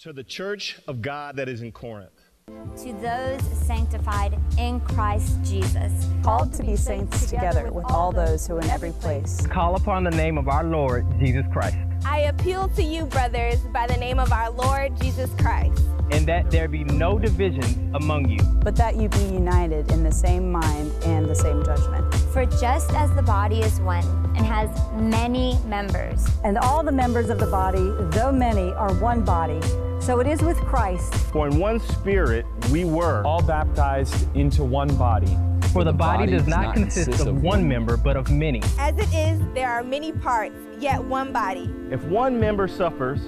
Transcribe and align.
To 0.00 0.12
the 0.12 0.22
church 0.22 0.78
of 0.86 1.00
God 1.00 1.36
that 1.36 1.48
is 1.48 1.62
in 1.62 1.72
Corinth. 1.72 2.10
To 2.48 2.92
those 3.00 3.40
sanctified 3.66 4.38
in 4.58 4.78
Christ 4.80 5.42
Jesus, 5.42 6.06
called 6.22 6.52
to 6.52 6.62
be 6.62 6.76
saints 6.76 7.30
together 7.30 7.72
with 7.72 7.86
all 7.88 8.12
those 8.12 8.46
who 8.46 8.56
are 8.56 8.60
in 8.60 8.68
every 8.68 8.92
place. 8.92 9.46
Call 9.46 9.74
upon 9.74 10.04
the 10.04 10.10
name 10.10 10.36
of 10.36 10.48
our 10.48 10.64
Lord 10.64 11.06
Jesus 11.18 11.46
Christ. 11.50 11.78
I 12.04 12.20
appeal 12.20 12.68
to 12.68 12.82
you, 12.82 13.06
brothers, 13.06 13.58
by 13.72 13.86
the 13.86 13.96
name 13.96 14.18
of 14.18 14.32
our 14.32 14.50
Lord 14.50 15.00
Jesus 15.00 15.30
Christ. 15.40 15.82
And 16.10 16.26
that 16.28 16.50
there 16.50 16.68
be 16.68 16.84
no 16.84 17.18
divisions 17.18 17.78
among 17.94 18.28
you, 18.28 18.42
but 18.62 18.76
that 18.76 18.96
you 18.96 19.08
be 19.08 19.24
united 19.24 19.90
in 19.90 20.04
the 20.04 20.12
same 20.12 20.52
mind 20.52 20.92
and 21.04 21.26
the 21.26 21.34
same 21.34 21.64
judgment. 21.64 22.14
For 22.32 22.44
just 22.44 22.92
as 22.92 23.12
the 23.14 23.22
body 23.22 23.60
is 23.60 23.80
one 23.80 24.04
and 24.36 24.46
has 24.46 24.70
many 24.92 25.58
members, 25.64 26.28
and 26.44 26.58
all 26.58 26.84
the 26.84 26.92
members 26.92 27.28
of 27.30 27.40
the 27.40 27.46
body, 27.46 27.92
though 28.10 28.30
many, 28.30 28.72
are 28.74 28.94
one 29.00 29.24
body, 29.24 29.60
so 30.00 30.20
it 30.20 30.26
is 30.26 30.42
with 30.42 30.58
Christ. 30.58 31.14
For 31.32 31.48
in 31.48 31.58
one 31.58 31.80
spirit 31.80 32.46
we 32.70 32.84
were 32.84 33.24
all 33.24 33.42
baptized 33.42 34.34
into 34.36 34.64
one 34.64 34.94
body. 34.96 35.36
For 35.72 35.84
the, 35.84 35.92
the 35.92 35.98
body, 35.98 36.24
body, 36.24 36.32
does 36.32 36.46
not, 36.46 36.66
not 36.66 36.74
consist, 36.74 37.06
consist 37.06 37.28
of 37.28 37.42
one 37.42 37.68
member, 37.68 37.96
but 37.96 38.16
of 38.16 38.30
many. 38.30 38.62
As 38.78 38.96
it 38.96 39.12
is, 39.12 39.40
there 39.52 39.68
are 39.68 39.82
many 39.82 40.12
parts, 40.12 40.56
yet 40.78 41.02
one 41.02 41.32
body. 41.32 41.70
If 41.90 42.02
one 42.04 42.40
member 42.40 42.66
suffers, 42.66 43.20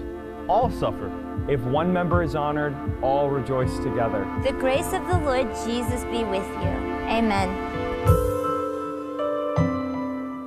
all 0.49 0.71
suffer. 0.71 1.13
If 1.49 1.61
one 1.61 1.93
member 1.93 2.23
is 2.23 2.35
honored, 2.35 2.75
all 3.03 3.29
rejoice 3.29 3.77
together. 3.79 4.27
The 4.43 4.53
grace 4.53 4.93
of 4.93 5.07
the 5.07 5.19
Lord 5.19 5.49
Jesus 5.67 6.05
be 6.05 6.25
with 6.25 6.47
you. 6.63 6.75
Amen. 7.09 7.49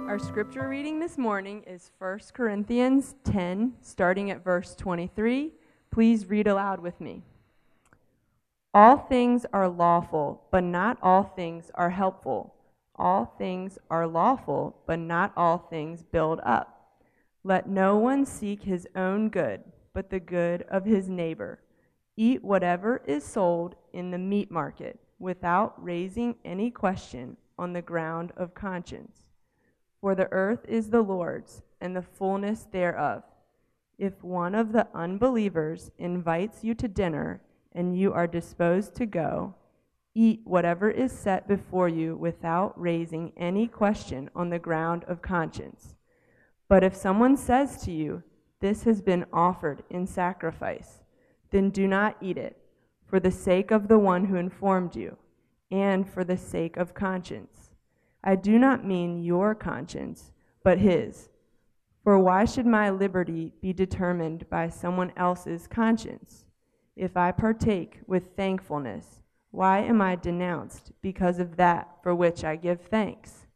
Our 0.07 0.19
scripture 0.19 0.67
reading 0.67 0.99
this 0.99 1.17
morning 1.17 1.63
is 1.67 1.91
1 1.99 2.19
Corinthians 2.33 3.15
10, 3.23 3.73
starting 3.81 4.29
at 4.29 4.43
verse 4.43 4.75
23. 4.75 5.53
Please 5.91 6.29
read 6.29 6.47
aloud 6.47 6.79
with 6.79 7.01
me. 7.01 7.21
All 8.73 8.97
things 8.97 9.45
are 9.51 9.67
lawful, 9.67 10.43
but 10.49 10.63
not 10.63 10.97
all 11.01 11.23
things 11.23 11.69
are 11.75 11.89
helpful. 11.89 12.55
All 12.95 13.35
things 13.37 13.77
are 13.89 14.07
lawful, 14.07 14.77
but 14.85 14.99
not 14.99 15.33
all 15.35 15.57
things 15.57 16.03
build 16.03 16.39
up. 16.43 17.01
Let 17.43 17.67
no 17.67 17.97
one 17.97 18.25
seek 18.25 18.63
his 18.63 18.87
own 18.95 19.27
good, 19.29 19.61
but 19.93 20.09
the 20.09 20.19
good 20.21 20.61
of 20.69 20.85
his 20.85 21.09
neighbor. 21.09 21.59
Eat 22.15 22.41
whatever 22.43 23.01
is 23.05 23.25
sold 23.25 23.75
in 23.91 24.11
the 24.11 24.17
meat 24.17 24.49
market, 24.49 24.99
without 25.19 25.73
raising 25.83 26.35
any 26.45 26.71
question 26.71 27.35
on 27.57 27.73
the 27.73 27.81
ground 27.81 28.31
of 28.37 28.53
conscience. 28.53 29.25
For 29.99 30.15
the 30.15 30.31
earth 30.31 30.63
is 30.67 30.89
the 30.89 31.01
Lord's, 31.01 31.63
and 31.81 31.95
the 31.95 32.01
fullness 32.01 32.67
thereof. 32.71 33.23
If 34.01 34.23
one 34.23 34.55
of 34.55 34.71
the 34.71 34.87
unbelievers 34.95 35.91
invites 35.99 36.63
you 36.63 36.73
to 36.73 36.87
dinner, 36.87 37.39
and 37.71 37.95
you 37.95 38.11
are 38.13 38.25
disposed 38.25 38.95
to 38.95 39.05
go, 39.05 39.53
eat 40.15 40.41
whatever 40.43 40.89
is 40.89 41.11
set 41.11 41.47
before 41.47 41.87
you 41.87 42.15
without 42.15 42.73
raising 42.81 43.31
any 43.37 43.67
question 43.67 44.31
on 44.35 44.49
the 44.49 44.57
ground 44.57 45.03
of 45.03 45.21
conscience. 45.21 45.97
But 46.67 46.83
if 46.83 46.95
someone 46.95 47.37
says 47.37 47.79
to 47.83 47.91
you, 47.91 48.23
This 48.59 48.85
has 48.85 49.03
been 49.03 49.27
offered 49.31 49.83
in 49.91 50.07
sacrifice, 50.07 51.03
then 51.51 51.69
do 51.69 51.87
not 51.87 52.17
eat 52.19 52.39
it, 52.39 52.57
for 53.05 53.19
the 53.19 53.29
sake 53.29 53.69
of 53.69 53.87
the 53.87 53.99
one 53.99 54.25
who 54.25 54.35
informed 54.35 54.95
you, 54.95 55.15
and 55.69 56.09
for 56.09 56.23
the 56.23 56.37
sake 56.37 56.75
of 56.75 56.95
conscience. 56.95 57.69
I 58.23 58.35
do 58.35 58.57
not 58.57 58.83
mean 58.83 59.23
your 59.23 59.53
conscience, 59.53 60.31
but 60.63 60.79
his. 60.79 61.29
For 62.03 62.17
why 62.17 62.45
should 62.45 62.65
my 62.65 62.89
liberty 62.89 63.53
be 63.61 63.73
determined 63.73 64.49
by 64.49 64.69
someone 64.69 65.13
else's 65.15 65.67
conscience? 65.67 66.45
If 66.95 67.15
I 67.15 67.31
partake 67.31 67.99
with 68.07 68.35
thankfulness, 68.35 69.21
why 69.51 69.79
am 69.79 70.01
I 70.01 70.15
denounced 70.15 70.91
because 71.01 71.39
of 71.39 71.57
that 71.57 71.89
for 72.01 72.15
which 72.15 72.43
I 72.43 72.55
give 72.55 72.81
thanks? 72.81 73.47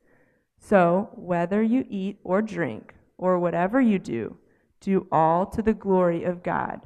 So, 0.59 1.09
whether 1.14 1.61
you 1.61 1.86
eat 1.89 2.20
or 2.23 2.42
drink, 2.42 2.95
or 3.17 3.39
whatever 3.39 3.80
you 3.80 3.99
do, 3.99 4.37
do 4.80 5.08
all 5.11 5.45
to 5.45 5.61
the 5.61 5.73
glory 5.73 6.23
of 6.23 6.43
God. 6.43 6.81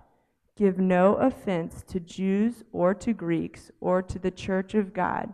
Give 0.55 0.77
no 0.77 1.15
offense 1.15 1.83
to 1.87 1.99
Jews 1.99 2.63
or 2.71 2.93
to 2.95 3.13
Greeks 3.13 3.71
or 3.79 4.01
to 4.01 4.19
the 4.19 4.31
church 4.31 4.75
of 4.75 4.93
God, 4.93 5.33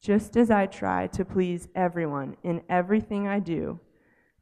just 0.00 0.36
as 0.36 0.50
I 0.50 0.66
try 0.66 1.08
to 1.08 1.24
please 1.24 1.68
everyone 1.74 2.36
in 2.42 2.62
everything 2.68 3.26
I 3.28 3.40
do, 3.40 3.80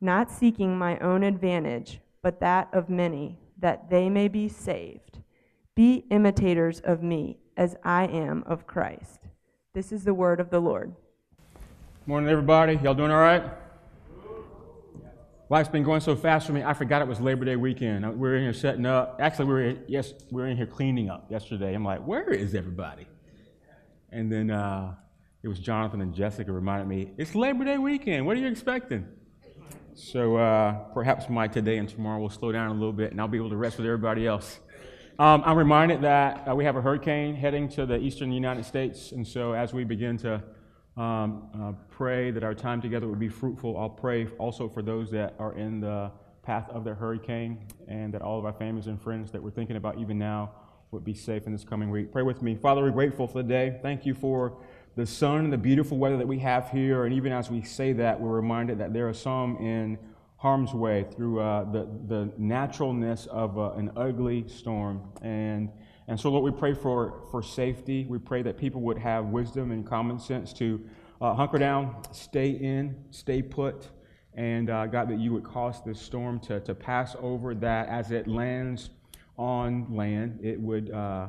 not 0.01 0.31
seeking 0.31 0.79
my 0.79 0.99
own 0.99 1.23
advantage, 1.23 2.01
but 2.23 2.41
that 2.41 2.69
of 2.73 2.89
many, 2.89 3.39
that 3.59 3.91
they 3.91 4.09
may 4.09 4.29
be 4.29 4.49
saved. 4.49 5.19
Be 5.75 6.05
imitators 6.11 6.81
of 6.81 7.03
me 7.03 7.39
as 7.57 7.77
I 7.83 8.07
am 8.07 8.45
of 8.47 8.67
Christ. 8.67 9.21
This 9.75 9.93
is 9.93 10.05
the 10.05 10.15
word 10.15 10.41
of 10.41 10.51
the 10.51 10.61
Lord. 10.61 10.95
Morning, 12.07 12.31
everybody. 12.31 12.79
Y'all 12.83 12.95
doing 12.95 13.11
all 13.11 13.19
right? 13.19 13.45
Life's 15.51 15.71
been 15.71 15.83
going 15.83 16.01
so 16.03 16.15
fast 16.15 16.47
for 16.47 16.53
me, 16.53 16.63
I 16.63 16.75
forgot 16.75 17.01
it 17.01 17.09
was 17.09 17.21
Labor 17.21 17.47
Day 17.47 17.57
weekend. 17.57 18.05
We 18.05 18.29
were 18.29 18.37
in 18.37 18.43
here 18.43 18.53
setting 18.53 18.85
up. 18.85 19.19
Actually, 19.19 19.47
we 19.47 19.53
were, 19.53 19.77
yes, 19.87 20.13
we 20.31 20.43
were 20.43 20.49
in 20.49 20.59
here 20.59 20.67
cleaning 20.67 21.09
up 21.09 21.31
yesterday. 21.31 21.75
I'm 21.75 21.85
like, 21.85 22.07
where 22.07 22.31
is 22.31 22.55
everybody? 22.55 23.07
And 24.11 24.31
then 24.31 24.51
uh, 24.51 24.95
it 25.43 25.49
was 25.49 25.59
Jonathan 25.59 26.03
and 26.03 26.15
Jessica 26.15 26.53
reminded 26.53 26.87
me, 26.87 27.13
it's 27.17 27.35
Labor 27.35 27.65
Day 27.65 27.79
weekend. 27.79 28.27
What 28.27 28.37
are 28.37 28.41
you 28.41 28.47
expecting? 28.47 29.07
So 29.99 30.37
uh, 30.37 30.75
perhaps 30.95 31.29
my 31.29 31.49
today 31.49 31.77
and 31.79 31.89
tomorrow 31.89 32.21
will 32.21 32.31
slow 32.31 32.53
down 32.53 32.71
a 32.71 32.73
little 32.73 32.93
bit, 32.93 33.11
and 33.11 33.21
I'll 33.21 33.27
be 33.27 33.37
able 33.37 33.51
to 33.51 33.57
rest 33.57 33.79
with 33.79 33.87
everybody 33.87 34.29
else. 34.29 34.61
Um, 35.19 35.43
I'm 35.45 35.59
reminded 35.59 36.03
that 36.03 36.47
uh, 36.49 36.55
we 36.55 36.65
have 36.65 36.77
a 36.77 36.81
hurricane 36.81 37.35
heading 37.35 37.69
to 37.71 37.85
the 37.85 37.99
eastern 37.99 38.31
United 38.31 38.65
States, 38.65 39.11
and 39.11 39.27
so 39.27 39.55
as 39.55 39.75
we 39.75 39.83
begin 39.83 40.17
to 40.19 40.41
um, 40.97 41.49
uh, 41.53 41.73
pray 41.91 42.31
that 42.31 42.45
our 42.45 42.55
time 42.55 42.81
together 42.81 43.09
would 43.09 43.19
be 43.19 43.29
fruitful, 43.29 43.77
I'll 43.77 43.91
pray 43.91 44.29
also 44.39 44.69
for 44.69 44.83
those 44.83 45.11
that 45.11 45.35
are 45.41 45.59
in 45.59 45.81
the 45.81 46.13
path 46.45 46.71
of 46.71 46.85
the 46.85 46.95
hurricane, 46.95 47.67
and 47.89 48.15
that 48.15 48.23
all 48.23 48.39
of 48.39 48.45
our 48.45 48.53
families 48.53 48.87
and 48.87 49.03
friends 49.03 49.33
that 49.33 49.43
we're 49.43 49.51
thinking 49.51 49.75
about 49.75 49.99
even 49.99 50.17
now 50.17 50.53
would 50.93 51.05
be 51.05 51.13
safe 51.13 51.45
in 51.47 51.53
this 51.53 51.65
coming 51.65 51.91
week. 51.91 52.13
Pray 52.13 52.23
with 52.23 52.41
me. 52.41 52.55
Father, 52.55 52.83
we're 52.83 52.93
grateful 52.93 53.27
for 53.27 53.43
the 53.43 53.49
day. 53.49 53.81
Thank 53.83 54.07
you 54.07 54.15
for 54.15 54.59
the 54.99 55.07
sun 55.07 55.45
and 55.45 55.53
the 55.53 55.57
beautiful 55.57 55.97
weather 55.97 56.17
that 56.17 56.27
we 56.27 56.41
have 56.41 56.71
here, 56.71 57.05
and 57.05 57.15
even 57.15 57.31
as 57.31 57.49
we 57.49 57.63
say 57.63 57.93
that, 57.93 58.21
we're 58.21 58.35
reminded 58.35 58.79
that 58.81 58.93
there 58.93 59.09
are 59.09 59.15
some 59.15 59.57
in 59.59 59.97
harm's 60.39 60.75
way 60.75 61.07
through 61.15 61.39
uh, 61.39 61.63
the, 61.71 61.89
the 62.09 62.33
naturalness 62.37 63.27
of 63.27 63.57
uh, 63.57 63.71
an 63.75 63.93
ugly 63.97 64.45
storm. 64.49 65.01
And, 65.23 65.71
and 66.09 66.19
so, 66.19 66.31
Lord, 66.31 66.53
we 66.53 66.59
pray 66.59 66.75
for, 66.75 67.23
for 67.31 67.45
safety. 67.45 68.07
We 68.09 68.19
pray 68.19 68.43
that 68.43 68.59
people 68.59 68.81
would 68.81 68.99
have 68.99 69.27
wisdom 69.27 69.71
and 69.71 69.87
common 69.87 70.19
sense 70.19 70.53
to 70.55 70.85
uh, 71.21 71.33
hunker 71.33 71.59
down, 71.59 72.03
stay 72.11 72.51
in, 72.51 72.97
stay 73.13 73.41
put. 73.41 73.91
And 74.35 74.69
uh, 74.69 74.87
God, 74.87 75.11
that 75.11 75.21
you 75.21 75.33
would 75.33 75.45
cause 75.45 75.81
this 75.87 76.01
storm 76.01 76.41
to, 76.41 76.59
to 76.59 76.75
pass 76.75 77.15
over, 77.21 77.55
that 77.55 77.89
as 77.89 78.11
it 78.11 78.27
lands 78.27 78.91
on 79.37 79.95
land, 79.95 80.41
it 80.43 80.61
would, 80.61 80.91
uh, 80.91 81.29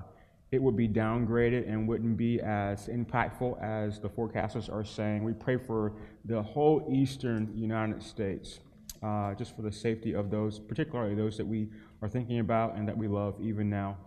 it 0.51 0.61
would 0.61 0.75
be 0.75 0.87
downgraded 0.87 1.67
and 1.67 1.87
wouldn't 1.87 2.17
be 2.17 2.41
as 2.41 2.87
impactful 2.87 3.61
as 3.61 3.99
the 3.99 4.09
forecasters 4.09 4.71
are 4.71 4.83
saying. 4.83 5.23
We 5.23 5.33
pray 5.33 5.57
for 5.57 5.93
the 6.25 6.41
whole 6.41 6.87
eastern 6.91 7.51
United 7.55 8.01
States 8.01 8.59
uh, 9.03 9.33
just 9.35 9.55
for 9.55 9.61
the 9.61 9.71
safety 9.71 10.13
of 10.13 10.29
those, 10.31 10.59
particularly 10.59 11.15
those 11.15 11.37
that 11.37 11.45
we 11.45 11.69
are 12.01 12.09
thinking 12.09 12.39
about 12.39 12.75
and 12.75 12.87
that 12.87 12.97
we 12.97 13.07
love 13.07 13.35
even 13.41 13.69
now. 13.69 13.97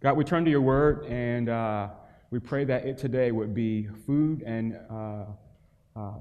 God, 0.00 0.16
we 0.16 0.24
turn 0.24 0.44
to 0.44 0.50
your 0.50 0.60
word 0.60 1.04
and 1.06 1.48
uh, 1.48 1.88
we 2.30 2.38
pray 2.38 2.64
that 2.64 2.86
it 2.86 2.96
today 2.96 3.32
would 3.32 3.54
be 3.54 3.88
food 4.06 4.42
and 4.42 4.78
uh, 4.90 5.24
uh, 5.96 6.12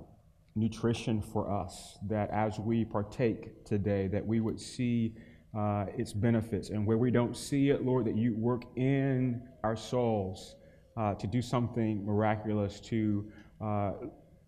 nutrition 0.55 1.21
for 1.21 1.49
us, 1.51 1.97
that 2.07 2.29
as 2.31 2.59
we 2.59 2.83
partake 2.83 3.63
today, 3.63 4.07
that 4.07 4.25
we 4.25 4.39
would 4.39 4.59
see 4.59 5.13
uh, 5.55 5.85
its 5.97 6.13
benefits. 6.13 6.69
And 6.69 6.85
where 6.85 6.97
we 6.97 7.11
don't 7.11 7.35
see 7.35 7.69
it, 7.69 7.85
Lord, 7.85 8.05
that 8.05 8.15
you 8.15 8.35
work 8.35 8.63
in 8.75 9.41
our 9.63 9.75
souls 9.75 10.55
uh, 10.95 11.13
to 11.15 11.27
do 11.27 11.41
something 11.41 12.05
miraculous, 12.05 12.79
to 12.81 13.29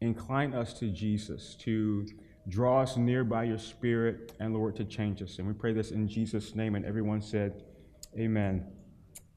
incline 0.01 0.53
us 0.53 0.73
to 0.73 0.87
Jesus, 0.87 1.55
to 1.55 2.05
Draw 2.49 2.81
us 2.81 2.97
near 2.97 3.23
by 3.23 3.43
your 3.43 3.59
Spirit, 3.59 4.33
and 4.39 4.55
Lord, 4.55 4.75
to 4.77 4.83
change 4.83 5.21
us. 5.21 5.37
And 5.37 5.47
we 5.47 5.53
pray 5.53 5.71
this 5.71 5.91
in 5.91 6.07
Jesus' 6.07 6.55
name. 6.55 6.75
And 6.75 6.83
everyone 6.83 7.21
said, 7.21 7.63
Amen. 8.17 8.65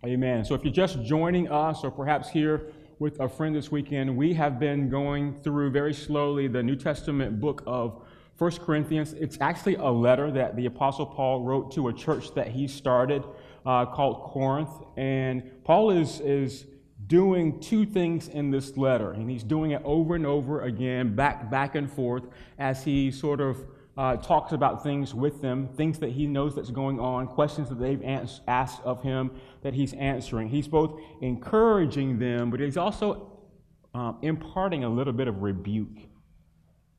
Amen. 0.05 0.45
So 0.45 0.55
if 0.55 0.65
you're 0.65 0.73
just 0.73 1.03
joining 1.03 1.51
us, 1.51 1.85
or 1.85 1.91
perhaps 1.91 2.31
here 2.31 2.73
with 2.99 3.21
a 3.21 3.29
friend 3.29 3.55
this 3.55 3.71
weekend, 3.71 4.17
we 4.17 4.33
have 4.33 4.59
been 4.59 4.89
going 4.89 5.39
through 5.43 5.71
very 5.71 5.93
slowly 5.93 6.49
the 6.49 6.63
New 6.63 6.75
Testament 6.75 7.39
book 7.39 7.63
of 7.67 8.03
First 8.37 8.61
Corinthians. 8.61 9.13
It's 9.13 9.39
actually 9.41 9.77
a 9.77 9.91
letter 9.91 10.31
that 10.33 10.57
the 10.57 10.67
Apostle 10.67 11.07
Paul 11.07 11.43
wrote 11.43 11.73
to 11.73 11.89
a 11.89 11.93
church 11.93 12.35
that 12.35 12.49
he 12.49 12.67
started 12.67 13.25
uh, 13.65 13.87
called 13.87 14.31
Corinth. 14.33 14.71
And 14.97 15.65
Paul 15.65 15.91
is, 15.91 16.21
is 16.21 16.67
doing 17.07 17.61
two 17.61 17.85
things 17.85 18.29
in 18.29 18.51
this 18.51 18.77
letter, 18.77 19.13
and 19.13 19.29
he's 19.31 19.45
doing 19.45 19.73
it 19.73 19.83
over 19.85 20.15
and 20.15 20.27
over 20.27 20.63
again, 20.63 21.15
back, 21.15 21.51
back 21.51 21.75
and 21.75 21.91
forth, 21.91 22.25
as 22.59 22.85
he 22.85 23.11
sort 23.11 23.41
of 23.41 23.59
uh, 23.97 24.17
talks 24.17 24.53
about 24.53 24.83
things 24.83 25.15
with 25.15 25.43
them, 25.43 25.69
things 25.69 25.99
that 25.99 26.11
he 26.11 26.27
knows 26.27 26.55
that's 26.55 26.71
going 26.71 26.99
on, 26.99 27.27
questions 27.27 27.69
that 27.69 27.79
they've 27.79 28.03
asked 28.49 28.83
of 28.83 29.03
him 29.03 29.31
that 29.63 29.75
he's 29.75 29.93
answering. 29.95 30.49
He's 30.49 30.69
both 30.69 30.99
encouraging 31.21 32.19
them, 32.19 32.51
but 32.51 32.61
he's 32.61 32.79
also 32.79 33.31
um, 33.95 34.19
imparting 34.23 34.85
a 34.85 34.89
little 34.89 35.13
bit 35.13 35.29
of 35.29 35.43
rebuke. 35.43 36.09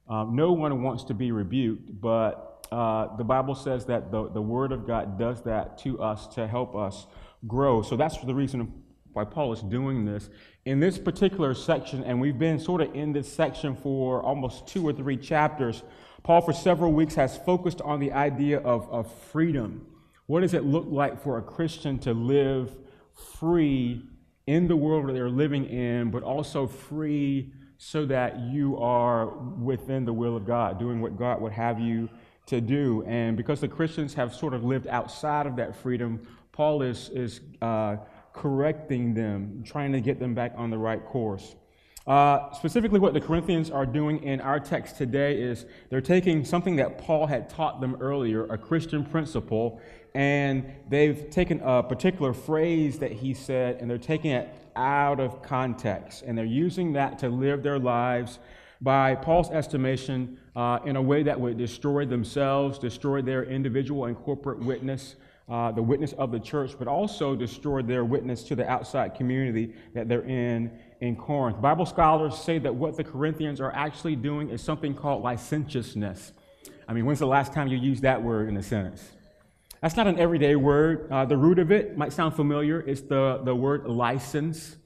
Um, 0.07 0.35
no 0.35 0.51
one 0.51 0.83
wants 0.83 1.03
to 1.05 1.13
be 1.13 1.31
rebuked, 1.31 2.01
but 2.01 2.67
uh, 2.71 3.15
the 3.15 3.23
Bible 3.23 3.55
says 3.55 3.85
that 3.85 4.11
the, 4.11 4.29
the 4.29 4.41
Word 4.41 4.71
of 4.71 4.85
God 4.85 5.17
does 5.17 5.41
that 5.43 5.77
to 5.79 6.01
us 6.01 6.27
to 6.35 6.47
help 6.47 6.75
us 6.75 7.05
grow. 7.47 7.81
So 7.81 7.95
that's 7.95 8.17
the 8.17 8.35
reason 8.35 8.83
why 9.13 9.23
Paul 9.25 9.53
is 9.53 9.61
doing 9.61 10.05
this. 10.05 10.29
In 10.65 10.79
this 10.79 10.97
particular 10.97 11.53
section, 11.53 12.03
and 12.03 12.19
we've 12.19 12.39
been 12.39 12.59
sort 12.59 12.81
of 12.81 12.95
in 12.95 13.13
this 13.13 13.31
section 13.31 13.75
for 13.75 14.21
almost 14.23 14.67
two 14.67 14.87
or 14.87 14.93
three 14.93 15.17
chapters, 15.17 15.83
Paul, 16.23 16.41
for 16.41 16.53
several 16.53 16.91
weeks, 16.93 17.15
has 17.15 17.37
focused 17.37 17.81
on 17.81 17.99
the 17.99 18.11
idea 18.11 18.59
of, 18.59 18.89
of 18.89 19.13
freedom. 19.31 19.85
What 20.25 20.41
does 20.41 20.53
it 20.53 20.63
look 20.63 20.85
like 20.89 21.21
for 21.21 21.37
a 21.37 21.41
Christian 21.41 21.99
to 21.99 22.13
live 22.13 22.75
free 23.39 24.03
in 24.47 24.67
the 24.67 24.75
world 24.75 25.07
that 25.07 25.13
they're 25.13 25.29
living 25.29 25.65
in, 25.65 26.11
but 26.11 26.23
also 26.23 26.65
free 26.65 27.53
so 27.77 28.05
that 28.05 28.39
you 28.39 28.77
are 28.77 29.27
within 29.27 30.05
the 30.05 30.13
will 30.13 30.35
of 30.37 30.45
God, 30.45 30.79
doing 30.79 31.01
what 31.01 31.17
God 31.17 31.41
would 31.41 31.53
have 31.53 31.79
you 31.79 32.09
to 32.47 32.61
do? 32.61 33.03
And 33.05 33.35
because 33.37 33.61
the 33.61 33.67
Christians 33.67 34.13
have 34.13 34.33
sort 34.33 34.53
of 34.53 34.63
lived 34.63 34.87
outside 34.87 35.45
of 35.45 35.55
that 35.57 35.75
freedom, 35.75 36.27
Paul 36.51 36.81
is, 36.81 37.09
is 37.09 37.41
uh, 37.61 37.97
correcting 38.33 39.13
them, 39.13 39.63
trying 39.65 39.91
to 39.93 40.01
get 40.01 40.19
them 40.19 40.33
back 40.33 40.53
on 40.55 40.69
the 40.69 40.77
right 40.77 41.03
course. 41.03 41.55
Uh, 42.05 42.51
specifically, 42.51 42.99
what 42.99 43.13
the 43.13 43.21
Corinthians 43.21 43.71
are 43.71 43.85
doing 43.85 44.21
in 44.23 44.41
our 44.41 44.59
text 44.59 44.97
today 44.97 45.41
is 45.41 45.65
they're 45.89 46.01
taking 46.01 46.43
something 46.43 46.75
that 46.75 46.97
Paul 46.97 47.27
had 47.27 47.49
taught 47.49 47.79
them 47.79 47.95
earlier, 48.01 48.45
a 48.47 48.57
Christian 48.57 49.05
principle, 49.05 49.79
and 50.13 50.65
they've 50.89 51.29
taken 51.29 51.61
a 51.63 51.81
particular 51.81 52.33
phrase 52.33 52.99
that 52.99 53.11
he 53.13 53.33
said 53.33 53.77
and 53.79 53.89
they're 53.89 53.97
taking 53.97 54.31
it 54.31 54.53
out 54.75 55.19
of 55.19 55.41
context. 55.41 56.23
And 56.23 56.37
they're 56.37 56.45
using 56.45 56.93
that 56.93 57.19
to 57.19 57.29
live 57.29 57.63
their 57.63 57.79
lives 57.79 58.39
by 58.81 59.15
Paul's 59.15 59.49
estimation 59.49 60.37
uh, 60.57 60.79
in 60.85 60.97
a 60.97 61.01
way 61.01 61.23
that 61.23 61.39
would 61.39 61.57
destroy 61.57 62.05
themselves, 62.05 62.77
destroy 62.77 63.21
their 63.21 63.45
individual 63.45 64.05
and 64.05 64.17
corporate 64.17 64.59
witness. 64.59 65.15
Uh, 65.49 65.73
the 65.73 65.83
witness 65.83 66.13
of 66.13 66.31
the 66.31 66.39
church, 66.39 66.71
but 66.79 66.87
also 66.87 67.35
destroy 67.35 67.81
their 67.81 68.05
witness 68.05 68.43
to 68.43 68.55
the 68.55 68.65
outside 68.65 69.13
community 69.13 69.73
that 69.93 70.07
they're 70.07 70.23
in 70.23 70.71
in 71.03 71.17
Corinth. 71.17 71.59
Bible 71.59 71.85
scholars 71.85 72.37
say 72.37 72.59
that 72.59 72.73
what 72.73 72.95
the 72.95 73.03
Corinthians 73.03 73.59
are 73.59 73.73
actually 73.73 74.15
doing 74.15 74.49
is 74.49 74.61
something 74.61 74.95
called 74.95 75.21
licentiousness. 75.21 76.31
I 76.87 76.93
mean, 76.93 77.05
when's 77.05 77.19
the 77.19 77.27
last 77.27 77.51
time 77.51 77.67
you 77.67 77.77
used 77.77 78.03
that 78.03 78.23
word 78.23 78.47
in 78.47 78.55
a 78.55 78.63
sentence? 78.63 79.03
That's 79.81 79.97
not 79.97 80.07
an 80.07 80.17
everyday 80.17 80.55
word. 80.55 81.11
Uh, 81.11 81.25
the 81.25 81.35
root 81.35 81.59
of 81.59 81.73
it 81.73 81.97
might 81.97 82.13
sound 82.13 82.37
familiar. 82.37 82.79
It's 82.79 83.01
the, 83.01 83.41
the 83.43 83.53
word 83.53 83.85
license. 83.85 84.77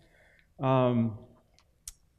Um, 0.59 1.19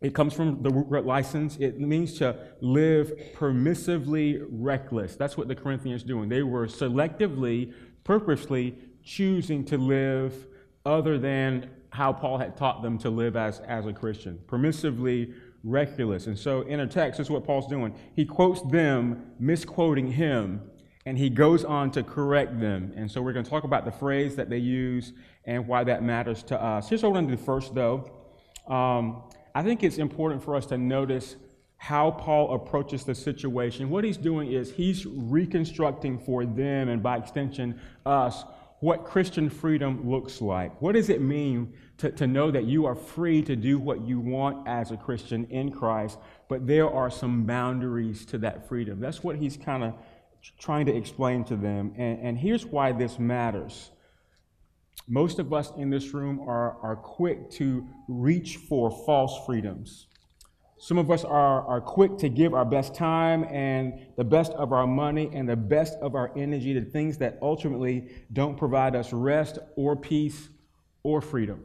it 0.01 0.15
comes 0.15 0.33
from 0.33 0.63
the 0.63 0.71
word 0.71 1.05
license. 1.05 1.57
It 1.57 1.81
means 1.81 2.19
to 2.19 2.37
live 2.61 3.13
permissively 3.35 4.47
reckless. 4.49 5.17
That's 5.17 5.37
what 5.37 5.49
the 5.49 5.57
Corinthians 5.57 6.05
doing. 6.05 6.29
They 6.29 6.45
were 6.45 6.69
selectively, 6.69 7.75
purposely 8.05 8.79
choosing 9.03 9.65
to 9.65 9.77
live 9.77 10.47
other 10.87 11.19
than 11.19 11.69
how 11.99 12.13
Paul 12.13 12.39
had 12.39 12.57
taught 12.57 12.81
them 12.81 12.97
to 12.99 13.11
live 13.11 13.35
as, 13.35 13.59
as 13.67 13.85
a 13.87 13.93
Christian, 13.93 14.39
permissively 14.47 15.35
reckless. 15.65 16.29
And 16.29 16.39
so 16.39 16.61
in 16.63 16.79
a 16.79 16.87
text, 16.87 17.19
this 17.19 17.27
is 17.27 17.31
what 17.31 17.45
Paul's 17.45 17.67
doing. 17.67 17.93
He 18.15 18.25
quotes 18.25 18.63
them, 18.71 19.33
misquoting 19.41 20.07
him, 20.07 20.63
and 21.07 21.19
he 21.19 21.29
goes 21.29 21.65
on 21.65 21.91
to 21.91 22.05
correct 22.05 22.61
them. 22.61 22.93
And 22.95 23.11
so 23.11 23.21
we're 23.21 23.33
going 23.33 23.45
to 23.45 23.51
talk 23.51 23.65
about 23.65 23.85
the 23.85 23.91
phrase 23.91 24.37
that 24.37 24.49
they 24.49 24.59
use 24.59 25.13
and 25.45 25.67
why 25.67 25.83
that 25.83 26.05
matters 26.05 26.45
to 26.45 26.63
us. 26.63 26.89
Here's 26.89 27.03
what 27.03 27.11
we're 27.11 27.19
going 27.19 27.31
to 27.31 27.37
do 27.37 27.43
first, 27.43 27.75
though. 27.75 28.09
Um, 28.69 29.25
I 29.57 29.65
think 29.65 29.83
it's 29.83 29.99
important 29.99 30.41
for 30.41 30.55
us 30.55 30.67
to 30.67 30.79
notice 30.79 31.35
how 31.79 32.13
Paul 32.13 32.55
approaches 32.55 33.03
the 33.03 33.15
situation. 33.17 33.91
What 33.91 34.05
he's 34.05 34.17
doing 34.17 34.53
is 34.53 34.71
he's 34.71 35.05
reconstructing 35.05 36.21
for 36.21 36.47
them, 36.47 36.91
and 36.91 37.03
by 37.03 37.17
extension, 37.17 37.81
us, 38.07 38.45
what 38.81 39.05
Christian 39.05 39.51
freedom 39.51 40.09
looks 40.09 40.41
like. 40.41 40.81
What 40.81 40.93
does 40.93 41.09
it 41.09 41.21
mean 41.21 41.75
to, 41.99 42.11
to 42.13 42.27
know 42.27 42.51
that 42.51 42.65
you 42.65 42.87
are 42.87 42.95
free 42.95 43.43
to 43.43 43.57
do 43.57 43.79
what 43.79 44.01
you 44.01 44.21
want 44.21 44.67
as 44.67 44.91
a 44.91 44.97
Christian 44.97 45.47
in 45.51 45.71
Christ, 45.71 46.19
but 46.49 46.67
there 46.67 46.89
are 46.89 47.11
some 47.11 47.45
boundaries 47.45 48.25
to 48.27 48.39
that 48.39 48.69
freedom? 48.69 49.01
That's 49.01 49.23
what 49.23 49.37
he's 49.37 49.57
kind 49.57 49.85
of 49.85 49.95
trying 50.59 50.87
to 50.87 50.97
explain 50.97 51.45
to 51.45 51.57
them. 51.57 51.93
And, 51.97 52.21
and 52.21 52.39
here's 52.39 52.65
why 52.65 52.93
this 52.93 53.19
matters. 53.19 53.91
Most 55.09 55.39
of 55.39 55.53
us 55.53 55.73
in 55.77 55.91
this 55.91 56.15
room 56.15 56.41
are, 56.41 56.77
are 56.83 56.97
quick 56.97 57.51
to 57.53 57.87
reach 58.07 58.57
for 58.57 58.91
false 58.91 59.45
freedoms. 59.47 60.07
Some 60.81 60.99
of 60.99 61.11
us 61.11 61.25
are, 61.25 61.67
are 61.67 61.81
quick 61.81 62.19
to 62.19 62.29
give 62.29 62.55
our 62.55 62.65
best 62.65 62.95
time 62.95 63.43
and 63.45 64.07
the 64.17 64.23
best 64.23 64.53
of 64.53 64.73
our 64.73 64.87
money 64.87 65.29
and 65.33 65.49
the 65.49 65.57
best 65.57 65.95
of 65.95 66.15
our 66.15 66.31
energy 66.37 66.73
to 66.75 66.83
things 66.83 67.19
that 67.19 67.39
ultimately 67.43 68.09
don't 68.33 68.57
provide 68.57 68.95
us 68.95 69.13
rest 69.13 69.59
or 69.75 69.97
peace 69.97 70.49
or 71.03 71.21
freedom. 71.21 71.65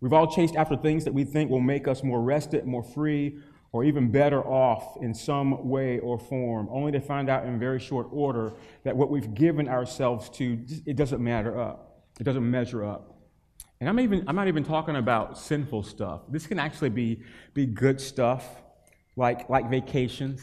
We've 0.00 0.12
all 0.12 0.26
chased 0.26 0.56
after 0.56 0.76
things 0.76 1.04
that 1.04 1.12
we 1.12 1.24
think 1.24 1.50
will 1.50 1.60
make 1.60 1.86
us 1.86 2.02
more 2.02 2.22
rested, 2.22 2.66
more 2.66 2.82
free, 2.82 3.38
or 3.72 3.84
even 3.84 4.10
better 4.10 4.42
off 4.42 4.96
in 5.00 5.14
some 5.14 5.68
way 5.68 5.98
or 6.00 6.18
form, 6.18 6.68
only 6.70 6.90
to 6.92 7.00
find 7.00 7.28
out 7.28 7.44
in 7.44 7.58
very 7.58 7.78
short 7.78 8.08
order 8.10 8.52
that 8.82 8.96
what 8.96 9.10
we've 9.10 9.32
given 9.34 9.68
ourselves 9.68 10.28
to, 10.30 10.58
it 10.86 10.96
doesn't 10.96 11.22
matter 11.22 11.60
up. 11.60 12.02
It 12.18 12.24
doesn't 12.24 12.50
measure 12.50 12.84
up. 12.84 13.16
And 13.78 13.88
I'm, 13.88 14.00
even, 14.00 14.24
I'm 14.26 14.36
not 14.36 14.48
even 14.48 14.64
talking 14.64 14.96
about 14.96 15.38
sinful 15.38 15.84
stuff. 15.84 16.22
This 16.28 16.46
can 16.46 16.58
actually 16.58 16.90
be, 16.90 17.22
be 17.54 17.64
good 17.64 18.00
stuff, 18.00 18.44
like, 19.16 19.48
like 19.48 19.70
vacations. 19.70 20.42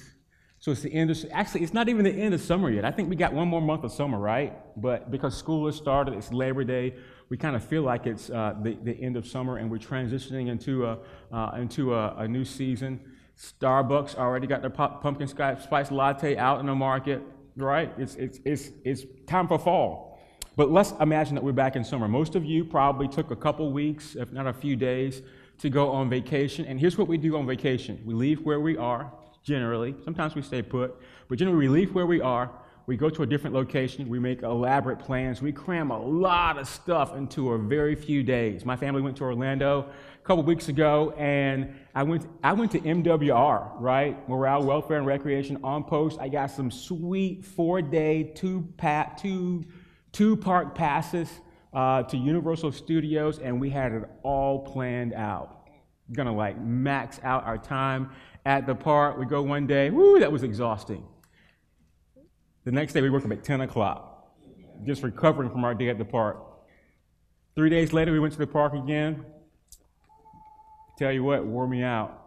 So 0.59 0.71
it's 0.71 0.81
the 0.81 0.91
end 0.91 1.11
of, 1.11 1.17
actually, 1.31 1.61
it's 1.61 1.73
not 1.73 1.87
even 1.87 2.03
the 2.03 2.11
end 2.11 2.33
of 2.33 2.41
summer 2.41 2.69
yet. 2.71 2.83
I 2.83 2.91
think 2.91 3.09
we 3.09 3.15
got 3.15 3.33
one 3.33 3.47
more 3.47 3.61
month 3.61 3.83
of 3.83 3.91
summer, 3.91 4.17
right? 4.17 4.53
But 4.75 5.11
because 5.11 5.37
school 5.37 5.67
has 5.67 5.75
started, 5.75 6.15
it's 6.15 6.31
Labor 6.31 6.63
Day, 6.63 6.95
we 7.29 7.37
kind 7.37 7.55
of 7.55 7.63
feel 7.63 7.81
like 7.81 8.05
it's 8.05 8.29
uh, 8.29 8.55
the, 8.61 8.77
the 8.83 8.93
end 9.01 9.17
of 9.17 9.27
summer 9.27 9.57
and 9.57 9.69
we're 9.69 9.77
transitioning 9.77 10.47
into 10.47 10.85
a, 10.85 10.97
uh, 11.31 11.51
into 11.57 11.93
a, 11.93 12.15
a, 12.17 12.27
new 12.27 12.45
season. 12.45 12.99
Starbucks 13.37 14.15
already 14.15 14.47
got 14.47 14.61
their 14.61 14.69
pumpkin 14.69 15.27
spice 15.27 15.91
latte 15.91 16.37
out 16.37 16.59
in 16.59 16.65
the 16.65 16.75
market, 16.75 17.21
right? 17.57 17.93
It's, 17.97 18.15
it's, 18.15 18.39
it's, 18.45 18.69
it's 18.83 19.03
time 19.27 19.47
for 19.47 19.59
fall. 19.59 20.19
But 20.55 20.71
let's 20.71 20.93
imagine 20.99 21.35
that 21.35 21.43
we're 21.43 21.51
back 21.51 21.75
in 21.75 21.83
summer. 21.83 22.07
Most 22.07 22.35
of 22.35 22.43
you 22.43 22.65
probably 22.65 23.07
took 23.07 23.29
a 23.29 23.35
couple 23.35 23.71
weeks, 23.71 24.15
if 24.15 24.31
not 24.31 24.47
a 24.47 24.53
few 24.53 24.75
days, 24.75 25.21
to 25.59 25.69
go 25.69 25.91
on 25.91 26.09
vacation. 26.09 26.65
And 26.65 26.79
here's 26.79 26.97
what 26.97 27.07
we 27.07 27.17
do 27.17 27.37
on 27.37 27.45
vacation 27.45 28.01
we 28.05 28.13
leave 28.13 28.41
where 28.43 28.59
we 28.59 28.77
are, 28.77 29.11
generally. 29.43 29.95
Sometimes 30.03 30.33
we 30.33 30.41
stay 30.41 30.61
put, 30.61 30.95
but 31.27 31.37
generally 31.37 31.67
we 31.67 31.69
leave 31.69 31.93
where 31.93 32.07
we 32.07 32.21
are. 32.21 32.49
We 32.87 32.95
go 32.95 33.09
to 33.09 33.23
a 33.23 33.25
different 33.25 33.53
location. 33.53 34.07
We 34.07 34.17
make 34.17 34.43
elaborate 34.43 34.99
plans. 34.99 35.41
We 35.41 35.51
cram 35.51 35.91
a 35.91 35.99
lot 35.99 36.57
of 36.57 36.67
stuff 36.69 37.15
into 37.17 37.51
a 37.51 37.57
very 37.57 37.95
few 37.95 38.23
days. 38.23 38.63
My 38.63 38.77
family 38.77 39.01
went 39.01 39.17
to 39.17 39.25
Orlando 39.25 39.89
a 40.15 40.25
couple 40.25 40.41
weeks 40.43 40.69
ago, 40.69 41.13
and 41.17 41.75
I 41.93 42.03
went, 42.03 42.25
I 42.45 42.53
went 42.53 42.71
to 42.71 42.79
MWR, 42.79 43.73
right? 43.81 44.29
Morale, 44.29 44.63
Welfare, 44.63 44.97
and 44.97 45.05
Recreation 45.05 45.59
on 45.65 45.83
post. 45.83 46.17
I 46.21 46.29
got 46.29 46.49
some 46.49 46.71
sweet 46.71 47.43
four 47.43 47.81
day, 47.81 48.31
two, 48.35 48.65
pat, 48.77 49.17
two 49.17 49.65
two 50.13 50.35
park 50.35 50.73
passes 50.73 51.29
uh, 51.73 52.03
to 52.03 52.17
Universal 52.17 52.71
Studios, 52.71 53.37
and 53.39 53.59
we 53.59 53.69
had 53.69 53.91
it 53.91 54.03
all 54.23 54.65
planned 54.65 55.13
out. 55.13 55.67
Gonna 56.13 56.33
like 56.33 56.59
max 56.59 57.19
out 57.21 57.43
our 57.43 57.57
time 57.57 58.11
at 58.45 58.65
the 58.65 58.73
park. 58.73 59.17
We 59.17 59.25
go 59.25 59.43
one 59.43 59.67
day, 59.67 59.89
woo, 59.89 60.19
that 60.19 60.31
was 60.31 60.43
exhausting. 60.43 61.05
The 62.67 62.73
next 62.73 62.91
day, 62.91 63.01
we 63.01 63.09
woke 63.09 63.23
up 63.23 63.31
at 63.31 63.45
10 63.45 63.61
o'clock, 63.61 64.27
just 64.83 65.01
recovering 65.01 65.49
from 65.49 65.63
our 65.63 65.73
day 65.73 65.87
at 65.87 65.97
the 65.97 66.03
park. 66.03 66.43
Three 67.55 67.69
days 67.69 67.93
later, 67.93 68.11
we 68.11 68.19
went 68.19 68.33
to 68.33 68.39
the 68.39 68.45
park 68.45 68.73
again. 68.73 69.23
Tell 70.97 71.13
you 71.13 71.23
what, 71.23 71.45
wore 71.45 71.65
me 71.65 71.81
out. 71.81 72.21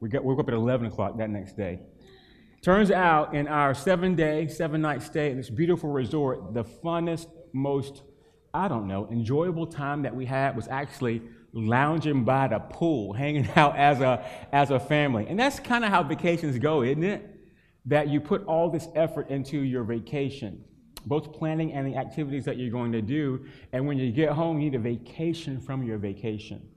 We 0.00 0.08
got, 0.08 0.24
woke 0.24 0.40
up 0.40 0.48
at 0.48 0.54
11 0.54 0.88
o'clock 0.88 1.18
that 1.18 1.30
next 1.30 1.56
day. 1.56 1.78
Turns 2.62 2.90
out, 2.90 3.32
in 3.32 3.46
our 3.46 3.72
seven 3.72 4.16
day, 4.16 4.48
seven 4.48 4.80
night 4.80 5.04
stay 5.04 5.30
at 5.30 5.36
this 5.36 5.50
beautiful 5.50 5.90
resort, 5.90 6.52
the 6.52 6.64
funnest, 6.64 7.28
most, 7.52 8.02
I 8.52 8.66
don't 8.66 8.88
know, 8.88 9.06
enjoyable 9.08 9.68
time 9.68 10.02
that 10.02 10.16
we 10.16 10.26
had 10.26 10.56
was 10.56 10.66
actually 10.66 11.22
lounging 11.52 12.24
by 12.24 12.48
the 12.48 12.58
pool, 12.58 13.12
hanging 13.12 13.48
out 13.54 13.76
as 13.76 14.00
a, 14.00 14.28
as 14.50 14.72
a 14.72 14.80
family. 14.80 15.28
And 15.28 15.38
that's 15.38 15.60
kind 15.60 15.84
of 15.84 15.90
how 15.90 16.02
vacations 16.02 16.58
go, 16.58 16.82
isn't 16.82 17.04
it? 17.04 17.39
That 17.86 18.08
you 18.08 18.20
put 18.20 18.44
all 18.44 18.70
this 18.70 18.88
effort 18.94 19.30
into 19.30 19.58
your 19.58 19.84
vacation, 19.84 20.64
both 21.06 21.32
planning 21.32 21.72
and 21.72 21.86
the 21.86 21.96
activities 21.96 22.44
that 22.44 22.58
you're 22.58 22.70
going 22.70 22.92
to 22.92 23.02
do. 23.02 23.46
And 23.72 23.86
when 23.86 23.98
you 23.98 24.12
get 24.12 24.30
home, 24.30 24.60
you 24.60 24.70
need 24.70 24.76
a 24.76 24.82
vacation 24.82 25.60
from 25.60 25.82
your 25.82 25.98
vacation. 25.98 26.68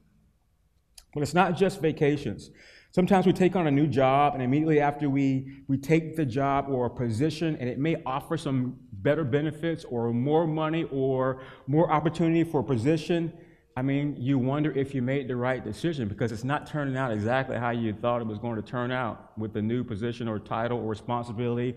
But 1.14 1.22
it's 1.22 1.34
not 1.34 1.56
just 1.58 1.82
vacations. 1.82 2.50
Sometimes 2.92 3.26
we 3.26 3.34
take 3.34 3.56
on 3.56 3.66
a 3.66 3.72
new 3.72 3.88
job, 3.88 4.36
and 4.36 4.44
immediately 4.44 4.80
after 4.80 5.10
we, 5.10 5.64
we 5.68 5.78
take 5.78 6.16
the 6.16 6.26
job 6.26 6.68
or 6.70 6.86
a 6.86 6.90
position, 6.90 7.58
and 7.60 7.68
it 7.68 7.80
may 7.80 7.98
offer 8.06 8.38
some 8.38 8.78
better 8.92 9.24
benefits 9.24 9.84
or 9.84 10.14
more 10.14 10.46
money 10.48 10.86
or 10.92 11.42
more 11.68 11.92
opportunity 11.92 12.44
for 12.44 12.62
a 12.62 12.64
position. 12.64 13.34
I 13.76 13.82
mean, 13.82 14.16
you 14.20 14.38
wonder 14.38 14.72
if 14.72 14.94
you 14.94 15.02
made 15.02 15.28
the 15.28 15.36
right 15.36 15.64
decision 15.64 16.08
because 16.08 16.32
it's 16.32 16.44
not 16.44 16.68
turning 16.68 16.96
out 16.96 17.12
exactly 17.12 17.58
how 17.58 17.72
you 17.72 17.94
thought 17.94 18.22
it 18.22 18.28
was 18.28 18.38
going 18.38 18.56
to 18.56 18.62
turn 18.62 18.92
out 18.92 19.38
with 19.38 19.54
the 19.54 19.62
new 19.62 19.84
position 19.84 20.28
or 20.28 20.38
title 20.38 20.78
or 20.78 20.88
responsibility 20.88 21.76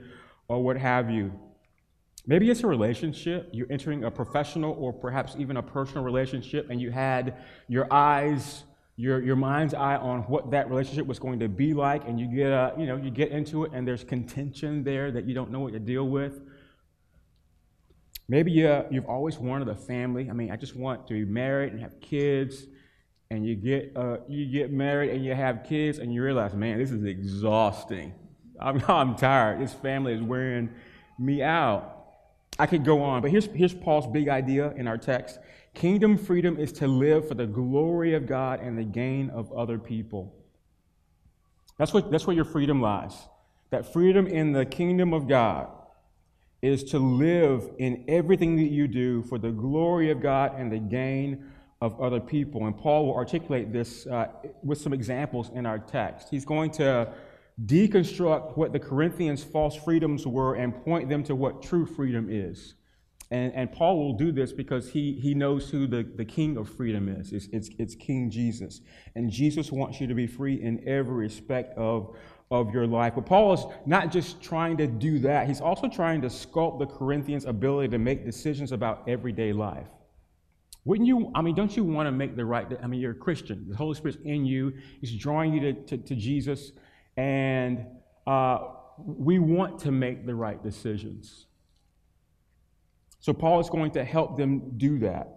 or 0.49 0.63
what 0.63 0.77
have 0.77 1.11
you. 1.11 1.33
Maybe 2.27 2.51
it's 2.51 2.63
a 2.63 2.67
relationship. 2.67 3.49
You're 3.53 3.71
entering 3.71 4.05
a 4.05 4.11
professional 4.11 4.73
or 4.79 4.93
perhaps 4.93 5.37
even 5.39 5.57
a 5.57 5.63
personal 5.63 6.05
relationship, 6.05 6.69
and 6.71 6.81
you 6.81 6.91
had 6.91 7.37
your 7.69 7.91
eyes 7.91 8.65
your, 8.97 9.23
your 9.23 9.37
mind's 9.37 9.75
eye 9.75 9.97
on 9.97 10.21
what 10.23 10.51
that 10.51 10.71
relationship 10.71 11.07
was 11.07 11.19
going 11.19 11.39
to 11.41 11.49
be 11.49 11.75
like, 11.75 12.09
and 12.09 12.19
you 12.19 12.27
get, 12.27 12.51
a, 12.51 12.73
you 12.79 12.87
know, 12.87 12.97
you 12.97 13.11
get 13.11 13.31
into 13.31 13.65
it, 13.65 13.73
and 13.75 13.87
there's 13.87 14.03
contention 14.03 14.83
there 14.83 15.11
that 15.11 15.27
you 15.27 15.35
don't 15.35 15.51
know 15.51 15.61
what 15.61 15.75
to 15.75 15.79
deal 15.79 16.09
with. 16.09 16.41
Maybe 18.29 18.51
you, 18.51 18.85
you've 18.91 19.07
always 19.07 19.39
wanted 19.39 19.69
a 19.69 19.77
family. 19.77 20.29
I 20.29 20.33
mean, 20.33 20.51
I 20.51 20.57
just 20.57 20.75
want 20.75 21.07
to 21.09 21.15
be 21.15 21.25
married 21.25 21.73
and 21.73 21.81
have 21.81 22.01
kids, 22.01 22.67
and 23.31 23.47
you 23.47 23.55
get, 23.55 23.93
uh, 23.97 24.19
you 24.29 24.47
get 24.47 24.73
married 24.73 25.11
and 25.11 25.25
you 25.25 25.35
have 25.35 25.65
kids, 25.65 25.99
and 25.99 26.13
you 26.13 26.23
realize, 26.23 26.53
man, 26.55 26.79
this 26.79 26.91
is 26.91 27.05
exhausting. 27.05 28.13
I'm, 28.61 28.83
I'm 28.89 29.15
tired. 29.15 29.61
This 29.61 29.73
family 29.73 30.15
is 30.15 30.23
wearing 30.23 30.71
me 31.19 31.43
out. 31.43 31.93
I 32.59 32.67
could 32.67 32.85
go 32.85 33.03
on, 33.03 33.23
but 33.23 33.31
here's, 33.31 33.47
here's 33.47 33.75
Paul's 33.75 34.07
big 34.07 34.29
idea 34.29 34.71
in 34.73 34.89
our 34.89 34.97
text. 34.97 35.39
Kingdom 35.75 36.17
freedom 36.17 36.59
is 36.59 36.73
to 36.73 36.87
live 36.87 37.29
for 37.29 37.35
the 37.35 37.47
glory 37.47 38.15
of 38.15 38.27
God 38.27 38.61
and 38.61 38.79
the 38.79 38.85
gain 38.85 39.29
of 39.29 39.53
other 39.53 39.79
people. 39.79 40.35
That's, 41.77 41.93
what, 41.93 42.11
that's 42.11 42.27
where 42.27 42.35
your 42.35 42.47
freedom 42.47 42.81
lies. 42.81 43.15
That 43.71 43.93
freedom 43.93 44.27
in 44.27 44.53
the 44.53 44.65
kingdom 44.65 45.13
of 45.13 45.29
God 45.29 45.69
is 46.63 46.83
to 46.85 46.99
live 46.99 47.71
in 47.79 48.05
everything 48.09 48.57
that 48.57 48.71
you 48.71 48.89
do 48.89 49.23
for 49.23 49.39
the 49.39 49.51
glory 49.51 50.11
of 50.11 50.21
God 50.21 50.59
and 50.59 50.73
the 50.73 50.79
gain 50.79 51.45
of 51.81 52.01
other 52.01 52.21
people. 52.21 52.67
And 52.67 52.77
Paul 52.77 53.07
will 53.07 53.15
articulate 53.15 53.73
this 53.73 54.07
uh, 54.07 54.29
with 54.63 54.81
some 54.81 54.93
examples 54.93 55.51
in 55.55 55.67
our 55.67 55.79
text. 55.79 56.29
He's 56.31 56.45
going 56.45 56.71
to 56.73 57.13
deconstruct 57.65 58.57
what 58.57 58.73
the 58.73 58.79
Corinthians' 58.79 59.45
false 59.45 59.77
freedoms 59.77 60.27
were 60.27 60.55
and 60.55 60.75
point 60.85 61.09
them 61.09 61.23
to 61.25 61.35
what 61.35 61.63
true 61.63 61.87
freedom 61.87 62.29
is. 62.31 62.75
And, 63.31 63.53
and 63.55 63.73
Paul 63.73 63.99
will 63.99 64.13
do 64.13 64.31
this 64.31 64.53
because 64.53 64.91
he, 64.91 65.13
he 65.15 65.35
knows 65.35 65.69
who 65.69 65.87
the, 65.87 66.05
the 66.05 66.25
king 66.25 66.57
of 66.57 66.69
freedom 66.69 67.09
is. 67.09 67.33
It's, 67.33 67.49
it's, 67.53 67.71
it's 67.79 67.95
King 67.97 68.31
Jesus. 68.31 68.83
And 69.17 69.31
Jesus 69.31 69.73
wants 69.73 70.01
you 70.01 70.07
to 70.07 70.15
be 70.15 70.29
free 70.29 70.63
in 70.63 70.87
every 70.89 71.17
respect 71.17 71.77
of, 71.77 72.17
of 72.51 72.73
your 72.73 72.87
life. 72.87 73.15
But 73.15 73.27
Paul 73.27 73.55
is 73.55 73.65
not 73.87 74.13
just 74.13 74.41
trying 74.41 74.77
to 74.77 74.87
do 74.87 75.19
that, 75.21 75.49
he's 75.49 75.61
also 75.61 75.89
trying 75.89 76.21
to 76.23 76.29
sculpt 76.29 76.79
the 76.79 76.87
Corinthians' 76.87 77.45
ability 77.45 77.89
to 77.89 77.99
make 77.99 78.25
decisions 78.25 78.73
about 78.73 79.09
everyday 79.09 79.53
life. 79.53 79.89
Wouldn't 80.85 81.09
you, 81.09 81.33
I 81.35 81.43
mean, 81.43 81.57
don't 81.57 81.77
you 81.77 81.83
want 81.83 82.07
to 82.07 82.13
make 82.13 82.37
the 82.37 82.45
right, 82.45 82.67
I 82.81 82.87
mean, 82.87 83.01
you're 83.01 83.11
a 83.11 83.15
Christian. 83.15 83.67
The 83.69 83.77
Holy 83.77 83.97
Spirit's 83.97 84.19
in 84.25 84.47
you, 84.47 84.73
He's 85.01 85.17
drawing 85.17 85.53
you 85.53 85.61
to, 85.61 85.73
to, 85.73 85.97
to 85.99 86.15
Jesus, 86.15 86.71
and 87.17 87.85
uh, 88.27 88.59
we 88.99 89.41
want 89.41 89.81
to 89.81 89.91
make 89.91 90.27
the 90.27 90.35
right 90.35 90.63
decisions. 90.63 91.47
So 93.19 93.33
Paul 93.33 93.59
is 93.59 93.69
going 93.69 93.91
to 93.93 94.05
help 94.05 94.37
them 94.37 94.75
do 94.77 95.01
that. 95.01 95.33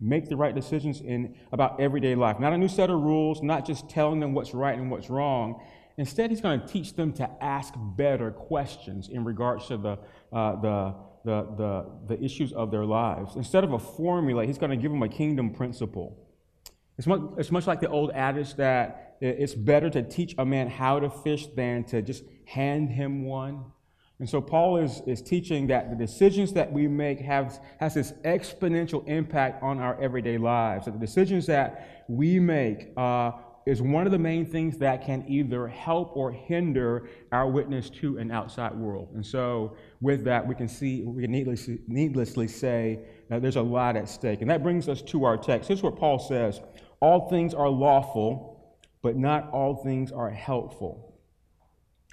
Make 0.00 0.30
the 0.30 0.36
right 0.36 0.54
decisions 0.54 1.02
in 1.02 1.36
about 1.52 1.78
everyday 1.78 2.14
life. 2.14 2.40
Not 2.40 2.54
a 2.54 2.58
new 2.58 2.68
set 2.68 2.88
of 2.88 2.98
rules, 3.00 3.42
not 3.42 3.66
just 3.66 3.90
telling 3.90 4.18
them 4.18 4.32
what's 4.32 4.54
right 4.54 4.76
and 4.76 4.90
what's 4.90 5.10
wrong. 5.10 5.62
Instead, 5.96 6.30
he's 6.30 6.40
going 6.40 6.60
to 6.60 6.66
teach 6.66 6.94
them 6.94 7.12
to 7.12 7.28
ask 7.42 7.74
better 7.76 8.30
questions 8.30 9.08
in 9.08 9.24
regards 9.24 9.66
to 9.66 9.76
the, 9.76 9.98
uh, 10.32 10.60
the, 10.60 10.94
the, 11.24 11.46
the, 11.56 11.86
the 12.08 12.24
issues 12.24 12.52
of 12.52 12.70
their 12.70 12.84
lives. 12.84 13.36
Instead 13.36 13.64
of 13.64 13.72
a 13.72 13.78
formula, 13.78 14.44
he's 14.46 14.58
going 14.58 14.70
to 14.70 14.76
give 14.76 14.90
them 14.90 15.02
a 15.02 15.08
kingdom 15.08 15.50
principle. 15.50 16.18
It's 16.98 17.06
much, 17.06 17.20
it's 17.36 17.50
much 17.50 17.66
like 17.66 17.80
the 17.80 17.88
old 17.88 18.10
adage 18.12 18.54
that 18.54 19.16
it's 19.20 19.54
better 19.54 19.88
to 19.90 20.02
teach 20.02 20.34
a 20.38 20.44
man 20.44 20.68
how 20.68 20.98
to 20.98 21.08
fish 21.08 21.46
than 21.54 21.84
to 21.84 22.02
just 22.02 22.24
hand 22.44 22.90
him 22.90 23.24
one. 23.24 23.64
And 24.18 24.28
so 24.28 24.40
Paul 24.40 24.76
is, 24.76 25.02
is 25.06 25.20
teaching 25.20 25.66
that 25.68 25.90
the 25.90 25.96
decisions 25.96 26.52
that 26.52 26.72
we 26.72 26.86
make 26.86 27.18
have 27.20 27.60
has 27.80 27.94
this 27.94 28.12
exponential 28.24 29.06
impact 29.08 29.62
on 29.62 29.80
our 29.80 30.00
everyday 30.00 30.38
lives. 30.38 30.84
That 30.84 30.92
the 30.92 31.00
decisions 31.00 31.46
that 31.46 32.04
we 32.08 32.38
make 32.38 32.92
uh, 32.96 33.32
is 33.66 33.80
one 33.80 34.06
of 34.06 34.12
the 34.12 34.18
main 34.18 34.44
things 34.44 34.76
that 34.78 35.04
can 35.04 35.24
either 35.28 35.68
help 35.68 36.16
or 36.16 36.32
hinder 36.32 37.08
our 37.30 37.48
witness 37.48 37.90
to 37.90 38.18
an 38.18 38.30
outside 38.30 38.74
world. 38.74 39.10
And 39.14 39.24
so 39.24 39.76
with 40.00 40.24
that, 40.24 40.46
we 40.46 40.54
can 40.54 40.68
see, 40.68 41.02
we 41.02 41.22
can 41.22 41.30
needlessly, 41.30 41.80
needlessly 41.86 42.48
say 42.48 43.00
that 43.28 43.42
there's 43.42 43.56
a 43.56 43.62
lot 43.62 43.96
at 43.96 44.08
stake. 44.08 44.40
And 44.40 44.50
that 44.50 44.62
brings 44.62 44.88
us 44.88 45.02
to 45.02 45.24
our 45.24 45.36
text. 45.36 45.68
Here's 45.68 45.82
what 45.82 45.96
Paul 45.96 46.18
says. 46.18 46.60
All 47.00 47.28
things 47.28 47.54
are 47.54 47.68
lawful, 47.68 48.78
but 49.02 49.16
not 49.16 49.50
all 49.50 49.76
things 49.76 50.12
are 50.12 50.30
helpful. 50.30 51.12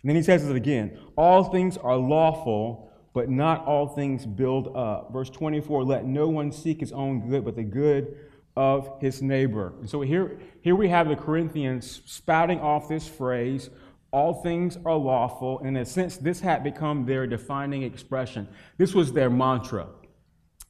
And 0.02 0.10
then 0.10 0.16
he 0.16 0.24
says 0.24 0.48
it 0.48 0.56
again 0.56 0.98
All 1.18 1.44
things 1.46 1.78
are 1.78 1.98
lawful, 1.98 2.92
but 3.14 3.30
not 3.30 3.66
all 3.66 3.88
things 3.88 4.26
build 4.26 4.76
up. 4.76 5.12
Verse 5.12 5.30
24 5.30 5.84
Let 5.84 6.06
no 6.06 6.28
one 6.28 6.52
seek 6.52 6.80
his 6.80 6.92
own 6.92 7.30
good, 7.30 7.44
but 7.44 7.56
the 7.56 7.64
good 7.64 8.16
of 8.60 9.00
his 9.00 9.22
neighbor. 9.22 9.72
And 9.80 9.90
so 9.90 10.02
here, 10.02 10.38
here 10.62 10.76
we 10.76 10.90
have 10.90 11.08
the 11.08 11.16
Corinthians 11.16 12.02
spouting 12.06 12.60
off 12.60 12.90
this 12.90 13.08
phrase 13.08 13.70
all 14.12 14.34
things 14.34 14.78
are 14.86 14.96
lawful. 14.96 15.60
And 15.60 15.70
in 15.70 15.78
a 15.78 15.86
sense, 15.86 16.18
this 16.18 16.42
had 16.42 16.62
become 16.62 17.06
their 17.06 17.26
defining 17.26 17.84
expression. 17.84 18.50
This 18.78 18.94
was 18.94 19.14
their 19.14 19.30
mantra. 19.30 19.88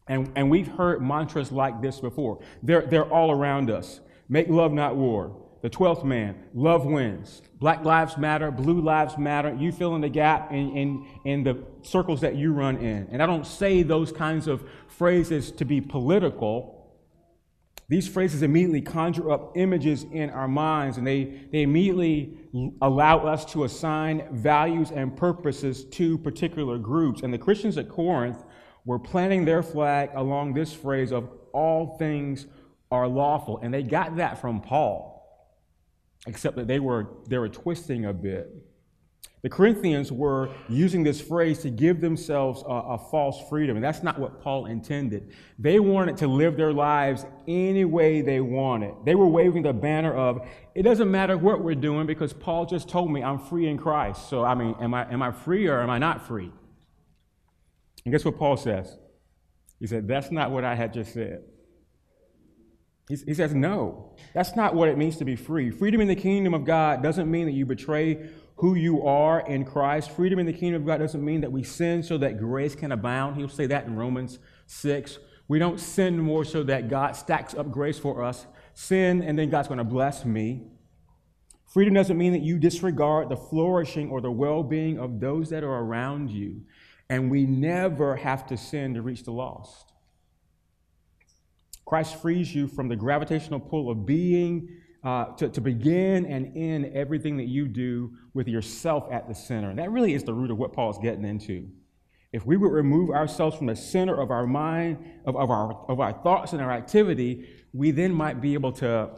And, 0.08 0.32
and 0.36 0.52
we've 0.52 0.68
heard 0.68 1.02
mantras 1.02 1.52
like 1.52 1.82
this 1.82 2.00
before. 2.00 2.44
They're, 2.62 2.86
they're 2.86 3.12
all 3.12 3.32
around 3.32 3.72
us. 3.72 4.02
Make 4.28 4.50
love, 4.50 4.72
not 4.72 4.96
war 4.96 5.36
the 5.62 5.70
12th 5.70 6.06
man, 6.06 6.36
love 6.54 6.86
wins. 6.86 7.42
Black 7.60 7.84
lives 7.84 8.18
matter, 8.18 8.50
blue 8.50 8.80
lives 8.80 9.18
matter. 9.18 9.54
You 9.54 9.72
fill 9.72 9.96
in 9.96 10.02
the 10.02 10.10
gap 10.10 10.52
in, 10.52 10.76
in, 10.76 11.08
in 11.26 11.44
the 11.44 11.64
circles 11.82 12.22
that 12.22 12.36
you 12.36 12.54
run 12.54 12.78
in. 12.78 13.08
And 13.12 13.22
I 13.22 13.26
don't 13.26 13.46
say 13.46 13.84
those 13.84 14.12
kinds 14.12 14.48
of 14.48 14.64
phrases 14.88 15.52
to 15.54 15.66
be 15.66 15.82
political. 15.82 16.79
These 17.90 18.08
phrases 18.08 18.44
immediately 18.44 18.82
conjure 18.82 19.32
up 19.32 19.58
images 19.58 20.06
in 20.12 20.30
our 20.30 20.48
minds, 20.48 20.98
and 20.98 21.06
they, 21.06 21.48
they 21.52 21.64
immediately 21.64 22.38
allow 22.82 23.26
us 23.26 23.46
to 23.54 23.64
assign 23.64 24.28
values 24.32 24.92
and 24.92 25.18
purposes 25.18 25.86
to 25.86 26.18
particular 26.20 26.78
groups. 26.78 27.24
And 27.24 27.34
the 27.34 27.40
Christians 27.40 27.78
at 27.80 27.90
Corinth 27.90 28.44
were 28.86 29.00
planting 29.00 29.44
their 29.44 29.64
flag 29.64 30.12
along 30.14 30.54
this 30.54 30.72
phrase 30.72 31.12
of 31.12 31.30
all 31.52 31.98
things 31.98 32.46
are 32.92 33.08
lawful. 33.08 33.60
And 33.64 33.74
they 33.74 33.84
got 33.84 34.18
that 34.18 34.40
from 34.40 34.62
Paul 34.62 35.20
except 36.28 36.58
that 36.58 36.68
they 36.68 36.80
were, 36.80 37.08
they 37.28 37.38
were 37.38 37.50
twisting 37.50 38.06
a 38.06 38.14
bit. 38.14 38.50
The 39.42 39.50
Corinthians 39.50 40.12
were 40.12 40.50
using 40.68 41.02
this 41.04 41.22
phrase 41.22 41.60
to 41.60 41.70
give 41.70 42.02
themselves 42.02 42.62
a, 42.64 42.72
a, 42.72 42.98
false 42.98 43.42
freedom, 43.48 43.78
and 43.78 43.84
that's 43.84 44.04
not 44.04 44.20
what 44.20 44.42
Paul 44.42 44.66
intended. 44.66 45.34
They 45.58 45.80
wanted 45.80 46.18
to 46.18 46.28
live 46.28 46.58
their 46.58 46.74
lives 46.74 47.26
any 47.48 47.86
way 47.86 48.22
they 48.22 48.42
wanted. 48.42 48.96
They 49.06 49.16
were 49.16 49.28
waving 49.28 49.64
the 49.64 49.72
banner 49.72 50.14
of, 50.14 50.46
it 50.76 50.84
doesn't 50.84 51.10
matter 51.10 51.38
what 51.38 51.64
we're 51.64 51.76
doing 51.76 52.06
because 52.06 52.34
Paul 52.34 52.66
just 52.66 52.90
told 52.90 53.12
me 53.12 53.24
I'm 53.24 53.40
free 53.40 53.68
in 53.68 53.78
Christ. 53.78 54.30
So, 54.30 54.44
I 54.44 54.56
mean, 54.56 54.76
am 54.82 54.94
I, 54.94 55.10
am 55.10 55.22
I 55.22 55.32
free 55.32 55.68
or 55.68 55.82
am 55.82 55.90
I 55.90 56.00
not 56.00 56.28
free? 56.28 56.52
And 58.04 58.12
guess 58.12 58.26
what 58.26 58.38
Paul 58.38 58.58
says? 58.58 58.98
He 59.80 59.88
said, 59.88 60.08
That's 60.08 60.32
not 60.32 60.52
what 60.52 60.66
I 60.66 60.76
had 60.76 60.94
just 60.94 61.14
said. 61.14 61.44
He 63.10 63.34
says, 63.34 63.56
no, 63.56 64.14
that's 64.36 64.56
not 64.56 64.76
what 64.76 64.88
it 64.88 64.96
means 64.96 65.18
to 65.18 65.26
be 65.26 65.36
free. 65.36 65.72
Freedom 65.72 66.00
in 66.00 66.08
the 66.08 66.16
kingdom 66.16 66.54
of 66.54 66.64
God 66.64 67.02
doesn't 67.02 67.30
mean 67.30 67.48
that 67.48 67.54
you 67.54 67.66
betray 67.66 68.30
who 68.60 68.76
you 68.76 69.06
are 69.08 69.40
in 69.40 69.64
Christ. 69.64 70.12
Freedom 70.12 70.38
in 70.38 70.46
the 70.46 70.52
kingdom 70.52 70.82
of 70.82 70.86
God 70.86 70.98
doesn't 70.98 71.24
mean 71.24 71.40
that 71.42 71.52
we 71.52 71.64
sin 71.64 72.04
so 72.04 72.18
that 72.18 72.38
grace 72.38 72.76
can 72.76 72.92
abound. 72.92 73.38
He'll 73.38 73.48
say 73.48 73.68
that 73.68 73.86
in 73.86 73.96
Romans 73.96 74.38
6. 74.68 75.18
We 75.48 75.60
don't 75.60 75.80
sin 75.80 76.20
more 76.20 76.44
so 76.44 76.64
that 76.64 76.90
God 76.90 77.16
stacks 77.16 77.54
up 77.56 77.72
grace 77.72 77.98
for 77.98 78.22
us. 78.22 78.46
Sin, 78.74 79.22
and 79.22 79.40
then 79.40 79.50
God's 79.50 79.70
going 79.70 79.78
to 79.78 79.86
bless 79.86 80.26
me. 80.26 80.68
Freedom 81.68 81.94
doesn't 81.94 82.18
mean 82.18 82.34
that 82.34 82.42
you 82.42 82.60
disregard 82.60 83.30
the 83.30 83.38
flourishing 83.38 84.10
or 84.10 84.20
the 84.20 84.32
well 84.32 84.62
being 84.62 85.00
of 85.00 85.22
those 85.22 85.50
that 85.52 85.64
are 85.64 85.80
around 85.80 86.30
you. 86.30 86.64
And 87.10 87.32
we 87.32 87.46
never 87.46 88.18
have 88.18 88.46
to 88.48 88.58
sin 88.58 88.94
to 88.96 89.02
reach 89.02 89.24
the 89.24 89.32
lost. 89.32 89.94
Christ 91.86 92.22
frees 92.22 92.54
you 92.54 92.68
from 92.68 92.90
the 92.90 92.96
gravitational 92.98 93.62
pull 93.62 93.90
of 93.90 94.06
being, 94.06 94.68
uh, 95.04 95.26
to, 95.36 95.50
to 95.50 95.62
begin 95.62 96.26
and 96.26 96.56
end 96.58 96.86
everything 96.94 97.38
that 97.38 97.48
you 97.48 97.68
do 97.68 98.12
with 98.34 98.48
yourself 98.48 99.08
at 99.12 99.28
the 99.28 99.36
center. 99.36 99.70
And 99.70 99.80
that 99.80 99.92
really 99.92 100.14
is 100.14 100.24
the 100.24 100.34
root 100.34 100.52
of 100.52 100.58
what 100.58 100.74
Paul 100.74 100.90
is 100.92 100.98
getting 100.98 101.26
into. 101.26 101.70
If 102.32 102.46
we 102.46 102.58
would 102.58 102.72
remove 102.72 103.10
ourselves 103.10 103.58
from 103.58 103.68
the 103.68 103.76
center 103.76 104.20
of 104.20 104.30
our 104.30 104.46
mind, 104.46 104.98
of, 105.26 105.36
of, 105.36 105.50
our, 105.50 105.86
of 105.88 106.00
our 106.00 106.14
thoughts 106.14 106.54
and 106.54 106.62
our 106.62 106.72
activity, 106.72 107.48
we 107.74 107.92
then 107.92 108.14
might 108.14 108.42
be 108.42 108.54
able 108.54 108.72
to 108.74 109.10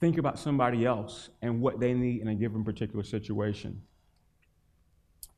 think 0.00 0.18
about 0.18 0.38
somebody 0.38 0.84
else 0.84 1.30
and 1.40 1.60
what 1.60 1.80
they 1.80 1.94
need 1.94 2.20
in 2.20 2.28
a 2.28 2.34
given 2.34 2.62
particular 2.62 3.02
situation. 3.04 3.80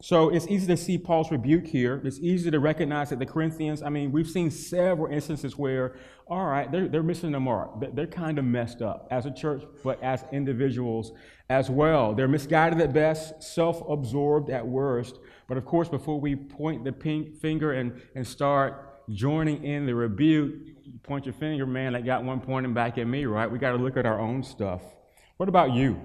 So 0.00 0.28
it's 0.28 0.47
easy 0.47 0.69
to 0.69 0.76
see 0.76 0.97
Paul's 0.97 1.33
rebuke 1.33 1.67
here. 1.67 2.00
It's 2.05 2.21
easy 2.21 2.52
to 2.52 2.61
recognize 2.61 3.11
that 3.11 3.19
the 3.19 3.26
Corinthians, 3.26 3.83
I 3.83 3.88
mean, 3.88 4.12
we've 4.12 4.28
seen 4.28 4.49
several 4.49 5.12
instances 5.12 5.59
where, 5.59 5.97
all 6.28 6.47
right, 6.47 6.71
they're, 6.71 6.87
they're 6.87 7.02
missing 7.02 7.33
the 7.33 7.40
mark. 7.40 7.81
They're 7.95 8.07
kind 8.07 8.38
of 8.38 8.45
messed 8.45 8.81
up 8.81 9.09
as 9.11 9.26
a 9.26 9.33
church, 9.33 9.64
but 9.83 10.00
as 10.00 10.25
individuals 10.31 11.11
as 11.50 11.69
well. 11.69 12.14
They're 12.14 12.28
misguided 12.28 12.81
at 12.81 12.93
best, 12.93 13.43
self 13.43 13.83
absorbed 13.88 14.50
at 14.50 14.64
worst. 14.64 15.19
But 15.49 15.57
of 15.57 15.64
course, 15.64 15.88
before 15.88 16.21
we 16.21 16.37
point 16.37 16.85
the 16.85 16.93
pink 16.93 17.37
finger 17.40 17.73
and, 17.73 18.00
and 18.14 18.25
start 18.25 19.09
joining 19.11 19.64
in 19.64 19.85
the 19.85 19.97
rebuke, 19.97 21.02
point 21.02 21.26
your 21.26 21.33
finger, 21.33 21.67
man, 21.67 21.95
that 21.95 22.05
got 22.05 22.23
one 22.23 22.40
pointing 22.40 22.73
back 22.73 22.99
at 22.99 23.09
me, 23.09 23.25
right? 23.25 23.50
We 23.50 23.59
got 23.59 23.73
to 23.73 23.78
look 23.78 23.97
at 23.97 24.07
our 24.07 24.21
own 24.21 24.45
stuff. 24.45 24.83
What 25.38 25.49
about 25.49 25.73
you? 25.73 26.00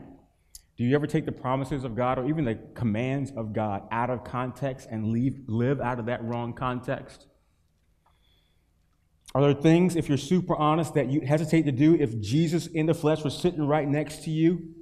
Do 0.78 0.84
you 0.84 0.96
ever 0.96 1.06
take 1.06 1.26
the 1.26 1.32
promises 1.32 1.84
of 1.84 1.96
God 1.96 2.18
or 2.18 2.26
even 2.26 2.46
the 2.46 2.56
commands 2.74 3.32
of 3.36 3.54
God 3.54 3.84
out 3.92 4.10
of 4.10 4.24
context 4.24 4.88
and 4.90 5.10
leave, 5.12 5.44
live 5.48 5.80
out 5.80 6.00
of 6.00 6.08
that 6.08 6.24
wrong 6.24 6.54
context? 6.54 7.28
Are 9.36 9.42
there 9.42 9.54
things, 9.54 9.96
if 9.96 10.10
you're 10.10 10.18
super 10.18 10.56
honest, 10.56 10.94
that 10.96 11.10
you 11.10 11.22
hesitate 11.22 11.64
to 11.64 11.72
do 11.72 11.96
if 11.96 12.20
Jesus 12.20 12.68
in 12.68 12.86
the 12.86 12.94
flesh 12.94 13.24
was 13.24 13.38
sitting 13.38 13.66
right 13.66 13.88
next 13.88 14.24
to 14.24 14.32
you? 14.32 14.74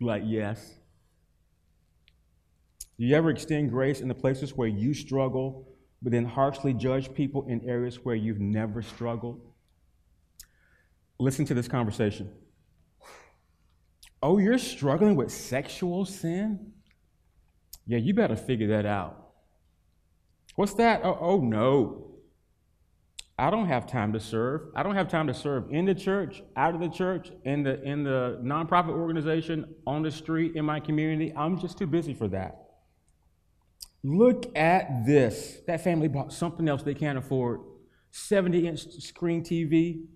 Like, 0.00 0.22
yes. 0.24 0.74
Do 2.98 3.04
you 3.04 3.14
ever 3.14 3.30
extend 3.30 3.70
grace 3.70 4.00
in 4.00 4.08
the 4.08 4.14
places 4.14 4.56
where 4.56 4.68
you 4.68 4.94
struggle, 4.94 5.68
but 6.00 6.12
then 6.12 6.24
harshly 6.24 6.74
judge 6.74 7.12
people 7.12 7.46
in 7.48 7.68
areas 7.68 8.04
where 8.04 8.14
you've 8.14 8.40
never 8.40 8.82
struggled? 8.82 9.40
Listen 11.18 11.44
to 11.46 11.54
this 11.54 11.68
conversation. 11.68 12.30
Oh, 14.26 14.38
you're 14.38 14.58
struggling 14.58 15.14
with 15.14 15.30
sexual 15.30 16.04
sin? 16.04 16.72
Yeah, 17.86 17.98
you 17.98 18.12
better 18.12 18.34
figure 18.34 18.66
that 18.66 18.84
out. 18.84 19.24
What's 20.56 20.74
that? 20.74 21.02
Oh, 21.04 21.16
oh, 21.20 21.38
no. 21.38 22.16
I 23.38 23.50
don't 23.50 23.68
have 23.68 23.86
time 23.86 24.12
to 24.14 24.18
serve. 24.18 24.62
I 24.74 24.82
don't 24.82 24.96
have 24.96 25.08
time 25.08 25.28
to 25.28 25.34
serve 25.34 25.70
in 25.70 25.84
the 25.84 25.94
church, 25.94 26.42
out 26.56 26.74
of 26.74 26.80
the 26.80 26.88
church, 26.88 27.30
in 27.44 27.62
the 27.62 27.80
in 27.84 28.02
the 28.02 28.40
nonprofit 28.42 28.88
organization, 28.88 29.76
on 29.86 30.02
the 30.02 30.10
street, 30.10 30.56
in 30.56 30.64
my 30.64 30.80
community. 30.80 31.32
I'm 31.36 31.56
just 31.60 31.78
too 31.78 31.86
busy 31.86 32.12
for 32.12 32.26
that. 32.26 32.64
Look 34.02 34.58
at 34.58 35.06
this. 35.06 35.58
That 35.68 35.84
family 35.84 36.08
bought 36.08 36.32
something 36.32 36.68
else 36.68 36.82
they 36.82 36.94
can't 36.94 37.16
afford. 37.16 37.60
70 38.10 38.66
inch 38.66 38.90
screen 39.04 39.44
TV. 39.44 40.06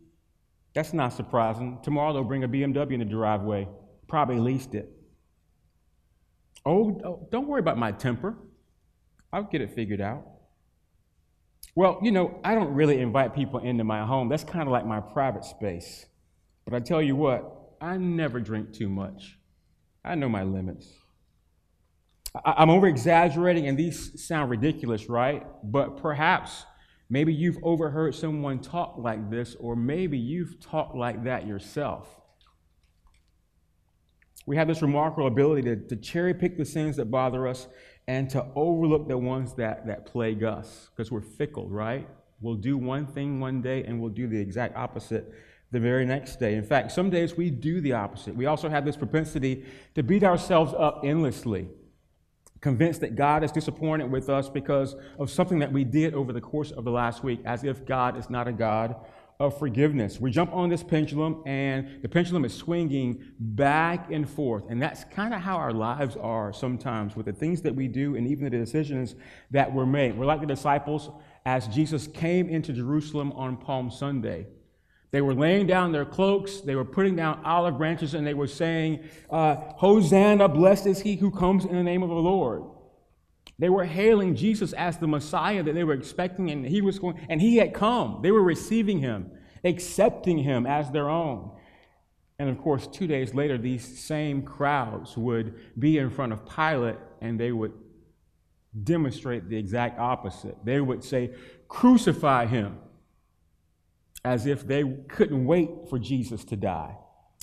That's 0.75 0.93
not 0.93 1.13
surprising. 1.13 1.79
Tomorrow 1.85 2.15
they'll 2.15 2.25
bring 2.25 2.43
a 2.43 2.49
BMW 2.49 2.95
in 2.95 2.99
the 2.99 3.05
driveway 3.05 3.69
probably 4.11 4.41
leased 4.41 4.75
it. 4.75 4.91
Oh, 6.67 7.01
oh, 7.05 7.29
don't 7.31 7.47
worry 7.47 7.61
about 7.61 7.79
my 7.79 7.93
temper. 7.93 8.37
I'll 9.33 9.45
get 9.45 9.63
it 9.63 9.71
figured 9.71 10.01
out. 10.01 10.27
Well, 11.77 12.01
you 12.03 12.11
know, 12.11 12.41
I 12.45 12.55
don't 12.55 12.75
really 12.75 13.01
invite 13.01 13.35
people 13.35 13.61
into 13.61 13.85
my 13.85 14.05
home. 14.05 14.29
That's 14.29 14.45
kind 14.45 14.63
of 14.63 14.73
like 14.73 14.85
my 14.85 15.01
private 15.01 15.45
space. 15.45 16.05
But 16.65 16.75
I 16.75 16.81
tell 16.81 17.01
you 17.01 17.15
what, 17.15 17.77
I 17.81 17.97
never 17.97 18.41
drink 18.41 18.73
too 18.73 18.89
much. 18.89 19.39
I 20.05 20.17
know 20.17 20.29
my 20.29 20.43
limits. 20.43 20.93
I- 22.45 22.63
am 22.63 22.69
over 22.69 22.89
exaggerating, 22.89 23.69
and 23.69 23.79
these 23.79 24.23
sound 24.27 24.51
ridiculous, 24.51 25.09
right? 25.09 25.47
But 25.63 25.97
perhaps 25.99 26.65
maybe 27.09 27.33
you've 27.33 27.59
overheard 27.63 28.15
someone 28.17 28.59
talk 28.59 28.97
like 28.99 29.31
this, 29.31 29.55
or 29.55 29.77
maybe 29.77 30.19
you've 30.19 30.61
talked 30.61 30.97
like 30.97 31.25
that 31.25 31.47
yourself 31.47 32.20
we 34.47 34.57
have 34.57 34.69
this 34.69 34.83
remarkable 34.83 35.27
ability 35.27 35.63
to, 35.63 35.77
to 35.77 35.97
cherry 35.97 36.35
pick 36.35 36.57
the 36.57 36.65
sins 36.65 36.97
that 36.97 37.11
bother 37.11 37.47
us 37.47 37.69
and 38.09 38.29
to 38.31 38.45
overlook 38.55 39.07
the 39.07 39.17
ones 39.17 39.55
that, 39.55 39.87
that 39.87 40.07
plague 40.07 40.43
us 40.43 40.91
because 40.95 41.13
we're 41.13 41.21
fickle, 41.21 41.69
right? 41.69 42.09
We'll 42.41 42.57
do 42.57 42.79
one 42.79 43.07
thing 43.07 43.39
one 43.39 43.61
day 43.61 43.85
and 43.85 44.01
we'll 44.01 44.11
do 44.11 44.27
the 44.27 44.41
exact 44.41 44.77
opposite 44.77 45.33
the 45.71 45.79
very 45.79 46.05
next 46.05 46.41
day. 46.41 46.55
In 46.55 46.65
fact, 46.65 46.91
some 46.91 47.11
days 47.11 47.37
we 47.37 47.51
do 47.51 47.81
the 47.81 47.93
opposite. 47.93 48.35
We 48.35 48.47
also 48.47 48.69
have 48.69 48.85
this 48.85 48.97
propensity 48.97 49.65
to 49.95 50.03
beat 50.03 50.25
ourselves 50.25 50.75
up 50.77 51.03
endlessly, 51.05 51.69
convinced 52.61 53.03
that 53.03 53.15
God 53.15 53.45
is 53.45 53.53
disappointed 53.53 54.11
with 54.11 54.29
us 54.29 54.49
because 54.49 54.97
of 55.19 55.31
something 55.31 55.61
that 55.61 55.73
we 55.73 55.85
did 55.85 56.15
over 56.15 56.33
the 56.33 56.41
course 56.41 56.73
of 56.73 56.85
the 56.85 56.91
last 56.91 57.23
week, 57.23 57.41
as 57.45 57.63
if 57.63 57.87
God 57.87 58.19
is 58.19 58.29
not 58.29 58.49
a 58.49 58.53
God 58.53 58.97
of 59.41 59.59
forgiveness. 59.59 60.21
We 60.21 60.31
jump 60.31 60.53
on 60.53 60.69
this 60.69 60.83
pendulum, 60.83 61.43
and 61.47 62.03
the 62.03 62.09
pendulum 62.09 62.45
is 62.45 62.55
swinging 62.55 63.25
back 63.41 64.13
and 64.13 64.29
forth. 64.29 64.65
And 64.69 64.81
that's 64.81 65.05
kind 65.05 65.33
of 65.33 65.41
how 65.41 65.57
our 65.57 65.73
lives 65.73 66.15
are 66.17 66.53
sometimes 66.53 67.17
with 67.17 67.25
the 67.25 67.33
things 67.33 67.63
that 67.63 67.75
we 67.75 67.89
do 67.89 68.17
and 68.17 68.29
even 68.29 68.45
the 68.45 68.51
decisions 68.51 69.17
that 69.51 69.73
were 69.73 69.87
made. 69.87 70.17
We're 70.17 70.27
like 70.27 70.43
the 70.43 70.47
disciples 70.47 71.11
as 71.47 71.67
Jesus 71.69 72.07
came 72.07 72.51
into 72.51 72.75
Jerusalem 72.75 73.33
on 73.33 73.57
Palm 73.57 73.91
Sunday. 73.91 74.47
They 75.11 75.23
were 75.23 75.35
laying 75.35 75.67
down 75.67 75.91
their 75.91 76.05
cloaks, 76.05 76.61
they 76.61 76.77
were 76.77 76.85
putting 76.85 77.17
down 77.17 77.43
olive 77.45 77.79
branches, 77.79 78.13
and 78.15 78.25
they 78.27 78.35
were 78.35 78.47
saying, 78.47 79.01
uh, 79.31 79.57
Hosanna, 79.57 80.49
blessed 80.49 80.87
is 80.87 81.01
he 81.01 81.17
who 81.17 81.31
comes 81.31 81.65
in 81.65 81.75
the 81.75 81.83
name 81.83 82.03
of 82.03 82.11
the 82.11 82.15
Lord. 82.15 82.63
They 83.61 83.69
were 83.69 83.85
hailing 83.85 84.37
Jesus 84.37 84.73
as 84.73 84.97
the 84.97 85.07
Messiah 85.07 85.63
that 85.63 85.75
they 85.75 85.85
were 85.85 85.93
expecting, 85.93 86.51
and 86.51 86.65
he 86.65 86.81
was 86.81 86.99
going, 86.99 87.21
and 87.29 87.43
he 87.43 87.59
had 87.59 87.75
come. 87.75 88.21
They 88.23 88.31
were 88.31 88.43
receiving 88.43 89.01
him, 89.01 89.31
accepting 89.63 90.39
him 90.39 90.67
as 90.67 90.91
their 90.91 91.11
own. 91.11 91.53
And 92.39 92.49
of 92.49 92.59
course, 92.59 92.87
two 92.87 93.07
days 93.07 93.35
later, 93.35 93.59
these 93.59 94.01
same 94.01 94.41
crowds 94.41 95.15
would 95.15 95.61
be 95.79 95.99
in 95.99 96.09
front 96.09 96.33
of 96.33 96.47
Pilate 96.49 96.97
and 97.21 97.39
they 97.39 97.53
would 97.53 97.75
demonstrate 98.83 99.51
the 99.51 99.59
exact 99.59 99.99
opposite. 99.99 100.57
They 100.65 100.81
would 100.81 101.05
say, 101.05 101.33
Crucify 101.69 102.47
him, 102.47 102.79
as 104.25 104.47
if 104.47 104.67
they 104.67 104.85
couldn't 105.07 105.45
wait 105.45 105.69
for 105.91 105.99
Jesus 105.99 106.47
to 106.47 106.57
die. 106.57 106.97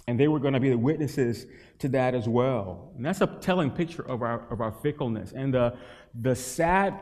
And 0.08 0.20
they 0.20 0.28
were 0.28 0.40
going 0.40 0.54
to 0.54 0.60
be 0.60 0.70
the 0.70 0.78
witnesses 0.78 1.46
to 1.80 1.90
that 1.90 2.16
as 2.16 2.28
well. 2.28 2.92
And 2.96 3.06
that's 3.06 3.22
a 3.22 3.28
telling 3.28 3.72
picture 3.72 4.04
of 4.04 4.22
our, 4.22 4.48
of 4.52 4.62
our 4.62 4.72
fickleness. 4.72 5.34
And 5.34 5.54
the, 5.54 5.76
the 6.16 6.36
sad 6.36 7.00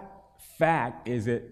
fact 0.58 1.08
is 1.08 1.26
that 1.26 1.44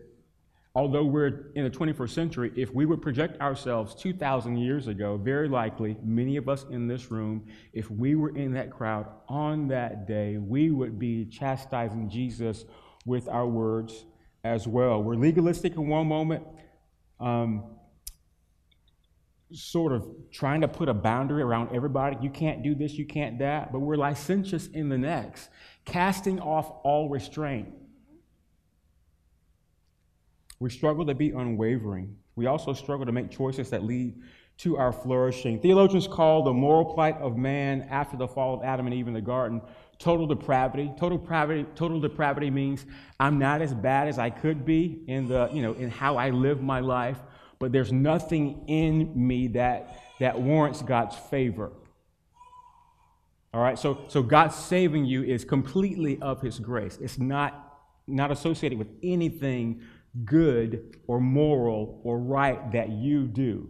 although 0.76 1.06
we're 1.06 1.52
in 1.54 1.64
the 1.64 1.70
21st 1.70 2.10
century, 2.10 2.52
if 2.56 2.74
we 2.74 2.86
would 2.86 3.02
project 3.02 3.40
ourselves 3.40 3.94
2,000 3.96 4.58
years 4.58 4.88
ago, 4.88 5.18
very 5.18 5.48
likely 5.48 5.96
many 6.04 6.38
of 6.38 6.50
us 6.50 6.66
in 6.72 6.88
this 6.88 7.12
room, 7.12 7.46
if 7.74 7.92
we 7.92 8.16
were 8.16 8.36
in 8.36 8.54
that 8.54 8.72
crowd 8.72 9.08
on 9.30 9.68
that 9.68 10.08
day, 10.08 10.38
we 10.38 10.72
would 10.72 10.98
be 10.98 11.26
chastising 11.26 12.10
Jesus 12.10 12.66
with 13.06 13.28
our 13.30 13.48
words 13.48 14.06
as 14.44 14.68
well. 14.68 15.04
We're 15.04 15.16
legalistic 15.16 15.76
in 15.76 15.88
one 15.88 16.08
moment. 16.08 16.44
Um, 17.20 17.64
sort 19.54 19.94
of 19.94 20.08
trying 20.32 20.62
to 20.62 20.68
put 20.68 20.90
a 20.90 20.94
boundary 20.94 21.42
around 21.42 21.70
everybody. 21.74 22.18
You 22.22 22.30
can't 22.30 22.64
do 22.64 22.76
this, 22.76 22.94
you 22.94 23.06
can't 23.06 23.40
that. 23.40 23.72
But 23.72 23.80
we're 23.80 23.96
licentious 23.96 24.68
in 24.68 24.90
the 24.90 24.98
next, 24.98 25.50
casting 25.86 26.40
off 26.40 26.72
all 26.84 27.10
restraint. 27.10 27.70
We 30.60 30.70
struggle 30.70 31.06
to 31.06 31.16
be 31.16 31.32
unwavering. 31.32 32.16
We 32.36 32.48
also 32.48 32.74
struggle 32.74 33.06
to 33.06 33.12
make 33.12 33.30
choices 33.30 33.70
that 33.70 33.84
lead 33.84 34.16
to 34.60 34.78
our 34.78 34.92
flourishing. 34.92 35.60
Theologians 35.60 36.08
call 36.08 36.44
the 36.44 36.54
moral 36.54 36.86
plight 36.94 37.18
of 37.18 37.38
man 37.38 37.88
after 37.90 38.18
the 38.18 38.28
fall 38.28 38.54
of 38.56 38.64
Adam 38.64 38.86
and 38.86 38.96
Eve 38.96 39.08
in 39.08 39.14
the 39.14 39.22
garden 39.22 39.62
total 40.00 40.28
depravity. 40.28 40.92
Total 40.98 41.18
depravity, 41.18 41.66
total 41.76 42.00
depravity 42.00 42.50
means 42.50 42.86
I'm 43.20 43.40
not 43.40 43.62
as 43.62 43.74
bad 43.74 44.08
as 44.08 44.20
I 44.20 44.30
could 44.30 44.66
be 44.66 45.02
in 45.08 45.28
the, 45.28 45.50
you 45.54 45.62
know, 45.62 45.74
in 45.74 45.90
how 45.90 46.18
I 46.18 46.30
live 46.30 46.62
my 46.62 46.82
life 46.82 47.20
but 47.64 47.72
there's 47.72 47.94
nothing 47.94 48.66
in 48.68 49.14
me 49.16 49.48
that, 49.48 49.98
that 50.20 50.38
warrants 50.38 50.82
God's 50.82 51.16
favor. 51.16 51.72
All 53.54 53.62
right, 53.62 53.80
so, 53.80 54.04
so 54.10 54.22
God 54.22 54.50
saving 54.50 55.06
you 55.06 55.24
is 55.24 55.46
completely 55.46 56.20
of 56.22 56.42
His 56.42 56.60
grace. 56.60 56.98
It's 57.02 57.18
not, 57.18 57.80
not 58.06 58.32
associated 58.32 58.78
with 58.78 58.90
anything 59.02 59.82
good 60.26 60.98
or 61.08 61.22
moral 61.22 62.02
or 62.04 62.20
right 62.20 62.70
that 62.74 62.90
you 62.90 63.28
do. 63.28 63.70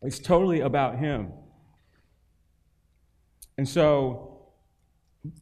It's 0.00 0.18
totally 0.18 0.60
about 0.60 0.96
Him. 0.98 1.30
And 3.58 3.68
so 3.68 4.33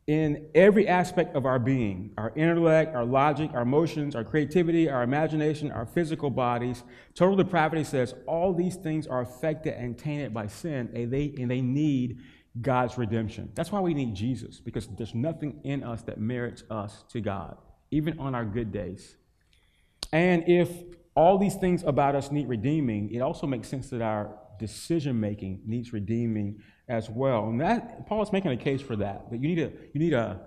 in 0.07 0.49
every 0.55 0.87
aspect 0.87 1.35
of 1.35 1.45
our 1.45 1.59
being 1.59 2.13
our 2.17 2.33
intellect, 2.37 2.95
our 2.95 3.05
logic, 3.05 3.51
our 3.55 3.63
emotions, 3.63 4.15
our 4.15 4.25
creativity, 4.25 4.89
our 4.89 5.03
imagination, 5.03 5.73
our 5.73 5.87
physical 5.87 6.31
bodies. 6.31 6.85
Total 7.15 7.37
depravity 7.37 7.85
says 7.85 8.15
all 8.27 8.53
these 8.55 8.77
things 8.77 9.07
are 9.07 9.23
affected 9.23 9.75
and 9.75 9.99
tainted 9.99 10.33
by 10.33 10.47
sin, 10.47 10.91
and 10.95 11.13
they, 11.13 11.35
and 11.39 11.51
they 11.51 11.61
need 11.61 12.19
God's 12.61 12.97
redemption. 12.99 13.51
That's 13.55 13.73
why 13.73 13.81
we 13.81 13.95
need 13.95 14.15
Jesus, 14.15 14.61
because 14.61 14.89
there's 14.97 15.15
nothing 15.15 15.61
in 15.65 15.83
us 15.83 16.03
that 16.03 16.19
merits 16.19 16.63
us 16.71 17.05
to 17.11 17.21
God, 17.21 17.57
even 17.91 18.19
on 18.19 18.35
our 18.35 18.45
good 18.45 18.73
days. 18.73 19.17
And 20.13 20.45
if 20.47 20.71
all 21.15 21.39
these 21.39 21.57
things 21.57 21.83
about 21.83 22.15
us 22.15 22.31
need 22.31 22.49
redeeming, 22.49 23.13
it 23.13 23.21
also 23.21 23.47
makes 23.47 23.69
sense 23.69 23.91
that 23.91 24.03
our 24.03 24.39
decision 24.69 25.21
making 25.29 25.61
needs 25.67 25.93
redeeming 25.93 26.49
as 26.89 27.11
well. 27.11 27.49
And 27.49 27.61
that 27.61 28.07
Paul 28.07 28.23
is 28.23 28.33
making 28.33 28.53
a 28.53 28.57
case 28.57 28.81
for 28.81 28.97
that. 28.97 29.31
That 29.31 29.41
you 29.43 29.49
need 29.49 29.59
a 29.59 29.71
you 29.93 30.01
need 30.05 30.15
a 30.15 30.41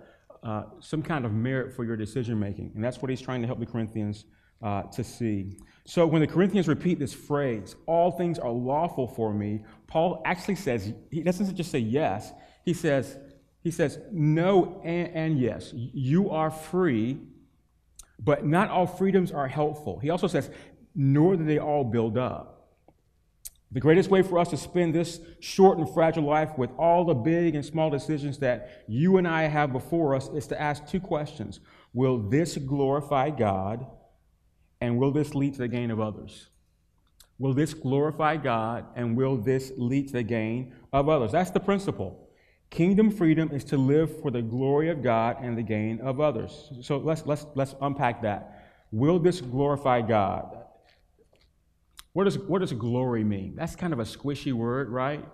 uh, 0.44 0.64
some 0.80 1.02
kind 1.02 1.26
of 1.26 1.32
merit 1.32 1.76
for 1.76 1.84
your 1.84 1.98
decision 1.98 2.40
making, 2.40 2.72
and 2.76 2.84
that's 2.84 3.02
what 3.02 3.10
he's 3.10 3.22
trying 3.22 3.42
to 3.42 3.48
help 3.48 3.60
the 3.60 3.66
Corinthians 3.66 4.26
uh, 4.62 4.84
to 4.84 5.04
see. 5.04 5.58
So 5.86 6.08
when 6.08 6.22
the 6.22 6.28
Corinthians 6.28 6.68
repeat 6.68 6.98
this 6.98 7.14
phrase, 7.14 7.76
"All 7.86 8.12
things 8.12 8.40
are 8.40 8.52
lawful 8.52 9.08
for 9.08 9.34
me," 9.34 9.64
Paul 9.88 10.22
actually 10.26 10.56
says 10.56 10.94
he 11.12 11.22
doesn't 11.22 11.56
just 11.56 11.72
say 11.72 11.80
yes. 11.80 12.32
He 12.64 12.74
says 12.74 13.18
he 13.66 13.72
says 13.72 14.00
no 14.12 14.80
and, 14.84 15.08
and 15.22 15.40
yes. 15.40 15.72
You 15.74 16.30
are 16.30 16.52
free, 16.52 17.18
but 18.20 18.46
not 18.46 18.70
all 18.70 18.86
freedoms 18.88 19.32
are 19.32 19.48
helpful. 19.48 19.98
He 20.00 20.12
also 20.12 20.28
says, 20.28 20.52
nor 20.96 21.36
do 21.36 21.44
they 21.44 21.58
all 21.58 21.84
build 21.84 22.16
up. 22.16 22.55
The 23.76 23.82
greatest 23.82 24.10
way 24.10 24.22
for 24.22 24.40
us 24.40 24.48
to 24.52 24.58
spend 24.58 24.96
this 24.96 25.20
short 25.42 25.78
and 25.80 25.94
fragile 25.94 26.24
life 26.24 26.58
with 26.58 26.72
all 26.80 27.04
the 27.04 27.14
big 27.14 27.56
and 27.56 27.66
small 27.66 27.90
decisions 27.90 28.38
that 28.38 28.86
you 28.88 29.18
and 29.18 29.28
I 29.28 29.44
have 29.44 29.74
before 29.74 30.16
us 30.16 30.30
is 30.30 30.48
to 30.48 30.60
ask 30.60 30.88
two 30.88 31.02
questions 31.02 31.60
Will 31.94 32.18
this 32.18 32.56
glorify 32.56 33.32
God? 33.32 33.86
And 34.80 34.98
will 34.98 35.12
this 35.12 35.36
lead 35.36 35.56
to 35.56 35.60
the 35.60 35.68
gain 35.68 35.92
of 35.92 36.00
others? 36.00 36.48
Will 37.38 37.54
this 37.54 37.74
glorify 37.74 38.38
God? 38.38 38.86
And 38.96 39.18
will 39.18 39.36
this 39.36 39.74
lead 39.76 40.08
to 40.08 40.14
the 40.14 40.24
gain 40.24 40.74
of 40.94 41.10
others? 41.10 41.34
That's 41.34 41.52
the 41.52 41.60
principle. 41.60 42.30
Kingdom 42.70 43.12
freedom 43.12 43.52
is 43.52 43.66
to 43.66 43.78
live 43.78 44.22
for 44.22 44.32
the 44.32 44.42
glory 44.42 44.90
of 44.90 45.04
God 45.04 45.36
and 45.42 45.58
the 45.58 45.64
gain 45.64 46.00
of 46.00 46.22
others. 46.22 46.72
So 46.82 46.96
let's, 46.96 47.26
let's, 47.26 47.46
let's 47.56 47.76
unpack 47.82 48.22
that. 48.22 48.70
Will 48.94 49.20
this 49.20 49.42
glorify 49.42 50.02
God? 50.02 50.65
What 52.16 52.24
does, 52.24 52.40
what 52.40 52.60
does 52.60 52.72
glory 52.72 53.26
mean? 53.26 53.56
That's 53.58 53.76
kind 53.76 53.92
of 53.92 54.00
a 54.00 54.04
squishy 54.04 54.54
word, 54.54 54.88
right? 54.88 55.26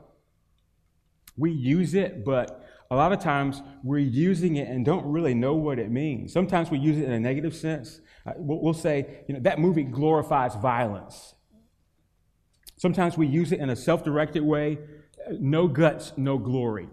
We 1.38 1.52
use 1.52 1.94
it, 1.94 2.26
but 2.26 2.68
a 2.90 2.96
lot 2.96 3.14
of 3.14 3.20
times 3.20 3.62
we're 3.84 4.00
using 4.00 4.56
it 4.56 4.68
and 4.68 4.84
don't 4.84 5.06
really 5.06 5.36
know 5.36 5.54
what 5.54 5.78
it 5.78 5.92
means. 5.92 6.34
Sometimes 6.34 6.72
we 6.72 6.80
use 6.80 6.98
it 6.98 7.04
in 7.04 7.12
a 7.12 7.20
negative 7.20 7.56
sense. 7.56 8.02
Uh, 8.26 8.32
we'll 8.36 8.74
say, 8.74 9.24
you 9.28 9.36
know, 9.36 9.40
that 9.42 9.60
movie 9.60 9.84
glorifies 9.84 10.56
violence. 10.56 11.36
Sometimes 12.78 13.16
we 13.16 13.28
use 13.28 13.52
it 13.52 13.60
in 13.60 13.70
a 13.70 13.76
self 13.76 14.04
directed 14.04 14.42
way 14.42 14.80
no 15.40 15.68
guts, 15.68 16.14
no 16.18 16.40
glory. 16.40 16.90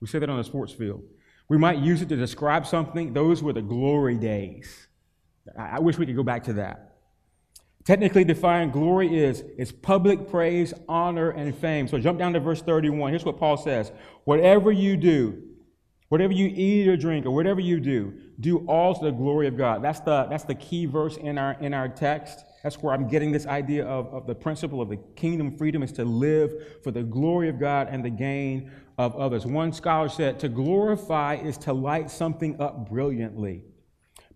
We 0.00 0.06
say 0.06 0.20
that 0.20 0.30
on 0.30 0.38
the 0.38 0.44
sports 0.44 0.72
field. 0.72 1.02
We 1.48 1.58
might 1.58 1.78
use 1.78 2.02
it 2.02 2.08
to 2.10 2.16
describe 2.16 2.64
something. 2.64 3.14
Those 3.14 3.42
were 3.42 3.52
the 3.52 3.62
glory 3.62 4.16
days. 4.16 4.86
I 5.58 5.80
wish 5.80 5.98
we 5.98 6.06
could 6.06 6.14
go 6.14 6.22
back 6.22 6.44
to 6.44 6.52
that. 6.52 6.85
Technically 7.86 8.24
defined, 8.24 8.72
glory 8.72 9.16
is, 9.16 9.44
is 9.56 9.70
public 9.70 10.28
praise, 10.28 10.74
honor, 10.88 11.30
and 11.30 11.56
fame. 11.56 11.86
So 11.86 12.00
jump 12.00 12.18
down 12.18 12.32
to 12.32 12.40
verse 12.40 12.60
31. 12.60 13.12
Here's 13.12 13.24
what 13.24 13.38
Paul 13.38 13.56
says 13.56 13.92
Whatever 14.24 14.72
you 14.72 14.96
do, 14.96 15.40
whatever 16.08 16.32
you 16.32 16.48
eat 16.48 16.88
or 16.88 16.96
drink, 16.96 17.26
or 17.26 17.30
whatever 17.30 17.60
you 17.60 17.78
do, 17.78 18.12
do 18.40 18.66
all 18.66 18.92
to 18.96 19.04
the 19.04 19.12
glory 19.12 19.46
of 19.46 19.56
God. 19.56 19.84
That's 19.84 20.00
the, 20.00 20.26
that's 20.28 20.42
the 20.42 20.56
key 20.56 20.86
verse 20.86 21.16
in 21.16 21.38
our, 21.38 21.52
in 21.60 21.72
our 21.72 21.88
text. 21.88 22.44
That's 22.64 22.82
where 22.82 22.92
I'm 22.92 23.06
getting 23.06 23.30
this 23.30 23.46
idea 23.46 23.86
of, 23.86 24.12
of 24.12 24.26
the 24.26 24.34
principle 24.34 24.82
of 24.82 24.88
the 24.88 24.98
kingdom 25.14 25.56
freedom 25.56 25.84
is 25.84 25.92
to 25.92 26.04
live 26.04 26.82
for 26.82 26.90
the 26.90 27.04
glory 27.04 27.48
of 27.48 27.60
God 27.60 27.86
and 27.88 28.04
the 28.04 28.10
gain 28.10 28.72
of 28.98 29.14
others. 29.14 29.46
One 29.46 29.72
scholar 29.72 30.08
said, 30.08 30.40
To 30.40 30.48
glorify 30.48 31.36
is 31.36 31.56
to 31.58 31.72
light 31.72 32.10
something 32.10 32.60
up 32.60 32.90
brilliantly. 32.90 33.62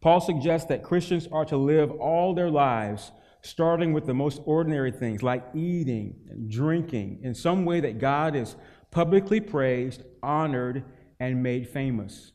Paul 0.01 0.21
suggests 0.21 0.69
that 0.69 0.85
Christians 0.85 1.27
are 1.33 1.45
to 1.47 1.57
live 1.57 1.91
all 1.91 2.33
their 2.33 2.49
lives 2.49 3.11
starting 3.43 3.93
with 3.93 4.07
the 4.07 4.15
most 4.15 4.41
ordinary 4.45 4.91
things 4.91 5.23
like 5.23 5.45
eating 5.55 6.15
and 6.29 6.51
drinking 6.51 7.21
in 7.23 7.35
some 7.35 7.65
way 7.65 7.81
that 7.81 7.99
God 7.99 8.37
is 8.37 8.57
publicly 8.91 9.41
praised, 9.41 10.03
honored, 10.23 10.85
and 11.19 11.43
made 11.43 11.69
famous. 11.69 12.33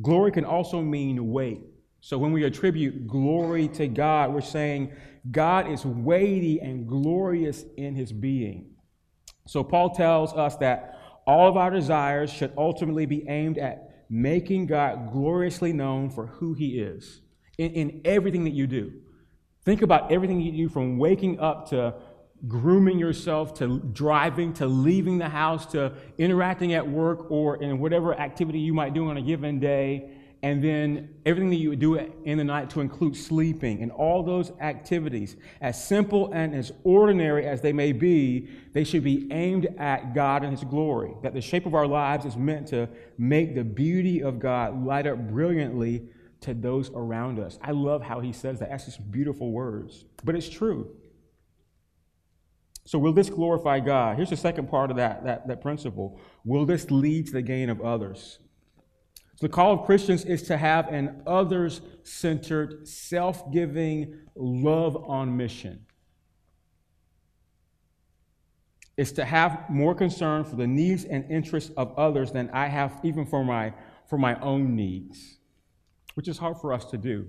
Glory 0.00 0.32
can 0.32 0.44
also 0.44 0.80
mean 0.80 1.30
weight. 1.32 1.62
So 2.00 2.18
when 2.18 2.32
we 2.32 2.44
attribute 2.44 3.06
glory 3.06 3.68
to 3.68 3.88
God, 3.88 4.32
we're 4.32 4.40
saying 4.40 4.92
God 5.30 5.70
is 5.70 5.84
weighty 5.84 6.60
and 6.60 6.86
glorious 6.86 7.64
in 7.76 7.94
his 7.94 8.12
being. 8.12 8.70
So 9.46 9.64
Paul 9.64 9.90
tells 9.90 10.32
us 10.32 10.56
that 10.56 10.98
all 11.26 11.48
of 11.48 11.56
our 11.56 11.70
desires 11.70 12.30
should 12.30 12.52
ultimately 12.56 13.06
be 13.06 13.26
aimed 13.28 13.58
at 13.58 14.06
making 14.08 14.66
God 14.66 15.12
gloriously 15.12 15.72
known 15.72 16.10
for 16.10 16.26
who 16.26 16.54
he 16.54 16.78
is 16.78 17.20
in, 17.58 17.72
in 17.72 18.00
everything 18.04 18.44
that 18.44 18.52
you 18.52 18.66
do. 18.66 18.92
Think 19.68 19.82
about 19.82 20.10
everything 20.10 20.40
you 20.40 20.50
do 20.50 20.68
from 20.70 20.96
waking 20.96 21.40
up 21.40 21.68
to 21.68 21.92
grooming 22.46 22.98
yourself 22.98 23.52
to 23.58 23.80
driving 23.80 24.54
to 24.54 24.66
leaving 24.66 25.18
the 25.18 25.28
house 25.28 25.66
to 25.66 25.92
interacting 26.16 26.72
at 26.72 26.88
work 26.88 27.30
or 27.30 27.62
in 27.62 27.78
whatever 27.78 28.18
activity 28.18 28.60
you 28.60 28.72
might 28.72 28.94
do 28.94 29.10
on 29.10 29.18
a 29.18 29.20
given 29.20 29.60
day. 29.60 30.10
And 30.42 30.64
then 30.64 31.16
everything 31.26 31.50
that 31.50 31.56
you 31.56 31.68
would 31.68 31.80
do 31.80 31.96
in 31.96 32.38
the 32.38 32.44
night 32.44 32.70
to 32.70 32.80
include 32.80 33.14
sleeping 33.14 33.82
and 33.82 33.92
all 33.92 34.22
those 34.22 34.52
activities 34.58 35.36
as 35.60 35.86
simple 35.86 36.32
and 36.32 36.54
as 36.54 36.72
ordinary 36.84 37.44
as 37.44 37.60
they 37.60 37.74
may 37.74 37.92
be 37.92 38.48
they 38.72 38.84
should 38.84 39.04
be 39.04 39.30
aimed 39.30 39.66
at 39.76 40.14
god 40.14 40.44
and 40.44 40.52
his 40.52 40.64
glory. 40.64 41.12
That 41.22 41.34
the 41.34 41.42
shape 41.42 41.66
of 41.66 41.74
our 41.74 41.86
lives 41.86 42.24
is 42.24 42.38
meant 42.38 42.68
to 42.68 42.88
make 43.18 43.54
the 43.54 43.64
beauty 43.64 44.22
of 44.22 44.38
god 44.38 44.82
light 44.82 45.06
up 45.06 45.18
brilliantly 45.28 46.08
to 46.40 46.54
those 46.54 46.90
around 46.90 47.38
us. 47.38 47.58
I 47.62 47.72
love 47.72 48.02
how 48.02 48.20
he 48.20 48.32
says 48.32 48.60
that. 48.60 48.70
That's 48.70 48.84
just 48.84 49.10
beautiful 49.10 49.52
words. 49.52 50.04
But 50.24 50.34
it's 50.34 50.48
true. 50.48 50.94
So, 52.84 52.98
will 52.98 53.12
this 53.12 53.28
glorify 53.28 53.80
God? 53.80 54.16
Here's 54.16 54.30
the 54.30 54.36
second 54.36 54.70
part 54.70 54.90
of 54.90 54.96
that, 54.96 55.24
that, 55.24 55.48
that 55.48 55.60
principle. 55.60 56.20
Will 56.44 56.64
this 56.64 56.90
lead 56.90 57.26
to 57.26 57.32
the 57.32 57.42
gain 57.42 57.68
of 57.68 57.80
others? 57.80 58.38
So 59.36 59.46
the 59.46 59.52
call 59.52 59.74
of 59.74 59.84
Christians 59.84 60.24
is 60.24 60.42
to 60.44 60.56
have 60.56 60.88
an 60.88 61.22
others 61.26 61.80
centered, 62.02 62.88
self 62.88 63.52
giving 63.52 64.18
love 64.34 64.96
on 64.96 65.36
mission. 65.36 65.86
It's 68.96 69.12
to 69.12 69.24
have 69.24 69.70
more 69.70 69.94
concern 69.94 70.42
for 70.42 70.56
the 70.56 70.66
needs 70.66 71.04
and 71.04 71.30
interests 71.30 71.70
of 71.76 71.96
others 71.96 72.32
than 72.32 72.50
I 72.50 72.66
have 72.66 72.98
even 73.04 73.26
for 73.26 73.44
my, 73.44 73.74
for 74.08 74.18
my 74.18 74.40
own 74.40 74.74
needs 74.74 75.37
which 76.18 76.26
is 76.26 76.36
hard 76.36 76.56
for 76.56 76.72
us 76.72 76.84
to 76.84 76.98
do. 76.98 77.24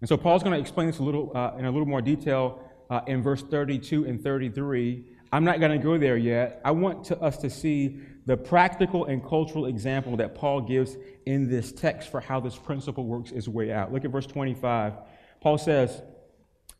And 0.00 0.08
so 0.08 0.16
Paul's 0.16 0.42
going 0.42 0.54
to 0.54 0.58
explain 0.58 0.86
this 0.86 1.00
a 1.00 1.02
little 1.02 1.32
uh, 1.34 1.52
in 1.58 1.66
a 1.66 1.70
little 1.70 1.86
more 1.86 2.00
detail 2.00 2.62
uh, 2.88 3.02
in 3.06 3.22
verse 3.22 3.42
32 3.42 4.06
and 4.06 4.24
33. 4.24 5.04
I'm 5.32 5.44
not 5.44 5.60
going 5.60 5.72
to 5.72 5.84
go 5.84 5.98
there 5.98 6.16
yet. 6.16 6.62
I 6.64 6.70
want 6.70 7.04
to, 7.08 7.20
us 7.20 7.36
to 7.36 7.50
see 7.50 8.00
the 8.24 8.34
practical 8.34 9.04
and 9.04 9.22
cultural 9.22 9.66
example 9.66 10.16
that 10.16 10.34
Paul 10.34 10.62
gives 10.62 10.96
in 11.26 11.50
this 11.50 11.72
text 11.72 12.10
for 12.10 12.22
how 12.22 12.40
this 12.40 12.56
principle 12.56 13.04
works 13.04 13.32
its 13.32 13.48
way 13.48 13.70
out. 13.70 13.92
Look 13.92 14.06
at 14.06 14.10
verse 14.10 14.26
25. 14.26 14.94
Paul 15.42 15.58
says, 15.58 16.00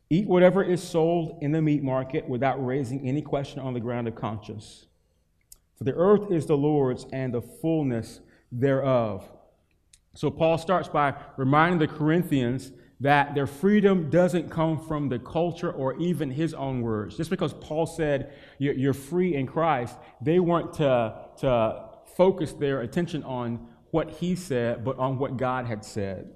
Eat 0.09 0.25
whatever 0.25 0.63
is 0.63 0.81
sold 0.81 1.37
in 1.43 1.51
the 1.51 1.61
meat 1.61 1.83
market 1.83 2.27
without 2.27 2.65
raising 2.65 3.07
any 3.07 3.21
question 3.21 3.59
on 3.59 3.75
the 3.75 3.79
ground 3.79 4.07
of 4.07 4.15
conscience. 4.15 4.87
For 5.77 5.83
the 5.83 5.93
earth 5.93 6.31
is 6.31 6.47
the 6.47 6.57
Lord's 6.57 7.05
and 7.13 7.31
the 7.31 7.43
fullness 7.43 8.21
thereof. 8.51 9.29
So 10.17 10.31
Paul 10.31 10.57
starts 10.57 10.89
by 10.89 11.13
reminding 11.37 11.77
the 11.77 11.87
Corinthians 11.87 12.71
that 13.01 13.35
their 13.35 13.45
freedom 13.45 14.09
doesn't 14.09 14.49
come 14.49 14.79
from 14.79 15.09
the 15.09 15.19
culture 15.19 15.71
or 15.71 15.95
even 15.99 16.31
his 16.31 16.55
own 16.55 16.81
words. 16.81 17.15
Just 17.15 17.29
because 17.29 17.53
Paul 17.53 17.85
said 17.85 18.33
you're 18.57 18.95
free 18.95 19.35
in 19.35 19.45
Christ, 19.45 19.95
they 20.19 20.39
weren't 20.39 20.73
to, 20.73 21.13
to 21.41 21.83
focus 22.15 22.53
their 22.53 22.81
attention 22.81 23.21
on 23.25 23.67
what 23.91 24.09
he 24.09 24.35
said, 24.35 24.83
but 24.83 24.97
on 24.97 25.19
what 25.19 25.37
God 25.37 25.67
had 25.67 25.85
said. 25.85 26.31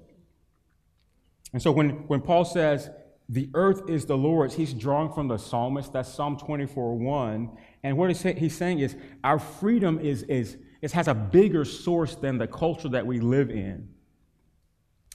And 1.52 1.60
so 1.60 1.72
when, 1.72 2.06
when 2.06 2.20
Paul 2.20 2.44
says, 2.44 2.88
the 3.28 3.50
earth 3.54 3.90
is 3.90 4.04
the 4.04 4.16
Lord's, 4.16 4.54
he's 4.54 4.72
drawing 4.72 5.12
from 5.12 5.26
the 5.26 5.38
psalmist, 5.38 5.92
that's 5.92 6.08
Psalm 6.08 6.36
24 6.36 6.98
1. 6.98 7.58
And 7.82 7.96
what 7.98 8.16
he's 8.16 8.56
saying 8.56 8.78
is, 8.78 8.94
our 9.24 9.40
freedom 9.40 9.98
is, 9.98 10.22
is 10.22 10.56
it 10.82 10.92
has 10.92 11.08
a 11.08 11.14
bigger 11.14 11.64
source 11.64 12.16
than 12.16 12.36
the 12.36 12.46
culture 12.46 12.88
that 12.88 13.06
we 13.06 13.20
live 13.20 13.50
in. 13.50 13.88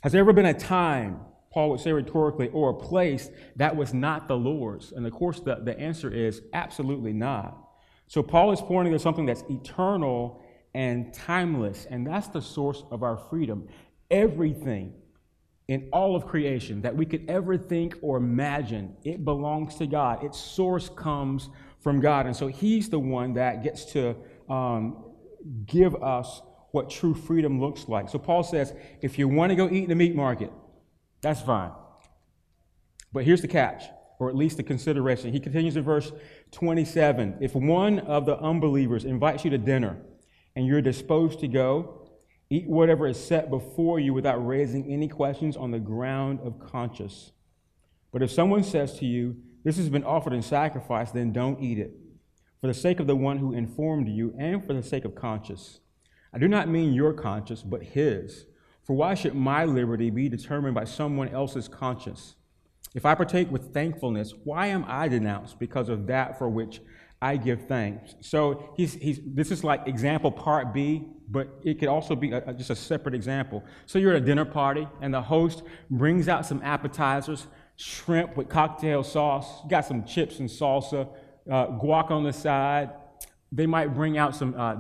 Has 0.02 0.14
there 0.14 0.22
ever 0.22 0.34
been 0.34 0.46
a 0.46 0.54
time, 0.54 1.20
Paul 1.52 1.72
would 1.72 1.82
say 1.82 1.92
rhetorically, 1.92 2.48
or 2.50 2.70
a 2.70 2.74
place 2.74 3.30
that 3.58 3.76
was 3.76 3.94
not 3.94 4.28
the 4.30 4.38
Lord's? 4.38 4.94
And 4.94 5.06
of 5.06 5.12
course, 5.12 5.42
the, 5.42 5.56
the 5.56 5.78
answer 5.78 6.10
is 6.10 6.42
absolutely 6.54 7.12
not. 7.14 7.58
So 8.08 8.24
Paul 8.24 8.54
is 8.54 8.62
pointing 8.62 8.94
to 8.94 9.00
something 9.00 9.26
that's 9.26 9.44
eternal 9.50 10.42
and 10.74 11.14
timeless, 11.14 11.86
and 11.90 12.08
that's 12.08 12.30
the 12.30 12.42
source 12.42 12.84
of 12.90 13.04
our 13.04 13.18
freedom. 13.18 13.68
Everything 14.10 14.94
in 15.68 15.90
all 15.92 16.16
of 16.16 16.26
creation 16.26 16.82
that 16.82 16.96
we 16.96 17.06
could 17.06 17.30
ever 17.30 17.58
think 17.58 17.98
or 18.02 18.16
imagine, 18.16 18.96
it 19.04 19.26
belongs 19.26 19.76
to 19.76 19.88
God. 19.88 20.24
Its 20.24 20.40
source 20.40 20.88
comes 20.88 21.50
from 21.80 22.00
God. 22.00 22.26
And 22.26 22.36
so 22.36 22.48
He's 22.48 22.90
the 22.90 23.00
one 23.00 23.34
that 23.34 23.64
gets 23.64 23.84
to 23.92 24.16
um, 24.48 25.07
give 25.66 25.96
us 25.96 26.42
what 26.72 26.90
true 26.90 27.14
freedom 27.14 27.60
looks 27.60 27.88
like. 27.88 28.10
So 28.10 28.20
Paul 28.20 28.44
says, 28.44 28.74
if 29.02 29.18
you 29.18 29.28
want 29.28 29.52
to 29.52 29.56
go 29.56 29.70
eat 29.70 29.84
in 29.84 29.90
the 29.90 29.96
meat 29.96 30.16
market, 30.16 30.52
that's 31.22 31.42
fine. 31.42 31.72
But 33.12 33.24
here's 33.24 33.42
the 33.42 33.48
catch 33.48 33.84
or 34.20 34.30
at 34.30 34.36
least 34.36 34.58
the 34.58 34.64
consideration. 34.64 35.32
He 35.32 35.40
continues 35.40 35.76
in 35.76 35.84
verse 35.84 36.12
27 36.52 37.38
If 37.40 37.56
one 37.56 38.00
of 38.00 38.26
the 38.26 38.38
unbelievers 38.40 39.06
invites 39.06 39.44
you 39.44 39.52
to 39.52 39.58
dinner 39.58 39.98
and 40.56 40.66
you're 40.66 40.82
disposed 40.82 41.40
to 41.42 41.48
go, 41.48 42.08
eat 42.50 42.68
whatever 42.68 43.08
is 43.08 43.24
set 43.24 43.50
before 43.50 44.00
you 44.00 44.14
without 44.14 44.46
raising 44.46 44.92
any 44.92 45.08
questions 45.08 45.56
on 45.56 45.72
the 45.72 45.80
ground 45.80 46.40
of 46.44 46.60
conscience. 46.60 47.32
But 48.12 48.24
if 48.24 48.32
someone 48.32 48.64
says 48.64 48.98
to 49.00 49.06
you, 49.06 49.36
This 49.64 49.78
has 49.78 49.90
been 49.90 50.04
offered 50.04 50.34
in 50.34 50.42
sacrifice, 50.42 51.12
then 51.12 51.34
don't 51.34 51.62
eat 51.62 51.78
it, 51.78 51.92
for 52.62 52.68
the 52.68 52.74
sake 52.74 53.00
of 53.00 53.08
the 53.08 53.16
one 53.16 53.38
who 53.38 53.54
informed 53.54 54.08
you 54.08 54.34
and 54.38 54.66
for 54.66 54.74
the 54.74 54.84
sake 54.84 55.06
of 55.06 55.16
conscience. 55.16 55.80
I 56.34 56.40
do 56.40 56.48
not 56.48 56.70
mean 56.70 56.94
your 56.94 57.14
conscience, 57.14 57.64
but 57.64 57.84
his. 57.84 58.46
For 58.84 58.94
why 58.94 59.16
should 59.16 59.36
my 59.36 59.66
liberty 59.66 60.10
be 60.10 60.30
determined 60.30 60.76
by 60.76 60.86
someone 60.86 61.30
else's 61.30 61.68
conscience? 61.68 62.36
If 62.96 63.06
I 63.06 63.16
partake 63.16 63.52
with 63.52 63.74
thankfulness, 63.74 64.34
why 64.44 64.68
am 64.68 64.86
I 64.88 65.08
denounced 65.08 65.60
because 65.60 65.90
of 65.90 66.08
that 66.08 66.38
for 66.38 66.50
which 66.50 66.82
I 67.22 67.38
give 67.38 67.68
thanks? 67.68 68.16
So 68.22 68.74
he's, 68.78 68.94
he's, 68.94 69.20
this 69.26 69.52
is 69.52 69.64
like 69.64 69.88
example 69.88 70.32
part 70.32 70.74
B, 70.74 71.04
but 71.30 71.50
it 71.64 71.80
could 71.80 71.90
also 71.90 72.16
be 72.16 72.32
a, 72.32 72.54
just 72.54 72.70
a 72.70 72.76
separate 72.76 73.14
example. 73.14 73.64
So 73.86 74.00
you're 74.00 74.16
at 74.16 74.22
a 74.22 74.26
dinner 74.26 74.46
party, 74.46 74.88
and 75.02 75.14
the 75.14 75.22
host 75.22 75.64
brings 75.90 76.28
out 76.28 76.46
some 76.46 76.62
appetizers, 76.64 77.48
shrimp 77.76 78.38
with 78.38 78.50
cocktail 78.50 79.04
sauce, 79.04 79.64
you 79.64 79.70
got 79.70 79.86
some 79.86 80.06
chips 80.06 80.40
and 80.40 80.50
salsa, 80.50 81.08
uh, 81.50 81.68
guac 81.68 82.12
on 82.12 82.24
the 82.24 82.34
side. 82.34 82.92
They 83.52 83.66
might 83.66 83.94
bring 83.94 84.18
out 84.18 84.36
some 84.36 84.56
uh, 84.58 84.76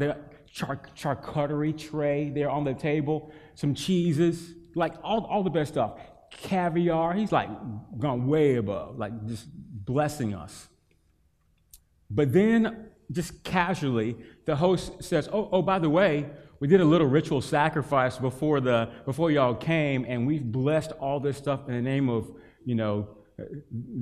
char- 0.52 0.82
charcuterie 0.96 1.78
tray 1.78 2.30
there 2.30 2.50
on 2.50 2.64
the 2.64 2.74
table 2.74 3.32
some 3.58 3.74
cheeses, 3.74 4.54
like 4.76 4.94
all, 5.04 5.26
all 5.26 5.42
the 5.42 5.50
best 5.50 5.74
stuff. 5.74 6.00
Caviar, 6.30 7.14
he's 7.14 7.32
like 7.32 7.50
gone 7.98 8.28
way 8.28 8.56
above, 8.56 9.00
like 9.00 9.26
just 9.26 9.48
blessing 9.52 10.36
us. 10.36 10.68
But 12.12 12.32
then, 12.32 12.90
just 13.12 13.44
casually, 13.44 14.16
the 14.46 14.56
host 14.56 15.04
says, 15.04 15.28
Oh, 15.34 15.50
oh 15.52 15.64
by 15.64 15.80
the 15.80 15.90
way, 15.90 16.30
we 16.60 16.68
did 16.68 16.82
a 16.82 16.86
little 16.86 17.08
ritual 17.08 17.42
sacrifice 17.42 18.20
before, 18.20 18.60
the, 18.62 18.92
before 19.06 19.32
y'all 19.32 19.56
came, 19.56 20.06
and 20.08 20.28
we've 20.28 20.44
blessed 20.44 20.92
all 21.00 21.20
this 21.20 21.38
stuff 21.38 21.68
in 21.68 21.74
the 21.74 21.82
name 21.82 22.08
of, 22.08 22.32
you 22.64 22.76
know, 22.76 23.08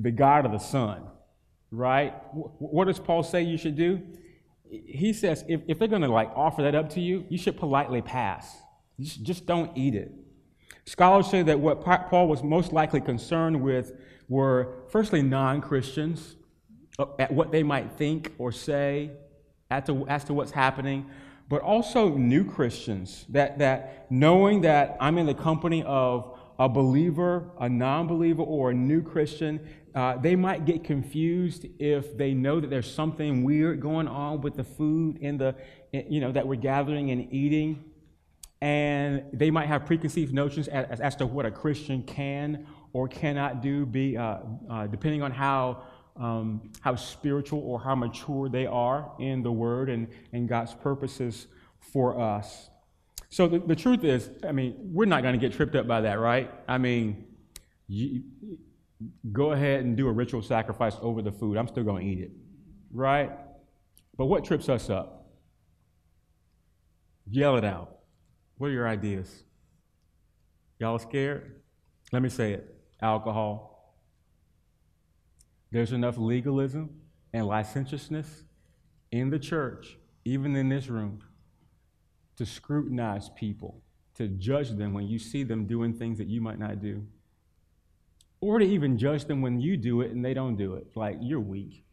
the 0.01 0.11
God 0.11 0.45
of 0.45 0.51
the 0.51 0.59
sun, 0.59 1.07
right? 1.75 2.13
What 2.33 2.85
does 2.85 2.99
Paul 2.99 3.23
say 3.23 3.43
you 3.43 3.57
should 3.57 3.75
do? 3.75 4.01
He 4.69 5.13
says, 5.13 5.43
if, 5.47 5.61
if 5.67 5.79
they're 5.79 5.87
going 5.87 6.01
to 6.01 6.07
like 6.07 6.31
offer 6.35 6.63
that 6.63 6.75
up 6.75 6.89
to 6.91 7.01
you, 7.01 7.25
you 7.29 7.37
should 7.37 7.57
politely 7.57 8.01
pass. 8.01 8.57
Just 8.99 9.23
just 9.23 9.45
don't 9.45 9.75
eat 9.77 9.93
it. 9.95 10.11
Scholars 10.85 11.27
say 11.27 11.41
that 11.43 11.59
what 11.59 11.81
Paul 11.83 12.27
was 12.27 12.43
most 12.43 12.71
likely 12.71 13.01
concerned 13.01 13.61
with 13.61 13.93
were, 14.29 14.83
firstly, 14.89 15.21
non 15.21 15.61
Christians, 15.61 16.35
uh, 16.99 17.05
at 17.19 17.31
what 17.31 17.51
they 17.51 17.63
might 17.63 17.91
think 17.93 18.33
or 18.37 18.51
say 18.51 19.11
as 19.69 19.85
to, 19.85 20.07
as 20.07 20.23
to 20.25 20.33
what's 20.33 20.51
happening, 20.51 21.09
but 21.49 21.61
also 21.61 22.09
new 22.15 22.43
Christians, 22.43 23.25
that, 23.29 23.59
that 23.59 24.05
knowing 24.09 24.61
that 24.61 24.95
I'm 24.99 25.17
in 25.17 25.25
the 25.25 25.33
company 25.33 25.83
of 25.83 26.37
a 26.57 26.69
believer, 26.69 27.51
a 27.59 27.67
non 27.67 28.07
believer, 28.07 28.43
or 28.43 28.71
a 28.71 28.73
new 28.73 29.01
Christian, 29.01 29.59
uh, 29.95 30.17
they 30.17 30.35
might 30.35 30.65
get 30.65 30.83
confused 30.83 31.65
if 31.79 32.17
they 32.17 32.33
know 32.33 32.59
that 32.59 32.69
there's 32.69 32.91
something 32.91 33.43
weird 33.43 33.79
going 33.79 34.07
on 34.07 34.41
with 34.41 34.55
the 34.55 34.63
food 34.63 35.17
in 35.19 35.37
the, 35.37 35.55
you 35.91 36.19
know, 36.19 36.31
that 36.33 36.45
we're 36.45 36.55
gathering 36.55 37.11
and 37.11 37.33
eating 37.33 37.83
and 38.61 39.23
they 39.31 39.51
might 39.51 39.67
have 39.67 39.85
preconceived 39.85 40.33
notions 40.33 40.67
as, 40.67 40.99
as 40.99 41.15
to 41.17 41.25
what 41.25 41.45
a 41.45 41.51
Christian 41.51 42.03
can 42.03 42.65
or 42.93 43.07
cannot 43.07 43.61
do, 43.61 43.85
be, 43.85 44.17
uh, 44.17 44.37
uh, 44.69 44.87
depending 44.87 45.21
on 45.21 45.31
how, 45.31 45.83
um, 46.15 46.71
how 46.81 46.95
spiritual 46.95 47.59
or 47.59 47.79
how 47.79 47.95
mature 47.95 48.49
they 48.49 48.65
are 48.65 49.11
in 49.19 49.43
the 49.43 49.51
Word 49.51 49.89
and, 49.89 50.07
and 50.33 50.47
God's 50.49 50.73
purposes 50.73 51.47
for 51.79 52.19
us. 52.19 52.69
So 53.29 53.47
the, 53.47 53.59
the 53.59 53.75
truth 53.75 54.03
is, 54.03 54.29
I 54.47 54.51
mean, 54.51 54.75
we're 54.79 55.05
not 55.05 55.21
going 55.21 55.39
to 55.39 55.39
get 55.39 55.55
tripped 55.55 55.75
up 55.75 55.87
by 55.87 56.01
that, 56.01 56.19
right? 56.19 56.49
I 56.67 56.77
mean, 56.77 57.25
you, 57.87 58.23
go 59.31 59.51
ahead 59.51 59.81
and 59.81 59.97
do 59.97 60.07
a 60.07 60.11
ritual 60.11 60.41
sacrifice 60.41 60.95
over 61.01 61.21
the 61.21 61.31
food. 61.31 61.57
I'm 61.57 61.67
still 61.67 61.83
going 61.83 62.05
to 62.05 62.11
eat 62.11 62.19
it, 62.19 62.31
right? 62.91 63.31
But 64.17 64.25
what 64.25 64.45
trips 64.45 64.69
us 64.69 64.89
up? 64.89 65.27
Yell 67.29 67.57
it 67.57 67.65
out. 67.65 67.99
What 68.57 68.67
are 68.67 68.73
your 68.73 68.87
ideas? 68.87 69.43
Y'all 70.79 70.99
scared? 70.99 71.61
Let 72.11 72.21
me 72.21 72.29
say 72.29 72.53
it 72.53 72.75
alcohol. 73.01 73.95
There's 75.71 75.91
enough 75.91 76.17
legalism 76.17 76.89
and 77.33 77.47
licentiousness 77.47 78.43
in 79.11 79.29
the 79.29 79.39
church, 79.39 79.97
even 80.23 80.55
in 80.55 80.69
this 80.69 80.87
room, 80.87 81.19
to 82.37 82.45
scrutinize 82.45 83.29
people, 83.29 83.81
to 84.15 84.27
judge 84.27 84.71
them 84.71 84.93
when 84.93 85.07
you 85.07 85.19
see 85.19 85.43
them 85.43 85.65
doing 85.65 85.93
things 85.93 86.17
that 86.17 86.27
you 86.27 86.39
might 86.39 86.59
not 86.59 86.81
do, 86.81 87.05
or 88.45 88.59
to 88.59 88.65
even 88.65 88.95
judge 88.95 89.25
them 89.25 89.41
when 89.41 89.59
you 89.59 89.75
do 89.75 90.01
it 90.01 90.11
and 90.11 90.23
they 90.23 90.35
don't 90.35 90.55
do 90.55 90.75
it. 90.75 90.85
Like, 90.95 91.17
you're 91.19 91.39
weak. 91.39 91.83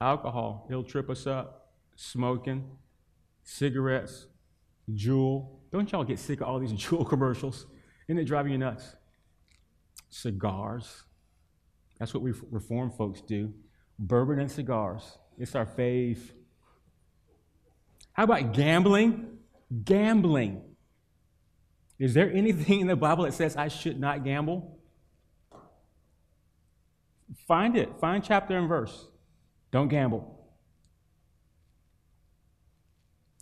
Alcohol, 0.00 0.66
it'll 0.70 0.82
trip 0.82 1.10
us 1.10 1.26
up. 1.26 1.72
Smoking, 1.94 2.64
cigarettes, 3.42 4.28
Juul. 4.90 5.48
Don't 5.72 5.92
y'all 5.92 6.04
get 6.04 6.18
sick 6.18 6.40
of 6.40 6.46
all 6.46 6.58
these 6.58 6.72
Juul 6.84 7.06
commercials? 7.06 7.66
Isn't 8.08 8.18
it 8.18 8.24
driving 8.24 8.52
you 8.52 8.58
nuts? 8.58 8.96
Cigars. 10.08 11.02
That's 11.98 12.14
what 12.14 12.22
we 12.22 12.32
reform 12.50 12.90
folks 12.90 13.20
do. 13.20 13.52
Bourbon 13.98 14.38
and 14.38 14.50
cigars. 14.50 15.18
It's 15.36 15.54
our 15.54 15.66
fave. 15.66 16.18
How 18.12 18.24
about 18.24 18.54
gambling? 18.54 19.38
Gambling. 19.84 20.62
Is 21.98 22.14
there 22.14 22.32
anything 22.32 22.80
in 22.80 22.86
the 22.86 22.96
Bible 22.96 23.24
that 23.24 23.34
says 23.34 23.54
I 23.54 23.68
should 23.68 24.00
not 24.00 24.24
gamble? 24.24 24.77
Find 27.46 27.76
it. 27.76 27.98
Find 28.00 28.22
chapter 28.22 28.56
and 28.56 28.68
verse. 28.68 29.06
Don't 29.70 29.88
gamble. 29.88 30.34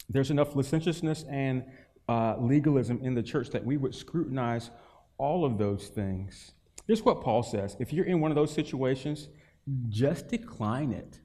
There's 0.09 0.31
enough 0.31 0.55
licentiousness 0.55 1.25
and 1.29 1.65
uh, 2.09 2.37
legalism 2.39 3.01
in 3.03 3.15
the 3.15 3.23
church 3.23 3.51
that 3.51 3.65
we 3.65 3.77
would 3.77 3.95
scrutinize 3.95 4.71
all 5.19 5.45
of 5.45 5.59
those 5.59 5.89
things. 5.89 6.53
Here's 6.87 7.05
what 7.05 7.21
Paul 7.23 7.43
says 7.43 7.77
if 7.81 7.93
you're 7.93 8.05
in 8.05 8.21
one 8.21 8.31
of 8.31 8.37
those 8.37 8.53
situations, 8.53 9.29
just 9.89 10.29
decline 10.29 10.93
it. 10.93 11.19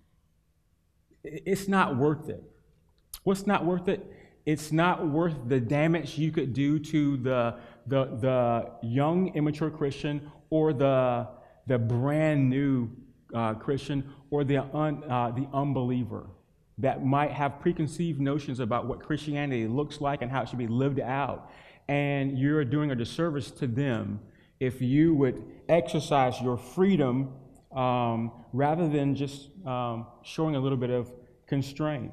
It's 1.24 1.67
not 1.67 1.97
worth 1.97 2.30
it. 2.30 2.43
What's 3.24 3.45
not 3.45 3.65
worth 3.65 3.88
it? 3.88 4.12
It's 4.45 4.71
not 4.71 5.08
worth 5.08 5.36
the 5.47 5.60
damage 5.60 6.17
you 6.17 6.32
could 6.32 6.54
do 6.54 6.80
to 6.80 7.17
the, 7.17 7.56
the, 7.86 8.06
the 8.06 8.71
young, 8.82 9.36
immature 9.36 9.69
Christian 9.69 10.32
or 10.50 10.74
the, 10.74 11.28
the 11.72 11.80
brand 11.80 12.50
new 12.50 12.90
uh, 13.34 13.54
Christian 13.54 14.14
or 14.30 14.44
the, 14.44 14.58
un, 14.76 15.06
uh, 15.10 15.32
the 15.32 15.48
unbeliever 15.54 16.28
that 16.80 17.06
might 17.06 17.32
have 17.32 17.62
preconceived 17.62 18.20
notions 18.20 18.60
about 18.60 18.88
what 18.88 19.00
Christianity 19.00 19.68
looks 19.68 20.02
like 20.02 20.22
and 20.22 20.30
how 20.30 20.42
it 20.42 20.50
should 20.50 20.60
be 20.60 20.68
lived 20.68 21.00
out. 21.00 21.50
And 21.88 22.38
you're 22.38 22.66
doing 22.66 22.92
a 22.92 22.96
disservice 22.96 23.52
to 23.52 23.68
them 23.68 24.20
if 24.60 24.82
you 24.82 25.16
would 25.16 25.46
exercise 25.70 26.42
your 26.42 26.58
freedom 26.58 27.36
um, 27.74 28.34
rather 28.52 28.90
than 28.90 29.16
just 29.16 29.48
um, 29.66 30.08
showing 30.24 30.58
a 30.58 30.60
little 30.60 30.78
bit 30.78 30.90
of 30.90 31.10
constraint. 31.48 32.12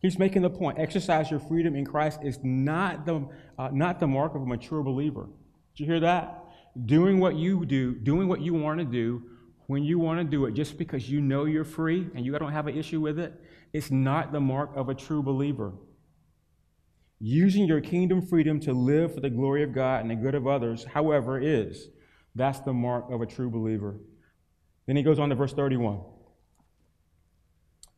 He's 0.00 0.16
making 0.16 0.42
the 0.42 0.50
point 0.50 0.78
exercise 0.78 1.28
your 1.28 1.40
freedom 1.40 1.74
in 1.74 1.84
Christ 1.84 2.20
is 2.22 2.38
not 2.44 3.04
the, 3.04 3.26
uh, 3.58 3.70
not 3.72 3.98
the 3.98 4.06
mark 4.06 4.36
of 4.36 4.42
a 4.42 4.46
mature 4.46 4.84
believer. 4.84 5.26
Did 5.74 5.80
you 5.80 5.86
hear 5.86 6.00
that? 6.00 6.39
Doing 6.86 7.18
what 7.18 7.36
you 7.36 7.64
do, 7.66 7.94
doing 7.94 8.28
what 8.28 8.40
you 8.40 8.54
want 8.54 8.78
to 8.78 8.84
do 8.84 9.22
when 9.66 9.82
you 9.82 9.98
want 9.98 10.18
to 10.18 10.24
do 10.24 10.46
it 10.46 10.54
just 10.54 10.78
because 10.78 11.08
you 11.08 11.20
know 11.20 11.44
you're 11.44 11.64
free 11.64 12.08
and 12.14 12.24
you 12.24 12.36
don't 12.38 12.52
have 12.52 12.66
an 12.66 12.76
issue 12.76 13.00
with 13.00 13.18
it 13.18 13.40
it's 13.72 13.90
not 13.90 14.32
the 14.32 14.40
mark 14.40 14.70
of 14.74 14.88
a 14.88 14.94
true 14.94 15.22
believer. 15.22 15.74
Using 17.20 17.66
your 17.66 17.80
kingdom 17.80 18.22
freedom 18.22 18.58
to 18.60 18.72
live 18.72 19.14
for 19.14 19.20
the 19.20 19.30
glory 19.30 19.62
of 19.62 19.74
God 19.74 20.02
and 20.02 20.10
the 20.10 20.14
good 20.16 20.34
of 20.34 20.46
others, 20.46 20.84
however, 20.84 21.38
is. 21.38 21.88
That's 22.34 22.60
the 22.60 22.72
mark 22.72 23.10
of 23.10 23.20
a 23.20 23.26
true 23.26 23.50
believer. 23.50 24.00
Then 24.86 24.96
he 24.96 25.02
goes 25.02 25.18
on 25.18 25.28
to 25.28 25.34
verse 25.34 25.52
31. 25.52 26.00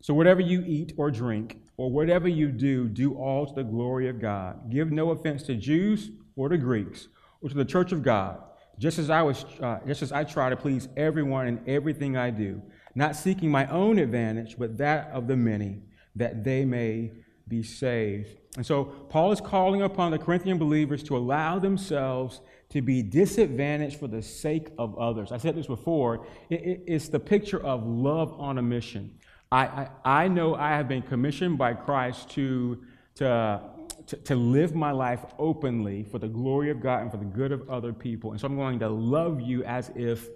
So, 0.00 0.14
whatever 0.14 0.40
you 0.40 0.64
eat 0.66 0.92
or 0.96 1.10
drink, 1.10 1.58
or 1.76 1.90
whatever 1.90 2.28
you 2.28 2.50
do, 2.50 2.88
do 2.88 3.14
all 3.14 3.46
to 3.46 3.54
the 3.54 3.62
glory 3.62 4.08
of 4.08 4.20
God. 4.20 4.70
Give 4.70 4.90
no 4.90 5.10
offense 5.10 5.44
to 5.44 5.54
Jews 5.54 6.10
or 6.36 6.48
to 6.48 6.58
Greeks 6.58 7.08
or 7.40 7.48
to 7.48 7.54
the 7.54 7.64
church 7.64 7.92
of 7.92 8.02
God, 8.02 8.40
just 8.78 8.98
as 8.98 9.10
I, 9.10 9.22
was, 9.22 9.44
uh, 9.60 9.78
just 9.86 10.02
as 10.02 10.12
I 10.12 10.24
try 10.24 10.50
to 10.50 10.56
please 10.56 10.88
everyone 10.96 11.46
in 11.46 11.60
everything 11.66 12.16
I 12.16 12.30
do 12.30 12.62
not 12.94 13.16
seeking 13.16 13.50
my 13.50 13.66
own 13.68 13.98
advantage, 13.98 14.56
but 14.58 14.76
that 14.78 15.10
of 15.12 15.26
the 15.26 15.36
many, 15.36 15.80
that 16.16 16.44
they 16.44 16.64
may 16.64 17.12
be 17.48 17.62
saved. 17.62 18.36
And 18.56 18.66
so 18.66 18.84
Paul 18.84 19.32
is 19.32 19.40
calling 19.40 19.82
upon 19.82 20.10
the 20.10 20.18
Corinthian 20.18 20.58
believers 20.58 21.02
to 21.04 21.16
allow 21.16 21.58
themselves 21.58 22.40
to 22.70 22.82
be 22.82 23.02
disadvantaged 23.02 23.98
for 23.98 24.08
the 24.08 24.22
sake 24.22 24.68
of 24.78 24.98
others. 24.98 25.32
I 25.32 25.38
said 25.38 25.54
this 25.54 25.66
before. 25.66 26.26
It, 26.50 26.62
it, 26.62 26.84
it's 26.86 27.08
the 27.08 27.20
picture 27.20 27.62
of 27.64 27.86
love 27.86 28.38
on 28.38 28.58
a 28.58 28.62
mission. 28.62 29.18
I, 29.50 29.66
I, 29.66 29.88
I 30.04 30.28
know 30.28 30.54
I 30.54 30.70
have 30.70 30.88
been 30.88 31.02
commissioned 31.02 31.58
by 31.58 31.74
Christ 31.74 32.30
to, 32.30 32.82
to, 33.16 33.60
to, 34.06 34.16
to 34.16 34.34
live 34.34 34.74
my 34.74 34.90
life 34.90 35.24
openly 35.38 36.04
for 36.04 36.18
the 36.18 36.28
glory 36.28 36.70
of 36.70 36.80
God 36.80 37.02
and 37.02 37.10
for 37.10 37.16
the 37.16 37.24
good 37.24 37.52
of 37.52 37.68
other 37.68 37.92
people. 37.92 38.32
And 38.32 38.40
so 38.40 38.46
I'm 38.46 38.56
going 38.56 38.78
to 38.80 38.88
love 38.88 39.40
you 39.40 39.64
as 39.64 39.90
if 39.94 40.28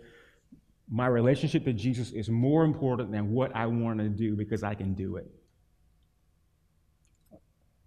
my 0.88 1.07
relationship 1.07 1.64
to 1.64 1.72
Jesus 1.72 2.12
is 2.12 2.29
more 2.29 2.64
important 2.64 3.11
than 3.11 3.33
what 3.33 3.55
I 3.55 3.66
want 3.66 3.98
to 3.98 4.09
do 4.09 4.37
because 4.37 4.62
I 4.62 4.74
can 4.74 4.94
do 4.94 5.16
it. 5.16 5.31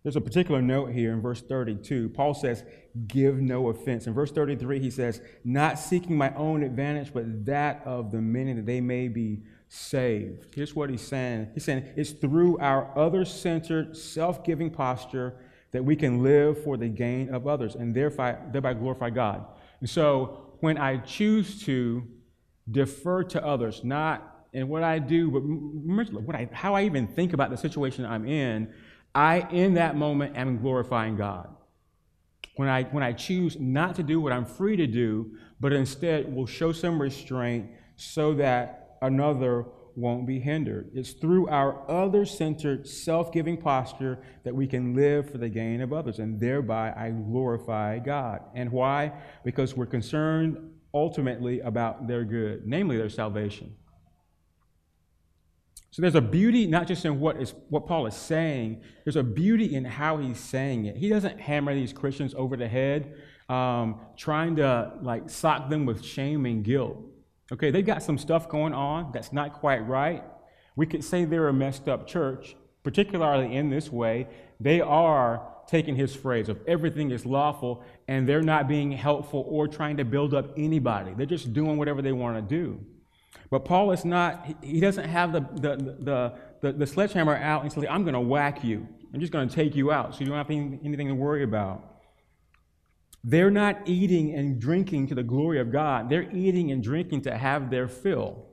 There's 0.04 0.16
a 0.16 0.22
particular 0.22 0.62
note 0.62 0.92
here 0.92 1.12
in 1.12 1.22
verse 1.22 1.42
32. 1.42 2.10
Paul 2.10 2.34
says, 2.34 2.64
Give 3.08 3.36
no 3.36 3.68
offense. 3.68 4.08
In 4.08 4.14
verse 4.14 4.32
33, 4.32 4.80
he 4.80 4.90
says, 4.90 5.22
Not 5.44 5.78
seeking 5.78 6.18
my 6.18 6.34
own 6.36 6.64
advantage, 6.64 7.14
but 7.14 7.46
that 7.46 7.82
of 7.86 8.12
the 8.12 8.22
many 8.22 8.54
that 8.54 8.66
they 8.66 8.80
may 8.80 9.10
be 9.10 9.44
saved. 9.68 10.56
Here's 10.56 10.74
what 10.74 10.90
he's 10.90 11.02
saying 11.02 11.50
He's 11.54 11.66
saying, 11.66 11.86
It's 11.96 12.12
through 12.12 12.58
our 12.60 12.98
other 12.98 13.26
centered, 13.26 13.96
self 13.96 14.44
giving 14.44 14.70
posture 14.70 15.36
that 15.72 15.84
we 15.84 15.96
can 15.96 16.24
live 16.24 16.64
for 16.64 16.78
the 16.78 16.88
gain 16.88 17.34
of 17.34 17.48
others 17.48 17.76
and 17.76 17.96
thereby, 17.96 18.38
thereby 18.52 18.74
glorify 18.74 19.10
God. 19.10 19.46
And 19.80 19.90
so 19.90 20.56
when 20.60 20.78
I 20.78 20.98
choose 20.98 21.62
to 21.64 22.04
defer 22.70 23.24
to 23.24 23.46
others, 23.46 23.84
not 23.84 24.48
in 24.54 24.68
what 24.68 24.84
I 24.84 25.00
do, 25.00 25.30
but 25.32 26.24
what 26.24 26.36
I, 26.36 26.50
how 26.52 26.76
I 26.76 26.84
even 26.84 27.08
think 27.08 27.34
about 27.34 27.52
the 27.52 27.58
situation 27.58 28.06
I'm 28.06 28.28
in, 28.28 28.74
I, 29.14 29.48
in 29.52 29.76
that 29.76 29.96
moment, 29.96 30.36
am 30.36 30.60
glorifying 30.60 31.16
God. 31.16 31.50
When 32.56 32.68
I, 32.68 32.84
when 32.84 33.04
I 33.04 33.14
choose 33.14 33.58
not 33.60 33.96
to 33.96 34.04
do 34.04 34.20
what 34.20 34.34
I'm 34.34 34.46
free 34.46 34.76
to 34.76 34.88
do, 34.88 35.38
but 35.60 35.72
instead 35.72 36.34
will 36.34 36.46
show 36.46 36.72
some 36.72 37.02
restraint 37.02 37.70
so 37.96 38.34
that 38.36 38.98
another 39.02 39.66
won't 40.00 40.26
be 40.26 40.40
hindered. 40.40 40.92
It's 40.94 41.12
through 41.12 41.50
our 41.50 41.90
other 41.90 42.26
centered, 42.26 42.88
self 42.88 43.32
giving 43.32 43.58
posture 43.58 44.20
that 44.44 44.56
we 44.56 44.68
can 44.68 44.96
live 44.96 45.30
for 45.30 45.38
the 45.38 45.50
gain 45.50 45.82
of 45.82 45.94
others, 45.94 46.20
and 46.20 46.40
thereby 46.40 46.94
I 46.96 47.12
glorify 47.12 48.00
God. 48.00 48.42
And 48.56 48.72
why? 48.72 49.14
Because 49.44 49.76
we're 49.76 49.86
concerned 49.86 50.58
ultimately 50.94 51.60
about 51.60 52.08
their 52.08 52.24
good, 52.24 52.66
namely 52.66 52.98
their 52.98 53.10
salvation. 53.10 53.76
So 55.92 56.02
there's 56.02 56.16
a 56.16 56.22
beauty 56.22 56.68
not 56.68 56.88
just 56.88 57.04
in 57.04 57.20
what 57.20 57.42
is 57.42 57.54
what 57.70 57.88
Paul 57.88 58.06
is 58.06 58.16
saying. 58.16 58.82
There's 59.04 59.16
a 59.16 59.24
beauty 59.24 59.76
in 59.76 59.86
how 59.86 60.18
he's 60.18 60.40
saying 60.40 60.86
it. 60.86 60.96
He 60.96 61.10
doesn't 61.10 61.40
hammer 61.40 61.74
these 61.74 61.94
Christians 61.94 62.36
over 62.36 62.56
the 62.56 62.68
head, 62.68 63.16
um, 63.50 64.00
trying 64.16 64.56
to 64.58 64.94
like 65.02 65.30
sock 65.30 65.70
them 65.70 65.86
with 65.86 66.04
shame 66.06 66.46
and 66.46 66.64
guilt. 66.64 66.98
Okay, 67.52 67.72
they've 67.72 67.86
got 67.86 68.04
some 68.04 68.18
stuff 68.18 68.48
going 68.48 68.74
on 68.74 69.12
that's 69.12 69.34
not 69.34 69.54
quite 69.54 69.80
right. 69.88 70.24
We 70.76 70.86
could 70.86 71.04
say 71.04 71.26
they're 71.26 71.48
a 71.48 71.54
messed 71.54 71.90
up 71.90 72.08
church, 72.08 72.56
particularly 72.84 73.56
in 73.56 73.70
this 73.70 73.92
way. 73.92 74.28
They 74.60 74.82
are 74.82 75.42
taking 75.68 75.96
his 75.96 76.16
phrase 76.16 76.50
of 76.50 76.60
everything 76.68 77.12
is 77.12 77.26
lawful, 77.26 77.84
and 78.08 78.28
they're 78.28 78.42
not 78.42 78.68
being 78.68 78.92
helpful 78.92 79.46
or 79.48 79.68
trying 79.68 79.98
to 79.98 80.06
build 80.06 80.34
up 80.34 80.52
anybody. 80.58 81.14
They're 81.16 81.26
just 81.26 81.54
doing 81.54 81.78
whatever 81.78 82.02
they 82.02 82.12
want 82.12 82.38
to 82.38 82.42
do. 82.42 82.80
But 83.50 83.66
Paul 83.66 83.92
is 83.92 84.06
not, 84.06 84.46
he 84.62 84.80
doesn't 84.80 85.08
have 85.08 85.32
the, 85.32 85.42
the, 85.56 85.76
the, 86.00 86.34
the, 86.62 86.72
the 86.74 86.88
sledgehammer 86.88 87.36
out 87.36 87.64
and 87.64 87.72
say, 87.72 87.88
I'm 87.88 88.04
going 88.04 88.14
to 88.14 88.20
whack 88.20 88.64
you. 88.64 88.88
I'm 89.14 89.20
just 89.20 89.32
going 89.32 89.48
to 89.48 89.54
take 89.54 89.76
you 89.76 89.92
out 89.92 90.14
so 90.14 90.20
you 90.20 90.28
don't 90.28 90.38
have 90.38 90.50
anything 90.50 91.08
to 91.08 91.16
worry 91.16 91.44
about. 91.44 91.99
They're 93.24 93.52
not 93.52 93.82
eating 93.86 94.34
and 94.34 94.60
drinking 94.60 95.08
to 95.08 95.16
the 95.16 95.24
glory 95.24 95.60
of 95.60 95.72
God. 95.72 96.10
They're 96.10 96.32
eating 96.32 96.72
and 96.72 96.82
drinking 96.82 97.22
to 97.24 97.38
have 97.38 97.70
their 97.70 97.88
fill. 97.88 98.46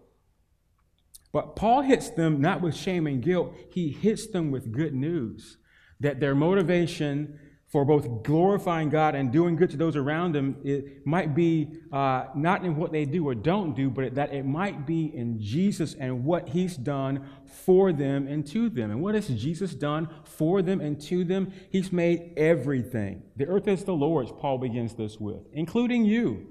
But 1.32 1.54
Paul 1.54 1.82
hits 1.82 2.10
them 2.10 2.40
not 2.40 2.62
with 2.62 2.74
shame 2.74 3.06
and 3.06 3.22
guilt, 3.22 3.54
he 3.70 3.90
hits 3.90 4.26
them 4.26 4.50
with 4.50 4.72
good 4.72 4.94
news 4.94 5.58
that 6.00 6.20
their 6.20 6.34
motivation 6.34 7.38
for 7.68 7.84
both 7.84 8.22
glorifying 8.22 8.88
God 8.90 9.16
and 9.16 9.32
doing 9.32 9.56
good 9.56 9.70
to 9.70 9.76
those 9.76 9.96
around 9.96 10.34
them, 10.34 10.56
it 10.62 11.04
might 11.04 11.34
be 11.34 11.80
uh, 11.92 12.26
not 12.36 12.64
in 12.64 12.76
what 12.76 12.92
they 12.92 13.04
do 13.04 13.26
or 13.26 13.34
don't 13.34 13.74
do, 13.74 13.90
but 13.90 14.14
that 14.14 14.32
it 14.32 14.46
might 14.46 14.86
be 14.86 15.06
in 15.14 15.40
Jesus 15.40 15.94
and 15.94 16.24
what 16.24 16.48
He's 16.48 16.76
done 16.76 17.28
for 17.44 17.92
them 17.92 18.28
and 18.28 18.46
to 18.48 18.68
them. 18.68 18.92
And 18.92 19.02
what 19.02 19.16
has 19.16 19.26
Jesus 19.28 19.74
done 19.74 20.08
for 20.24 20.62
them 20.62 20.80
and 20.80 21.00
to 21.02 21.24
them? 21.24 21.52
He's 21.70 21.90
made 21.90 22.34
everything. 22.36 23.22
The 23.34 23.46
earth 23.46 23.66
is 23.66 23.82
the 23.82 23.94
Lord's, 23.94 24.30
Paul 24.30 24.58
begins 24.58 24.94
this 24.94 25.18
with, 25.18 25.42
including 25.52 26.04
you. 26.04 26.46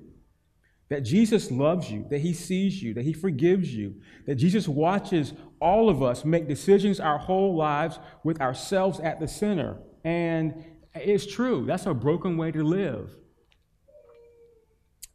That 0.89 1.01
Jesus 1.01 1.49
loves 1.49 1.89
you, 1.89 2.05
that 2.11 2.19
He 2.19 2.33
sees 2.33 2.83
you, 2.83 2.93
that 2.93 3.05
He 3.05 3.13
forgives 3.13 3.73
you, 3.73 3.95
that 4.27 4.35
Jesus 4.35 4.67
watches 4.67 5.33
all 5.59 5.89
of 5.89 6.03
us 6.03 6.23
make 6.23 6.47
decisions 6.47 6.99
our 6.99 7.17
whole 7.17 7.55
lives 7.55 7.97
with 8.23 8.39
ourselves 8.39 8.99
at 8.99 9.19
the 9.19 9.27
center. 9.27 9.77
And 10.03 10.63
it's 10.95 11.25
true. 11.25 11.65
That's 11.65 11.85
a 11.85 11.93
broken 11.93 12.37
way 12.37 12.51
to 12.51 12.63
live. 12.63 13.15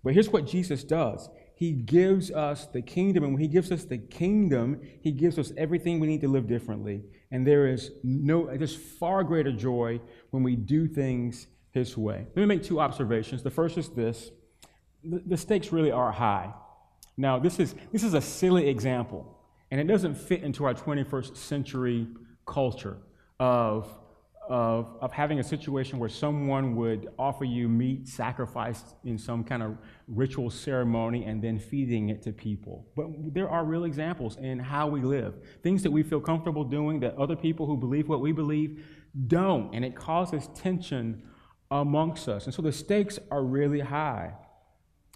But 0.03 0.15
here's 0.15 0.31
what 0.31 0.47
Jesus 0.47 0.85
does 0.85 1.29
He 1.55 1.73
gives 1.73 2.31
us 2.31 2.67
the 2.67 2.83
kingdom. 2.83 3.25
And 3.25 3.35
when 3.35 3.43
He 3.43 3.49
gives 3.49 3.73
us 3.73 3.85
the 3.85 3.99
kingdom, 3.99 4.81
He 5.03 5.13
gives 5.13 5.39
us 5.39 5.53
everything 5.57 6.01
we 6.01 6.07
need 6.07 6.21
to 6.23 6.29
live 6.29 6.47
differently. 6.47 7.03
And 7.31 7.47
there 7.47 7.67
is 7.67 7.93
no, 8.03 8.47
there's 8.57 8.77
far 8.77 9.25
greater 9.25 9.53
joy 9.53 10.01
when 10.31 10.43
we 10.43 10.57
do 10.57 10.89
things 10.89 11.47
His 11.73 11.97
way. 11.97 12.27
Let 12.35 12.37
me 12.37 12.47
make 12.47 12.63
two 12.63 12.81
observations. 12.81 13.43
The 13.43 13.51
first 13.51 13.79
is 13.79 13.89
this 13.89 14.31
the 15.03 15.37
stakes 15.37 15.73
really 15.73 15.91
are 15.91 16.13
high. 16.13 16.53
Now, 17.17 17.39
this 17.39 17.59
is, 17.59 17.75
this 17.93 18.03
is 18.03 18.15
a 18.15 18.21
silly 18.21 18.69
example, 18.69 19.39
and 19.71 19.81
it 19.81 19.87
doesn't 19.87 20.15
fit 20.15 20.43
into 20.43 20.65
our 20.65 20.75
21st 20.75 21.37
century 21.37 22.07
culture 22.47 22.99
of 23.39 23.95
of, 24.51 24.97
of 25.01 25.13
having 25.13 25.39
a 25.39 25.45
situation 25.45 26.01
where 26.01 26.09
someone 26.09 26.75
would 26.75 27.09
offer 27.17 27.45
you 27.45 27.69
meat 27.69 28.09
sacrificed 28.09 28.97
in 29.05 29.17
some 29.17 29.45
kind 29.45 29.63
of 29.63 29.79
ritual 30.09 30.51
ceremony 30.51 31.25
and 31.25 31.41
then 31.41 31.57
feeding 31.57 32.09
it 32.09 32.21
to 32.21 32.33
people. 32.33 32.85
But 32.97 33.07
there 33.33 33.49
are 33.49 33.65
real 33.65 33.85
examples 33.85 34.37
in 34.39 34.59
how 34.59 34.89
we 34.89 35.03
live. 35.03 35.35
Things 35.63 35.85
that 35.85 35.93
we 35.93 36.03
feel 36.03 36.21
comfortable 36.21 36.65
doing 36.65 36.99
that 37.01 37.17
other 37.17 37.37
people 37.37 37.65
who 37.65 37.77
believe 37.77 38.09
what 38.09 38.21
we 38.21 38.33
believe 38.33 38.85
don't. 39.29 39.73
And 39.73 39.85
it 39.85 39.95
causes 39.95 40.49
tension 40.57 41.23
amongst 41.71 42.29
us. 42.29 42.47
And 42.47 42.53
so 42.53 42.61
the 42.61 42.73
stakes 42.73 43.21
are 43.31 43.45
really 43.45 43.81
high. 43.81 44.33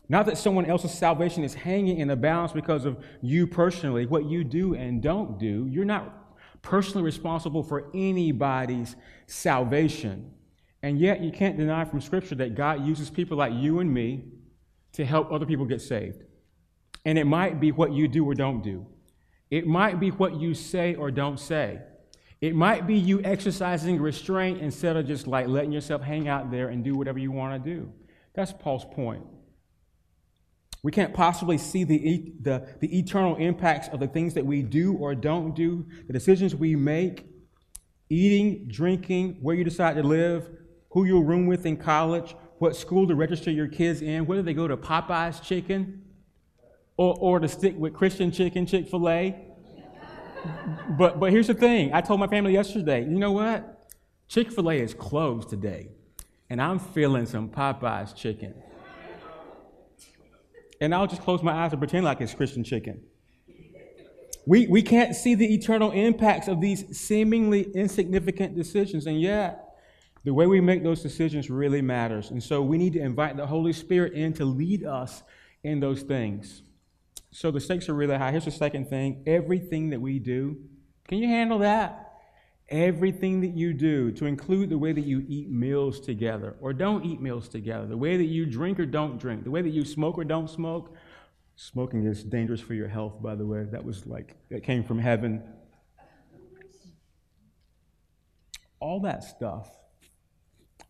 Not 0.09 0.27
that 0.27 0.39
someone 0.39 0.67
else's 0.67 0.93
salvation 0.93 1.43
is 1.43 1.55
hanging 1.55 1.99
in 1.99 2.07
the 2.07 2.17
balance 2.17 2.53
because 2.53 2.85
of 2.85 3.05
you 3.21 3.49
personally, 3.49 4.07
what 4.07 4.27
you 4.27 4.45
do 4.45 4.75
and 4.75 5.03
don't 5.03 5.41
do. 5.41 5.67
You're 5.69 5.85
not 5.85 6.24
personally 6.65 7.05
responsible 7.05 7.63
for 7.63 7.91
anybody's 7.95 8.97
salvation. 9.27 10.33
And 10.83 10.99
yet, 10.99 11.21
you 11.21 11.31
can't 11.31 11.57
deny 11.57 11.85
from 11.85 12.01
Scripture 12.01 12.35
that 12.37 12.57
God 12.57 12.85
uses 12.85 13.09
people 13.11 13.37
like 13.37 13.53
you 13.53 13.79
and 13.79 13.93
me 13.93 14.25
to 14.95 15.05
help 15.05 15.31
other 15.31 15.47
people 15.47 15.67
get 15.67 15.81
saved. 15.81 16.25
And 17.05 17.19
it 17.19 17.27
might 17.27 17.61
be 17.61 17.71
what 17.71 17.93
you 17.93 18.09
do 18.09 18.25
or 18.25 18.35
don't 18.35 18.63
do, 18.63 18.87
it 19.51 19.67
might 19.67 20.01
be 20.01 20.11
what 20.11 20.41
you 20.41 20.55
say 20.55 20.95
or 20.95 21.11
don't 21.11 21.39
say. 21.39 21.81
It 22.41 22.55
might 22.55 22.87
be 22.87 22.97
you 22.97 23.23
exercising 23.23 23.99
restraint 24.01 24.61
instead 24.61 24.97
of 24.97 25.07
just 25.07 25.27
like 25.27 25.47
letting 25.47 25.73
yourself 25.73 26.03
hang 26.03 26.29
out 26.29 26.51
there 26.51 26.69
and 26.69 26.85
do 26.85 26.95
whatever 26.95 27.19
you 27.19 27.33
want 27.33 27.63
to 27.63 27.71
do. 27.75 27.91
That's 28.35 28.53
Paul's 28.53 28.85
point. 28.85 29.25
We 30.85 30.93
can't 30.93 31.15
possibly 31.15 31.57
see 31.57 31.83
the, 31.85 32.31
the, 32.43 32.69
the 32.81 32.99
eternal 32.99 33.37
impacts 33.37 33.89
of 33.89 34.01
the 34.01 34.07
things 34.07 34.35
that 34.35 34.45
we 34.45 34.61
do 34.61 34.93
or 34.93 35.15
don't 35.15 35.57
do, 35.57 35.87
the 36.07 36.13
decisions 36.13 36.55
we 36.55 36.77
make, 36.77 37.27
eating, 38.11 38.69
drinking, 38.69 39.39
where 39.41 39.57
you 39.57 39.65
decide 39.65 39.97
to 39.97 40.03
live, 40.03 40.47
who 40.91 41.07
you'll 41.07 41.25
room 41.25 41.47
with 41.47 41.65
in 41.65 41.79
college, 41.79 42.37
what 42.59 42.77
school 42.77 43.09
to 43.09 43.15
register 43.15 43.51
your 43.51 43.67
kids 43.67 44.03
in, 44.03 44.27
whether 44.27 44.43
they 44.43 44.53
go 44.53 44.69
to 44.69 44.77
Popeye's 44.77 45.41
Chicken 45.41 46.03
or, 46.99 47.17
or 47.19 47.41
to 47.41 47.49
stick 47.49 47.75
with 47.79 47.95
Christian 47.95 48.31
Chicken, 48.31 48.67
Chick 48.67 48.91
fil 48.91 49.09
A. 49.09 49.35
but, 50.99 51.19
but 51.19 51.31
here's 51.31 51.47
the 51.47 51.55
thing 51.55 51.95
I 51.95 52.03
told 52.03 52.21
my 52.21 52.27
family 52.27 52.53
yesterday, 52.53 53.01
you 53.05 53.19
know 53.19 53.33
what? 53.33 53.89
Chick 54.29 54.53
fil 54.53 54.71
A 54.71 54.75
is 54.75 54.93
closed 54.93 55.49
today, 55.49 55.89
and 56.51 56.61
I'm 56.61 56.79
feeling 56.79 57.25
some 57.25 57.49
Popeye's 57.49 58.13
chicken 58.13 58.53
and 60.81 60.95
I'll 60.95 61.07
just 61.07 61.23
close 61.23 61.43
my 61.43 61.53
eyes 61.53 61.73
and 61.73 61.81
pretend 61.81 62.05
like 62.05 62.21
it's 62.21 62.35
Christian 62.35 62.65
chicken. 62.65 63.03
We, 64.47 64.67
we 64.67 64.83
can't 64.83 65.17
see 65.17 65.35
the 65.35 65.55
eternal 65.55 65.91
impacts 65.91 66.49
of 66.49 66.61
these 66.61 66.99
seemingly 66.99 67.63
insignificant 67.75 68.55
decisions, 68.55 69.07
and 69.07 69.21
yet 69.21 69.65
the 70.25 70.35
way 70.35 70.47
we 70.47 70.61
make 70.61 70.83
those 70.83 71.03
decisions 71.03 71.49
really 71.51 71.83
matters. 71.83 72.31
And 72.31 72.43
so 72.43 72.63
we 72.63 72.77
need 72.77 72.93
to 72.95 73.01
invite 73.01 73.37
the 73.37 73.47
Holy 73.47 73.73
Spirit 73.73 74.13
in 74.13 74.33
to 74.35 74.45
lead 74.45 74.85
us 74.85 75.23
in 75.63 75.81
those 75.81 76.03
things. 76.03 76.63
So 77.31 77.51
the 77.51 77.61
stakes 77.61 77.89
are 77.89 77.95
really 77.95 78.17
high. 78.17 78.31
Here's 78.31 78.45
the 78.45 78.51
second 78.51 78.89
thing 78.89 79.25
everything 79.27 79.91
that 79.91 80.01
we 80.01 80.19
do, 80.19 80.57
can 81.09 81.19
you 81.19 81.29
handle 81.29 81.59
that? 81.61 82.04
Everything 82.69 83.41
that 83.43 83.55
you 83.55 83.75
do, 83.75 84.11
to 84.13 84.27
include 84.27 84.71
the 84.71 84.79
way 84.79 84.93
that 84.93 85.05
you 85.05 85.25
eat 85.29 85.51
meals 85.51 86.01
together 86.01 86.57
or 86.61 86.73
don't 86.73 87.05
eat 87.05 87.21
meals 87.21 87.49
together, 87.49 87.87
the 87.87 87.97
way 87.97 88.17
that 88.17 88.25
you 88.25 88.47
drink 88.47 88.81
or 88.81 88.87
don't 88.87 89.19
drink, 89.19 89.45
the 89.45 89.51
way 89.51 89.63
that 89.63 89.71
you 89.71 89.85
smoke 89.85 90.17
or 90.17 90.25
don't 90.25 90.49
smoke. 90.49 90.95
Smoking 91.57 92.05
is 92.05 92.25
dangerous 92.25 92.61
for 92.61 92.75
your 92.75 92.89
health, 92.89 93.23
by 93.23 93.35
the 93.35 93.47
way. 93.47 93.65
That 93.65 93.85
was 93.85 94.07
like, 94.07 94.35
that 94.51 94.65
came 94.65 94.83
from 94.83 94.99
heaven. 94.99 95.43
All 98.81 99.01
that 99.01 99.23
stuff 99.23 99.71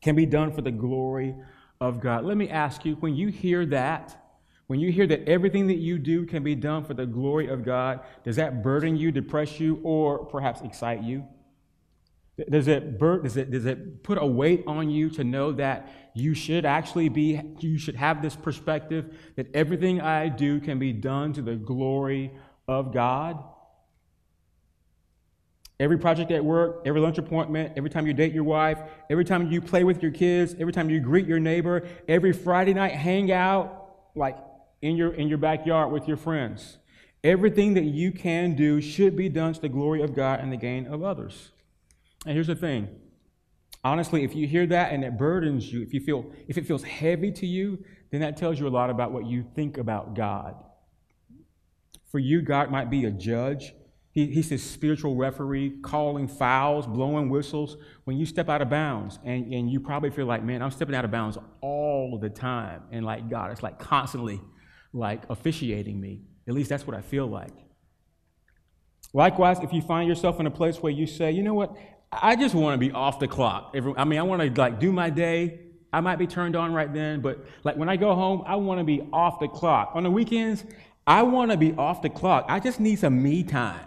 can 0.00 0.16
be 0.16 0.26
done 0.26 0.52
for 0.52 0.62
the 0.62 0.70
glory 0.70 1.34
of 1.80 2.00
God. 2.00 2.24
Let 2.24 2.36
me 2.36 2.48
ask 2.48 2.84
you 2.84 2.94
when 2.94 3.14
you 3.14 3.28
hear 3.28 3.66
that, 3.66 4.20
when 4.66 4.80
you 4.80 4.90
hear 4.90 5.06
that 5.06 5.28
everything 5.28 5.66
that 5.66 5.76
you 5.76 5.98
do 5.98 6.24
can 6.24 6.42
be 6.42 6.54
done 6.54 6.84
for 6.84 6.94
the 6.94 7.04
glory 7.04 7.48
of 7.48 7.64
God, 7.64 8.00
does 8.24 8.36
that 8.36 8.62
burden 8.62 8.96
you, 8.96 9.12
depress 9.12 9.60
you, 9.60 9.80
or 9.82 10.24
perhaps 10.24 10.62
excite 10.62 11.02
you? 11.02 11.24
Does 12.36 12.66
it, 12.66 12.98
does, 12.98 13.36
it, 13.36 13.50
does 13.52 13.64
it 13.64 14.02
put 14.02 14.18
a 14.18 14.26
weight 14.26 14.64
on 14.66 14.90
you 14.90 15.08
to 15.10 15.22
know 15.22 15.52
that 15.52 15.88
you 16.14 16.34
should 16.34 16.64
actually 16.64 17.08
be, 17.08 17.40
you 17.60 17.78
should 17.78 17.94
have 17.94 18.22
this 18.22 18.34
perspective 18.34 19.16
that 19.36 19.54
everything 19.54 20.00
I 20.00 20.28
do 20.28 20.60
can 20.60 20.80
be 20.80 20.92
done 20.92 21.32
to 21.34 21.42
the 21.42 21.54
glory 21.54 22.32
of 22.66 22.92
God? 22.92 23.42
Every 25.78 25.98
project 25.98 26.32
at 26.32 26.44
work, 26.44 26.82
every 26.84 27.00
lunch 27.00 27.18
appointment, 27.18 27.74
every 27.76 27.90
time 27.90 28.06
you 28.06 28.14
date 28.14 28.32
your 28.32 28.44
wife, 28.44 28.78
every 29.10 29.24
time 29.24 29.50
you 29.50 29.60
play 29.60 29.84
with 29.84 30.02
your 30.02 30.12
kids, 30.12 30.56
every 30.58 30.72
time 30.72 30.90
you 30.90 30.98
greet 30.98 31.26
your 31.26 31.40
neighbor, 31.40 31.86
every 32.08 32.32
Friday 32.32 32.74
night 32.74 32.92
hangout, 32.92 34.10
like 34.16 34.36
in 34.82 34.96
your, 34.96 35.14
in 35.14 35.28
your 35.28 35.38
backyard 35.38 35.92
with 35.92 36.08
your 36.08 36.16
friends. 36.16 36.78
Everything 37.22 37.74
that 37.74 37.84
you 37.84 38.12
can 38.12 38.54
do 38.54 38.80
should 38.80 39.16
be 39.16 39.28
done 39.28 39.54
to 39.54 39.60
the 39.60 39.68
glory 39.68 40.02
of 40.02 40.14
God 40.14 40.40
and 40.40 40.52
the 40.52 40.56
gain 40.56 40.86
of 40.86 41.02
others. 41.02 41.50
And 42.24 42.34
here's 42.34 42.46
the 42.46 42.56
thing. 42.56 42.88
Honestly, 43.82 44.24
if 44.24 44.34
you 44.34 44.46
hear 44.46 44.66
that 44.66 44.92
and 44.92 45.04
it 45.04 45.18
burdens 45.18 45.70
you, 45.70 45.82
if 45.82 45.92
you 45.92 46.00
feel 46.00 46.32
if 46.48 46.56
it 46.56 46.66
feels 46.66 46.82
heavy 46.82 47.30
to 47.32 47.46
you, 47.46 47.84
then 48.10 48.20
that 48.22 48.36
tells 48.36 48.58
you 48.58 48.66
a 48.66 48.70
lot 48.70 48.88
about 48.88 49.12
what 49.12 49.26
you 49.26 49.44
think 49.54 49.76
about 49.76 50.14
God. 50.14 50.54
For 52.10 52.18
you, 52.18 52.40
God 52.42 52.70
might 52.70 52.90
be 52.90 53.04
a 53.04 53.10
judge. 53.10 53.74
He, 54.12 54.26
he's 54.26 54.48
this 54.48 54.62
spiritual 54.62 55.16
referee, 55.16 55.80
calling 55.82 56.28
fouls, 56.28 56.86
blowing 56.86 57.28
whistles 57.28 57.76
when 58.04 58.16
you 58.16 58.24
step 58.24 58.48
out 58.48 58.62
of 58.62 58.70
bounds. 58.70 59.18
And, 59.24 59.52
and 59.52 59.68
you 59.68 59.80
probably 59.80 60.10
feel 60.10 60.26
like, 60.26 60.44
man, 60.44 60.62
I'm 60.62 60.70
stepping 60.70 60.94
out 60.94 61.04
of 61.04 61.10
bounds 61.10 61.36
all 61.60 62.18
the 62.22 62.30
time. 62.30 62.82
And 62.92 63.04
like 63.04 63.28
God, 63.28 63.50
it's 63.50 63.62
like 63.62 63.80
constantly 63.80 64.40
like 64.92 65.24
officiating 65.28 66.00
me. 66.00 66.22
At 66.46 66.54
least 66.54 66.70
that's 66.70 66.86
what 66.86 66.96
I 66.96 67.00
feel 67.02 67.26
like. 67.26 67.52
Likewise, 69.12 69.58
if 69.60 69.72
you 69.72 69.82
find 69.82 70.08
yourself 70.08 70.38
in 70.40 70.46
a 70.46 70.50
place 70.50 70.80
where 70.80 70.92
you 70.92 71.06
say, 71.06 71.32
you 71.32 71.42
know 71.42 71.54
what, 71.54 71.76
I 72.22 72.36
just 72.36 72.54
want 72.54 72.74
to 72.74 72.78
be 72.78 72.92
off 72.92 73.18
the 73.18 73.28
clock. 73.28 73.74
I 73.74 74.04
mean, 74.04 74.18
I 74.18 74.22
want 74.22 74.42
to 74.42 74.60
like 74.60 74.80
do 74.80 74.92
my 74.92 75.10
day. 75.10 75.60
I 75.92 76.00
might 76.00 76.16
be 76.16 76.26
turned 76.26 76.56
on 76.56 76.72
right 76.72 76.92
then, 76.92 77.20
but 77.20 77.44
like 77.62 77.76
when 77.76 77.88
I 77.88 77.96
go 77.96 78.14
home, 78.14 78.42
I 78.46 78.56
want 78.56 78.80
to 78.80 78.84
be 78.84 79.06
off 79.12 79.38
the 79.38 79.46
clock. 79.46 79.92
On 79.94 80.02
the 80.02 80.10
weekends, 80.10 80.64
I 81.06 81.22
want 81.22 81.50
to 81.50 81.56
be 81.56 81.72
off 81.74 82.02
the 82.02 82.10
clock. 82.10 82.46
I 82.48 82.58
just 82.58 82.80
need 82.80 82.98
some 82.98 83.22
me 83.22 83.44
time. 83.44 83.86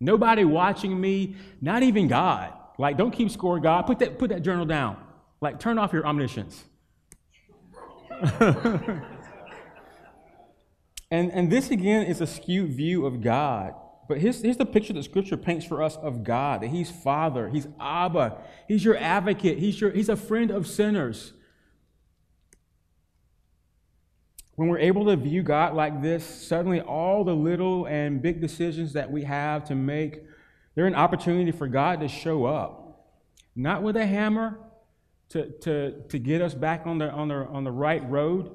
Nobody 0.00 0.44
watching 0.44 0.98
me, 0.98 1.36
not 1.60 1.82
even 1.82 2.08
God. 2.08 2.54
Like, 2.78 2.96
don't 2.96 3.10
keep 3.10 3.30
score, 3.30 3.58
God. 3.58 3.82
Put 3.82 3.98
that, 3.98 4.18
put 4.18 4.30
that 4.30 4.42
journal 4.42 4.64
down. 4.64 4.96
Like, 5.40 5.58
turn 5.58 5.78
off 5.78 5.92
your 5.92 6.06
omniscience. 6.06 6.64
and, 8.40 9.02
and 11.10 11.50
this, 11.50 11.70
again, 11.70 12.06
is 12.06 12.20
a 12.20 12.26
skewed 12.26 12.70
view 12.70 13.04
of 13.04 13.20
God. 13.20 13.74
But 14.08 14.18
here's, 14.18 14.40
here's 14.40 14.56
the 14.56 14.66
picture 14.66 14.94
that 14.94 15.04
Scripture 15.04 15.36
paints 15.36 15.66
for 15.66 15.82
us 15.82 15.96
of 15.96 16.24
God 16.24 16.62
that 16.62 16.68
He's 16.68 16.90
Father, 16.90 17.48
He's 17.50 17.68
Abba, 17.78 18.38
He's 18.66 18.84
your 18.84 18.96
advocate, 18.96 19.58
He's, 19.58 19.80
your, 19.80 19.90
he's 19.90 20.08
a 20.08 20.16
friend 20.16 20.50
of 20.50 20.66
sinners. 20.66 21.34
When 24.56 24.68
we're 24.68 24.78
able 24.78 25.04
to 25.04 25.14
view 25.14 25.44
God 25.44 25.74
like 25.74 26.02
this, 26.02 26.24
suddenly 26.24 26.80
all 26.80 27.22
the 27.22 27.36
little 27.36 27.86
and 27.86 28.20
big 28.20 28.40
decisions 28.40 28.94
that 28.94 29.08
we 29.08 29.22
have 29.22 29.64
to 29.66 29.76
make, 29.76 30.24
they're 30.74 30.86
an 30.86 30.96
opportunity 30.96 31.52
for 31.52 31.68
God 31.68 32.00
to 32.00 32.08
show 32.08 32.44
up. 32.44 33.12
Not 33.54 33.82
with 33.82 33.96
a 33.96 34.06
hammer 34.06 34.58
to, 35.28 35.50
to, 35.60 36.02
to 36.08 36.18
get 36.18 36.40
us 36.40 36.54
back 36.54 36.86
on 36.86 36.98
the, 36.98 37.10
on, 37.10 37.28
the, 37.28 37.34
on 37.34 37.62
the 37.62 37.70
right 37.70 38.08
road, 38.10 38.50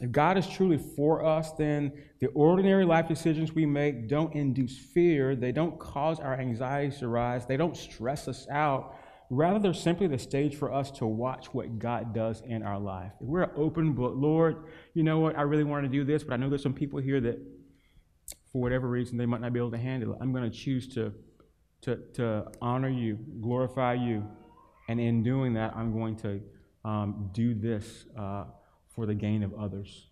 if 0.00 0.10
God 0.10 0.38
is 0.38 0.46
truly 0.46 0.78
for 0.78 1.24
us, 1.24 1.52
then 1.52 1.92
the 2.20 2.28
ordinary 2.28 2.86
life 2.86 3.06
decisions 3.06 3.52
we 3.52 3.66
make 3.66 4.08
don't 4.08 4.34
induce 4.34 4.78
fear. 4.78 5.36
They 5.36 5.52
don't 5.52 5.78
cause 5.78 6.18
our 6.20 6.34
anxieties 6.34 6.98
to 6.98 7.08
rise. 7.08 7.44
They 7.44 7.58
don't 7.58 7.76
stress 7.76 8.26
us 8.26 8.46
out. 8.50 8.96
Rather, 9.28 9.58
they're 9.58 9.74
simply 9.74 10.06
the 10.06 10.18
stage 10.18 10.56
for 10.56 10.72
us 10.72 10.90
to 10.90 11.06
watch 11.06 11.52
what 11.52 11.78
God 11.78 12.14
does 12.14 12.42
in 12.46 12.62
our 12.62 12.80
life. 12.80 13.12
If 13.20 13.26
we're 13.26 13.52
open 13.56 13.92
book, 13.92 14.14
Lord, 14.16 14.64
you 14.94 15.02
know 15.02 15.20
what? 15.20 15.36
I 15.36 15.42
really 15.42 15.64
want 15.64 15.84
to 15.84 15.88
do 15.88 16.02
this, 16.02 16.24
but 16.24 16.32
I 16.32 16.36
know 16.36 16.48
there's 16.48 16.62
some 16.62 16.74
people 16.74 16.98
here 16.98 17.20
that, 17.20 17.38
for 18.50 18.60
whatever 18.60 18.88
reason, 18.88 19.18
they 19.18 19.26
might 19.26 19.42
not 19.42 19.52
be 19.52 19.60
able 19.60 19.70
to 19.70 19.78
handle 19.78 20.14
it. 20.14 20.18
I'm 20.20 20.32
going 20.32 20.50
to 20.50 20.56
choose 20.56 20.88
to, 20.94 21.12
to, 21.82 21.96
to 22.14 22.46
honor 22.62 22.88
you, 22.88 23.18
glorify 23.40 23.94
you. 23.94 24.26
And 24.88 24.98
in 24.98 25.22
doing 25.22 25.54
that, 25.54 25.76
I'm 25.76 25.92
going 25.92 26.16
to 26.16 26.40
um, 26.84 27.30
do 27.32 27.54
this. 27.54 28.06
Uh, 28.18 28.44
for 28.94 29.06
the 29.06 29.14
gain 29.14 29.42
of 29.42 29.54
others. 29.54 30.06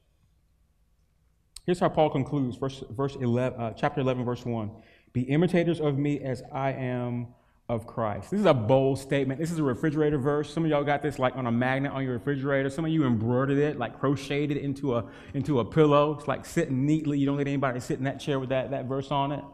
Here's 1.67 1.81
how 1.81 1.89
Paul 1.89 2.11
concludes, 2.11 2.57
verse, 2.57 2.83
verse 2.91 3.17
11, 3.17 3.61
uh, 3.61 3.73
chapter 3.73 4.01
11, 4.01 4.25
verse 4.25 4.45
1. 4.45 4.71
Be 5.13 5.23
imitators 5.23 5.81
of 5.81 5.99
me 5.99 6.21
as 6.21 6.43
I 6.53 6.73
am 6.73 7.29
of 7.69 7.87
Christ. 7.87 8.31
This 8.31 8.41
is 8.41 8.47
a 8.47 8.55
bold 8.55 8.99
statement. 8.99 9.39
This 9.39 9.51
is 9.51 9.59
a 9.59 9.63
refrigerator 9.63 10.17
verse. 10.17 10.51
Some 10.53 10.65
of 10.65 10.71
y'all 10.71 10.85
got 10.85 11.03
this 11.03 11.19
like 11.19 11.37
on 11.37 11.47
a 11.47 11.53
magnet 11.53 11.93
on 11.93 12.03
your 12.03 12.15
refrigerator. 12.15 12.71
Some 12.71 12.87
of 12.87 12.91
you 12.91 13.05
embroidered 13.05 13.59
it, 13.59 13.79
like 13.79 13.99
crocheted 14.01 14.57
it 14.57 14.63
into 14.63 14.95
a, 14.95 15.05
into 15.35 15.61
a 15.61 15.65
pillow. 15.65 16.17
It's 16.19 16.27
like 16.27 16.47
sitting 16.47 16.87
neatly. 16.87 17.19
You 17.19 17.27
don't 17.27 17.37
let 17.37 17.47
anybody 17.47 17.81
sit 17.81 17.99
in 17.99 18.05
that 18.05 18.21
chair 18.21 18.41
with 18.41 18.49
that, 18.49 18.71
that 18.71 18.87
verse 18.87 19.11
on 19.11 19.33
it. 19.33 19.45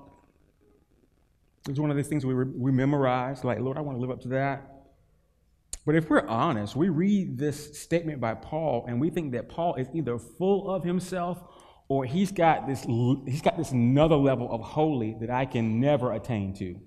It's 1.68 1.81
one 1.81 1.91
of 1.91 1.97
these 1.97 2.07
things 2.07 2.25
we, 2.25 2.35
we 2.35 2.70
memorize, 2.70 3.43
like, 3.43 3.59
Lord, 3.59 3.79
I 3.79 3.81
want 3.81 3.97
to 3.97 4.01
live 4.01 4.11
up 4.11 4.20
to 4.20 4.29
that. 4.29 4.74
But 5.87 5.97
if 5.97 6.09
we're 6.09 6.26
honest, 6.26 6.74
we 6.74 6.89
read 6.89 7.39
this 7.39 7.78
statement 7.78 8.20
by 8.20 8.35
Paul 8.35 8.87
and 8.89 9.01
we 9.01 9.11
think 9.11 9.32
that 9.32 9.49
Paul 9.49 9.74
is 9.74 9.89
either 9.93 10.18
full 10.18 10.70
of 10.70 10.82
himself 10.82 11.43
or 11.89 12.07
he's 12.07 12.32
got 12.32 12.66
this 12.66 12.85
he's 13.26 13.43
got 13.43 13.59
this 13.59 13.70
another 13.72 14.16
level 14.16 14.51
of 14.51 14.62
holy 14.62 15.14
that 15.20 15.28
I 15.28 15.45
can 15.45 15.80
never 15.80 16.12
attain 16.12 16.55
to. 16.55 16.80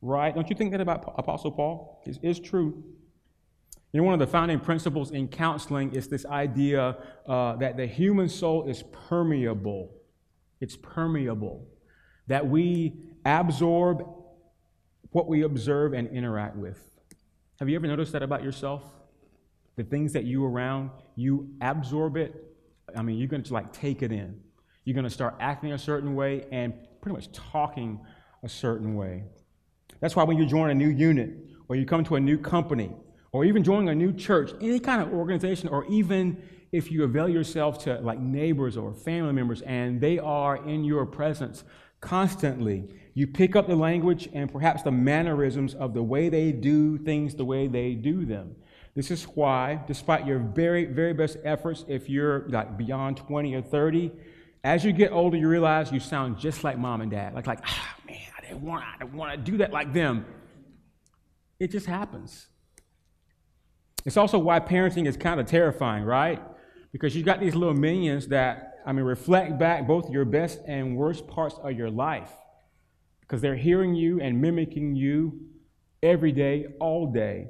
Right? 0.00 0.34
Don't 0.34 0.48
you 0.48 0.56
think 0.56 0.70
that 0.72 0.80
about 0.80 1.14
Apostle 1.18 1.50
Paul? 1.50 2.02
It's, 2.06 2.18
it's 2.22 2.38
true. 2.38 2.82
You 3.92 4.00
know, 4.00 4.04
one 4.04 4.14
of 4.14 4.20
the 4.20 4.26
founding 4.26 4.60
principles 4.60 5.10
in 5.10 5.28
counseling 5.28 5.94
is 5.94 6.08
this 6.08 6.24
idea 6.26 6.96
uh, 7.26 7.56
that 7.56 7.76
the 7.76 7.86
human 7.86 8.28
soul 8.28 8.68
is 8.68 8.84
permeable. 9.08 9.92
It's 10.60 10.76
permeable. 10.76 11.66
That 12.26 12.46
we 12.46 12.94
absorb 13.24 14.06
what 15.10 15.26
we 15.26 15.42
observe 15.42 15.94
and 15.94 16.08
interact 16.08 16.56
with. 16.56 16.87
Have 17.58 17.68
you 17.68 17.74
ever 17.74 17.88
noticed 17.88 18.12
that 18.12 18.22
about 18.22 18.44
yourself? 18.44 18.84
The 19.74 19.82
things 19.82 20.12
that 20.12 20.24
you 20.24 20.44
around, 20.44 20.90
you 21.16 21.48
absorb 21.60 22.16
it. 22.16 22.32
I 22.96 23.02
mean, 23.02 23.18
you're 23.18 23.26
going 23.26 23.42
to 23.42 23.52
like 23.52 23.72
take 23.72 24.02
it 24.02 24.12
in. 24.12 24.40
You're 24.84 24.94
going 24.94 25.04
to 25.04 25.10
start 25.10 25.34
acting 25.40 25.72
a 25.72 25.78
certain 25.78 26.14
way 26.14 26.46
and 26.52 26.72
pretty 27.00 27.16
much 27.16 27.32
talking 27.32 27.98
a 28.44 28.48
certain 28.48 28.94
way. 28.94 29.24
That's 30.00 30.14
why 30.14 30.22
when 30.22 30.38
you 30.38 30.46
join 30.46 30.70
a 30.70 30.74
new 30.74 30.88
unit 30.88 31.30
or 31.68 31.74
you 31.74 31.84
come 31.84 32.04
to 32.04 32.14
a 32.14 32.20
new 32.20 32.38
company 32.38 32.92
or 33.32 33.44
even 33.44 33.64
joining 33.64 33.88
a 33.88 33.94
new 33.94 34.12
church, 34.12 34.52
any 34.60 34.78
kind 34.78 35.02
of 35.02 35.12
organization, 35.12 35.68
or 35.68 35.84
even 35.86 36.40
if 36.70 36.92
you 36.92 37.02
avail 37.02 37.28
yourself 37.28 37.82
to 37.84 37.98
like 38.00 38.20
neighbors 38.20 38.76
or 38.76 38.94
family 38.94 39.32
members 39.32 39.62
and 39.62 40.00
they 40.00 40.20
are 40.20 40.64
in 40.64 40.84
your 40.84 41.04
presence 41.04 41.64
constantly, 42.00 42.84
you 43.18 43.26
pick 43.26 43.56
up 43.56 43.66
the 43.66 43.74
language 43.74 44.28
and 44.32 44.48
perhaps 44.50 44.84
the 44.84 44.92
mannerisms 44.92 45.74
of 45.74 45.92
the 45.92 46.02
way 46.02 46.28
they 46.28 46.52
do 46.52 46.96
things 46.96 47.34
the 47.34 47.44
way 47.44 47.66
they 47.66 47.94
do 47.94 48.24
them. 48.24 48.54
This 48.94 49.10
is 49.10 49.24
why, 49.24 49.80
despite 49.88 50.24
your 50.24 50.38
very, 50.38 50.84
very 50.84 51.12
best 51.14 51.36
efforts, 51.42 51.84
if 51.88 52.08
you're 52.08 52.48
like 52.48 52.78
beyond 52.78 53.16
20 53.16 53.56
or 53.56 53.62
30, 53.62 54.12
as 54.62 54.84
you 54.84 54.92
get 54.92 55.10
older, 55.10 55.36
you 55.36 55.48
realize 55.48 55.90
you 55.90 55.98
sound 55.98 56.38
just 56.38 56.62
like 56.62 56.78
mom 56.78 57.00
and 57.00 57.10
dad. 57.10 57.34
Like, 57.34 57.48
like, 57.48 57.58
ah, 57.64 57.96
oh, 57.98 58.02
man, 58.06 58.20
I 58.38 58.40
didn't 58.40 58.62
want, 58.62 58.84
I 58.84 58.98
didn't 58.98 59.14
want 59.14 59.32
to 59.32 59.50
do 59.50 59.56
that 59.56 59.72
like 59.72 59.92
them. 59.92 60.24
It 61.58 61.72
just 61.72 61.86
happens. 61.86 62.46
It's 64.06 64.16
also 64.16 64.38
why 64.38 64.60
parenting 64.60 65.08
is 65.08 65.16
kind 65.16 65.40
of 65.40 65.46
terrifying, 65.46 66.04
right? 66.04 66.40
Because 66.92 67.16
you've 67.16 67.26
got 67.26 67.40
these 67.40 67.56
little 67.56 67.74
minions 67.74 68.28
that, 68.28 68.74
I 68.86 68.92
mean, 68.92 69.04
reflect 69.04 69.58
back 69.58 69.88
both 69.88 70.08
your 70.08 70.24
best 70.24 70.60
and 70.68 70.96
worst 70.96 71.26
parts 71.26 71.56
of 71.60 71.72
your 71.72 71.90
life 71.90 72.30
because 73.28 73.42
they're 73.42 73.56
hearing 73.56 73.94
you 73.94 74.20
and 74.20 74.40
mimicking 74.40 74.96
you 74.96 75.38
every 76.02 76.32
day, 76.32 76.66
all 76.80 77.12
day. 77.12 77.48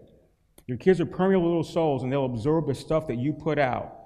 Your 0.66 0.76
kids 0.76 1.00
are 1.00 1.06
permeable 1.06 1.46
little 1.46 1.62
souls 1.62 2.02
and 2.02 2.12
they'll 2.12 2.24
absorb 2.24 2.66
the 2.66 2.74
stuff 2.74 3.06
that 3.06 3.16
you 3.16 3.32
put 3.32 3.58
out. 3.58 4.00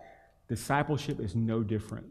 Discipleship 0.49 1.19
is 1.19 1.35
no 1.35 1.63
different. 1.63 2.07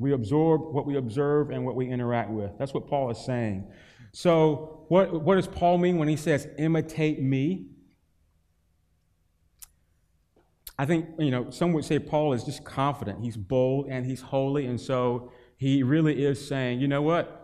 We 0.00 0.12
absorb 0.12 0.74
what 0.74 0.84
we 0.84 0.96
observe 0.96 1.50
and 1.50 1.64
what 1.64 1.76
we 1.76 1.88
interact 1.88 2.30
with. 2.30 2.50
That's 2.58 2.74
what 2.74 2.88
Paul 2.88 3.10
is 3.10 3.18
saying. 3.18 3.70
So, 4.12 4.84
what, 4.88 5.22
what 5.22 5.36
does 5.36 5.46
Paul 5.46 5.78
mean 5.78 5.96
when 5.96 6.08
he 6.08 6.16
says, 6.16 6.48
imitate 6.58 7.22
me? 7.22 7.68
I 10.76 10.86
think, 10.86 11.06
you 11.18 11.30
know, 11.30 11.50
some 11.50 11.72
would 11.74 11.84
say 11.84 12.00
Paul 12.00 12.32
is 12.32 12.42
just 12.42 12.64
confident. 12.64 13.22
He's 13.22 13.36
bold 13.36 13.86
and 13.88 14.04
he's 14.04 14.20
holy. 14.20 14.66
And 14.66 14.80
so 14.80 15.30
he 15.56 15.82
really 15.84 16.24
is 16.24 16.44
saying, 16.44 16.80
you 16.80 16.88
know 16.88 17.02
what? 17.02 17.41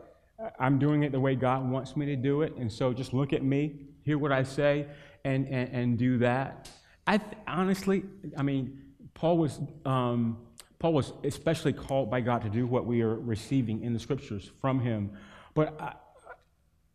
I'm 0.58 0.78
doing 0.78 1.02
it 1.02 1.12
the 1.12 1.20
way 1.20 1.34
God 1.34 1.68
wants 1.68 1.96
me 1.96 2.06
to 2.06 2.16
do 2.16 2.42
it. 2.42 2.54
And 2.56 2.72
so 2.72 2.92
just 2.92 3.12
look 3.12 3.32
at 3.32 3.42
me, 3.42 3.86
hear 4.04 4.18
what 4.18 4.32
I 4.32 4.44
say, 4.44 4.86
and, 5.24 5.46
and, 5.48 5.68
and 5.70 5.98
do 5.98 6.18
that. 6.18 6.70
I 7.06 7.18
th- 7.18 7.36
honestly, 7.46 8.04
I 8.36 8.42
mean, 8.42 8.80
Paul 9.14 9.38
was, 9.38 9.60
um, 9.84 10.38
Paul 10.78 10.92
was 10.92 11.12
especially 11.24 11.72
called 11.72 12.10
by 12.10 12.20
God 12.20 12.42
to 12.42 12.48
do 12.48 12.66
what 12.66 12.86
we 12.86 13.02
are 13.02 13.16
receiving 13.16 13.82
in 13.82 13.92
the 13.92 13.98
scriptures 13.98 14.50
from 14.60 14.80
him. 14.80 15.10
But 15.54 15.80
I, 15.80 15.94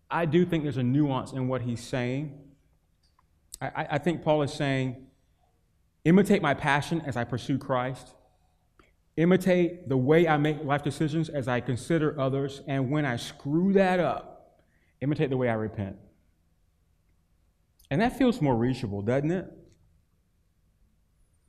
I 0.10 0.26
do 0.26 0.46
think 0.46 0.64
there's 0.64 0.78
a 0.78 0.84
nuance 0.84 1.34
in 1.34 1.48
what 1.48 1.62
he's 1.62 1.82
saying. 1.82 2.40
I, 3.60 3.88
I 3.92 3.98
think 3.98 4.24
Paul 4.24 4.44
is 4.44 4.54
saying, 4.54 5.08
imitate 6.06 6.42
my 6.42 6.54
passion 6.54 7.02
as 7.06 7.18
I 7.18 7.24
pursue 7.24 7.58
Christ, 7.58 8.14
imitate 9.18 9.88
the 9.90 9.98
way 9.98 10.28
I 10.28 10.38
make 10.38 10.64
life 10.64 10.84
decisions 10.84 11.30
as 11.30 11.48
I 11.48 11.60
consider 11.60 12.20
others, 12.20 12.62
and 12.68 12.90
when 12.90 13.06
I 13.06 13.18
screw 13.18 13.74
that 13.74 14.00
up, 14.00 14.62
imitate 15.02 15.30
the 15.30 15.38
way 15.38 15.50
I 15.50 15.54
repent. 15.54 15.98
And 17.92 18.02
that 18.02 18.18
feels 18.18 18.42
more 18.42 18.56
reachable, 18.56 19.02
doesn't 19.02 19.32
it? 19.32 19.52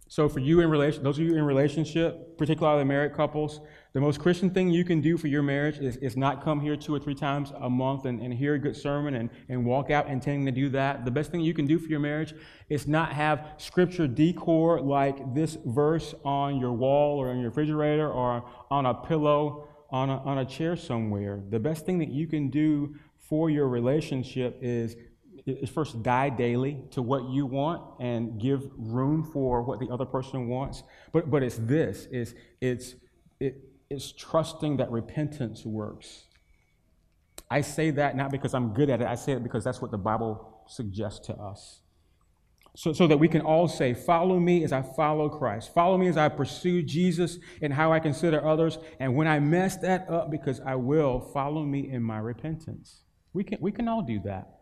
So 0.07 0.29
for 0.29 0.39
you 0.39 0.61
in 0.61 0.71
relation, 0.71 1.03
those 1.03 1.19
of 1.19 1.25
you 1.25 1.35
in 1.35 1.45
relationship, 1.45 2.37
particularly 2.37 2.85
married 2.85 3.15
couples, 3.15 3.61
the 3.95 4.01
most 4.01 4.21
Christian 4.21 4.51
thing 4.51 4.71
you 4.71 4.85
can 4.85 5.01
do 5.01 5.17
for 5.17 5.29
your 5.29 5.43
marriage 5.43 5.79
is, 5.79 5.97
is 5.97 6.17
not 6.17 6.45
come 6.45 6.61
here 6.61 6.77
two 6.77 6.95
or 6.95 6.99
three 6.99 7.15
times 7.15 7.53
a 7.61 7.71
month 7.71 8.05
and, 8.05 8.21
and 8.21 8.35
hear 8.35 8.55
a 8.55 8.59
good 8.59 8.77
sermon 8.77 9.15
and, 9.15 9.31
and 9.49 9.65
walk 9.65 9.91
out 9.91 10.09
intending 10.09 10.45
to 10.47 10.53
do 10.53 10.69
that. 10.71 11.05
The 11.05 11.11
best 11.11 11.31
thing 11.31 11.41
you 11.41 11.55
can 11.55 11.67
do 11.67 11.79
for 11.79 11.89
your 11.89 12.01
marriage 12.01 12.35
is 12.69 12.87
not 12.87 13.13
have 13.13 13.55
scripture 13.57 14.07
decor 14.07 14.81
like 14.81 15.35
this 15.35 15.57
verse 15.65 16.15
on 16.25 16.59
your 16.59 16.73
wall 16.73 17.19
or 17.19 17.33
in 17.33 17.39
your 17.39 17.49
refrigerator 17.49 18.11
or 18.11 18.45
on 18.71 18.87
a 18.87 18.95
pillow 18.95 19.69
on 19.91 20.11
a, 20.11 20.17
on 20.25 20.39
a 20.39 20.45
chair 20.45 20.77
somewhere. 20.77 21.41
The 21.51 21.61
best 21.61 21.87
thing 21.87 21.99
that 21.99 22.09
you 22.09 22.27
can 22.27 22.51
do 22.51 22.97
for 23.17 23.49
your 23.49 23.69
relationship 23.69 24.59
is 24.61 24.97
is 25.47 25.69
first 25.69 26.03
die 26.03 26.31
daily 26.31 26.83
to 26.91 27.03
what 27.03 27.29
you 27.29 27.47
want 27.47 27.83
and 28.01 28.41
give 28.41 28.69
room 28.77 29.23
for 29.33 29.63
what 29.63 29.79
the 29.79 29.89
other 29.91 30.07
person 30.07 30.49
wants. 30.49 30.83
But, 31.13 31.31
but 31.31 31.43
it's 31.43 31.57
this 31.57 32.07
it's, 32.11 32.35
it's, 32.61 32.95
it, 33.41 33.57
it's 33.91 34.13
trusting 34.13 34.79
that 34.79 34.91
repentance 34.91 35.65
works. 35.65 36.25
I 37.51 37.61
say 37.61 37.91
that 37.91 38.17
not 38.17 38.31
because 38.31 38.55
I'm 38.55 38.73
good 38.73 38.89
at 38.89 39.03
it, 39.03 39.07
I 39.07 39.15
say 39.17 39.33
it 39.33 39.43
because 39.43 39.65
that's 39.65 39.83
what 39.83 39.91
the 39.91 39.99
Bible 39.99 40.63
suggests 40.67 41.27
to 41.27 41.35
us. 41.35 41.81
So, 42.77 42.93
so 42.93 43.07
that 43.07 43.19
we 43.19 43.29
can 43.29 43.43
all 43.43 43.69
say, 43.69 43.95
Follow 43.95 44.41
me 44.41 44.65
as 44.65 44.73
I 44.73 44.83
follow 44.83 45.29
Christ. 45.29 45.73
Follow 45.73 45.97
me 45.97 46.09
as 46.09 46.17
I 46.17 46.29
pursue 46.29 46.83
Jesus 46.83 47.39
and 47.63 47.73
how 47.73 47.93
I 47.93 48.01
consider 48.01 48.45
others. 48.45 48.79
And 48.99 49.15
when 49.15 49.29
I 49.29 49.39
mess 49.39 49.77
that 49.79 50.09
up, 50.09 50.31
because 50.31 50.61
I 50.61 50.75
will, 50.75 51.21
follow 51.33 51.65
me 51.65 51.89
in 51.89 52.03
my 52.03 52.19
repentance. 52.19 53.03
We 53.33 53.45
can, 53.45 53.59
we 53.61 53.71
can 53.71 53.87
all 53.87 54.03
do 54.03 54.21
that. 54.25 54.54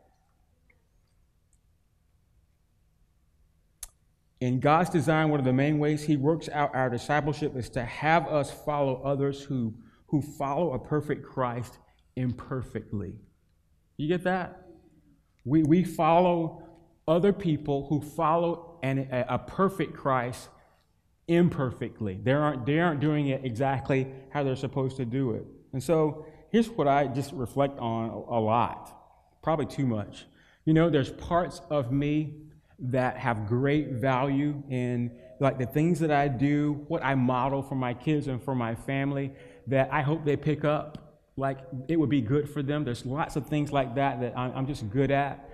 In 4.42 4.58
God's 4.58 4.90
design, 4.90 5.28
one 5.28 5.38
of 5.38 5.46
the 5.46 5.52
main 5.52 5.78
ways 5.78 6.02
He 6.02 6.16
works 6.16 6.48
out 6.48 6.74
our 6.74 6.90
discipleship 6.90 7.54
is 7.54 7.70
to 7.70 7.84
have 7.84 8.26
us 8.26 8.50
follow 8.50 9.00
others 9.04 9.40
who, 9.40 9.72
who 10.08 10.20
follow 10.20 10.72
a 10.72 10.80
perfect 10.80 11.24
Christ 11.24 11.78
imperfectly. 12.16 13.12
You 13.98 14.08
get 14.08 14.24
that? 14.24 14.66
We, 15.44 15.62
we 15.62 15.84
follow 15.84 16.64
other 17.06 17.32
people 17.32 17.86
who 17.86 18.00
follow 18.00 18.80
an, 18.82 19.06
a, 19.12 19.26
a 19.28 19.38
perfect 19.38 19.94
Christ 19.94 20.48
imperfectly. 21.28 22.18
They 22.20 22.32
aren't, 22.32 22.66
they 22.66 22.80
aren't 22.80 22.98
doing 22.98 23.28
it 23.28 23.44
exactly 23.44 24.08
how 24.30 24.42
they're 24.42 24.56
supposed 24.56 24.96
to 24.96 25.04
do 25.04 25.34
it. 25.34 25.46
And 25.72 25.80
so 25.80 26.26
here's 26.50 26.68
what 26.68 26.88
I 26.88 27.06
just 27.06 27.30
reflect 27.30 27.78
on 27.78 28.10
a, 28.10 28.38
a 28.38 28.40
lot, 28.40 28.92
probably 29.40 29.66
too 29.66 29.86
much. 29.86 30.24
You 30.64 30.74
know, 30.74 30.90
there's 30.90 31.12
parts 31.12 31.60
of 31.70 31.92
me 31.92 32.48
that 32.82 33.16
have 33.16 33.46
great 33.46 33.92
value 33.92 34.62
in 34.68 35.10
like 35.38 35.58
the 35.58 35.66
things 35.66 36.00
that 36.00 36.10
I 36.10 36.28
do, 36.28 36.84
what 36.88 37.04
I 37.04 37.14
model 37.14 37.62
for 37.62 37.74
my 37.74 37.94
kids 37.94 38.28
and 38.28 38.42
for 38.42 38.54
my 38.54 38.74
family 38.74 39.32
that 39.66 39.92
I 39.92 40.02
hope 40.02 40.24
they 40.24 40.36
pick 40.36 40.64
up. 40.64 40.98
Like 41.36 41.58
it 41.88 41.96
would 41.96 42.10
be 42.10 42.20
good 42.20 42.48
for 42.48 42.62
them. 42.62 42.84
There's 42.84 43.06
lots 43.06 43.36
of 43.36 43.46
things 43.46 43.72
like 43.72 43.94
that 43.94 44.20
that 44.20 44.36
I'm 44.36 44.66
just 44.66 44.90
good 44.90 45.10
at. 45.10 45.48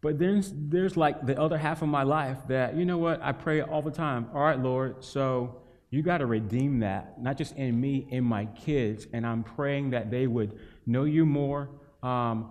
But 0.00 0.18
there's 0.18 0.52
there's 0.54 0.96
like 0.96 1.24
the 1.24 1.40
other 1.40 1.56
half 1.56 1.80
of 1.80 1.88
my 1.88 2.02
life 2.02 2.38
that 2.48 2.74
you 2.74 2.84
know 2.84 2.98
what 2.98 3.22
I 3.22 3.30
pray 3.32 3.62
all 3.62 3.82
the 3.82 3.90
time. 3.90 4.28
All 4.34 4.42
right, 4.42 4.58
Lord, 4.58 5.04
so 5.04 5.62
you 5.90 6.02
got 6.02 6.18
to 6.18 6.26
redeem 6.26 6.80
that, 6.80 7.22
not 7.22 7.38
just 7.38 7.54
in 7.54 7.80
me, 7.80 8.06
in 8.10 8.24
my 8.24 8.46
kids, 8.46 9.06
and 9.12 9.24
I'm 9.24 9.44
praying 9.44 9.90
that 9.90 10.10
they 10.10 10.26
would 10.26 10.58
know 10.86 11.04
you 11.04 11.24
more, 11.24 11.68
um, 12.02 12.50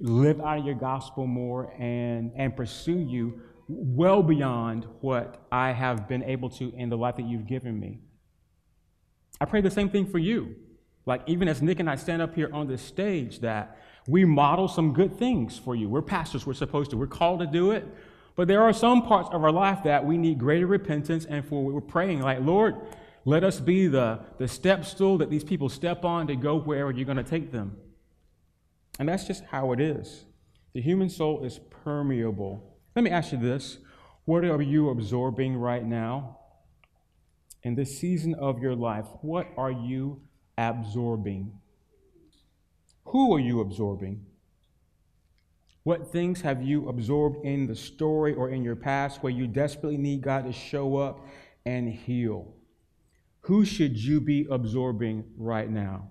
live 0.00 0.40
out 0.40 0.58
of 0.58 0.66
your 0.66 0.74
gospel 0.74 1.26
more, 1.26 1.72
and 1.78 2.30
and 2.36 2.54
pursue 2.54 2.98
you 2.98 3.40
well 3.68 4.22
beyond 4.22 4.86
what 5.00 5.46
I 5.50 5.72
have 5.72 6.08
been 6.08 6.22
able 6.22 6.50
to 6.50 6.72
in 6.76 6.88
the 6.88 6.96
life 6.96 7.16
that 7.16 7.26
you've 7.26 7.46
given 7.46 7.78
me. 7.78 8.00
I 9.40 9.44
pray 9.44 9.60
the 9.60 9.70
same 9.70 9.88
thing 9.88 10.06
for 10.06 10.18
you. 10.18 10.54
Like, 11.04 11.22
even 11.26 11.48
as 11.48 11.62
Nick 11.62 11.80
and 11.80 11.90
I 11.90 11.96
stand 11.96 12.22
up 12.22 12.34
here 12.34 12.48
on 12.52 12.68
this 12.68 12.82
stage, 12.82 13.40
that 13.40 13.78
we 14.06 14.24
model 14.24 14.68
some 14.68 14.92
good 14.92 15.18
things 15.18 15.58
for 15.58 15.74
you. 15.74 15.88
We're 15.88 16.02
pastors, 16.02 16.46
we're 16.46 16.54
supposed 16.54 16.90
to, 16.90 16.96
we're 16.96 17.06
called 17.06 17.40
to 17.40 17.46
do 17.46 17.72
it. 17.72 17.86
But 18.36 18.48
there 18.48 18.62
are 18.62 18.72
some 18.72 19.02
parts 19.02 19.28
of 19.32 19.42
our 19.44 19.52
life 19.52 19.82
that 19.84 20.04
we 20.04 20.16
need 20.16 20.38
greater 20.38 20.66
repentance, 20.66 21.24
and 21.24 21.44
for 21.44 21.64
we're 21.64 21.80
praying, 21.80 22.20
like, 22.20 22.40
Lord, 22.40 22.76
let 23.24 23.44
us 23.44 23.60
be 23.60 23.88
the, 23.88 24.20
the 24.38 24.48
step 24.48 24.84
stool 24.84 25.18
that 25.18 25.30
these 25.30 25.44
people 25.44 25.68
step 25.68 26.04
on 26.04 26.26
to 26.28 26.36
go 26.36 26.58
wherever 26.58 26.90
you're 26.90 27.04
going 27.04 27.16
to 27.16 27.24
take 27.24 27.52
them. 27.52 27.76
And 28.98 29.08
that's 29.08 29.26
just 29.26 29.44
how 29.44 29.72
it 29.72 29.80
is. 29.80 30.24
The 30.72 30.80
human 30.80 31.08
soul 31.08 31.44
is 31.44 31.60
permeable 31.84 32.71
let 32.94 33.02
me 33.02 33.10
ask 33.10 33.32
you 33.32 33.38
this 33.38 33.78
What 34.24 34.44
are 34.44 34.62
you 34.62 34.90
absorbing 34.90 35.56
right 35.56 35.84
now? 35.84 36.38
In 37.62 37.74
this 37.74 37.96
season 37.98 38.34
of 38.34 38.58
your 38.58 38.74
life, 38.74 39.06
what 39.20 39.46
are 39.56 39.70
you 39.70 40.20
absorbing? 40.58 41.52
Who 43.06 43.34
are 43.34 43.40
you 43.40 43.60
absorbing? 43.60 44.26
What 45.84 46.12
things 46.12 46.40
have 46.42 46.62
you 46.62 46.88
absorbed 46.88 47.44
in 47.44 47.66
the 47.66 47.74
story 47.74 48.34
or 48.34 48.50
in 48.50 48.62
your 48.62 48.76
past 48.76 49.22
where 49.22 49.32
you 49.32 49.46
desperately 49.46 49.96
need 49.96 50.22
God 50.22 50.44
to 50.44 50.52
show 50.52 50.96
up 50.96 51.26
and 51.66 51.88
heal? 51.88 52.54
Who 53.42 53.64
should 53.64 53.96
you 53.96 54.20
be 54.20 54.46
absorbing 54.48 55.24
right 55.36 55.68
now? 55.68 56.10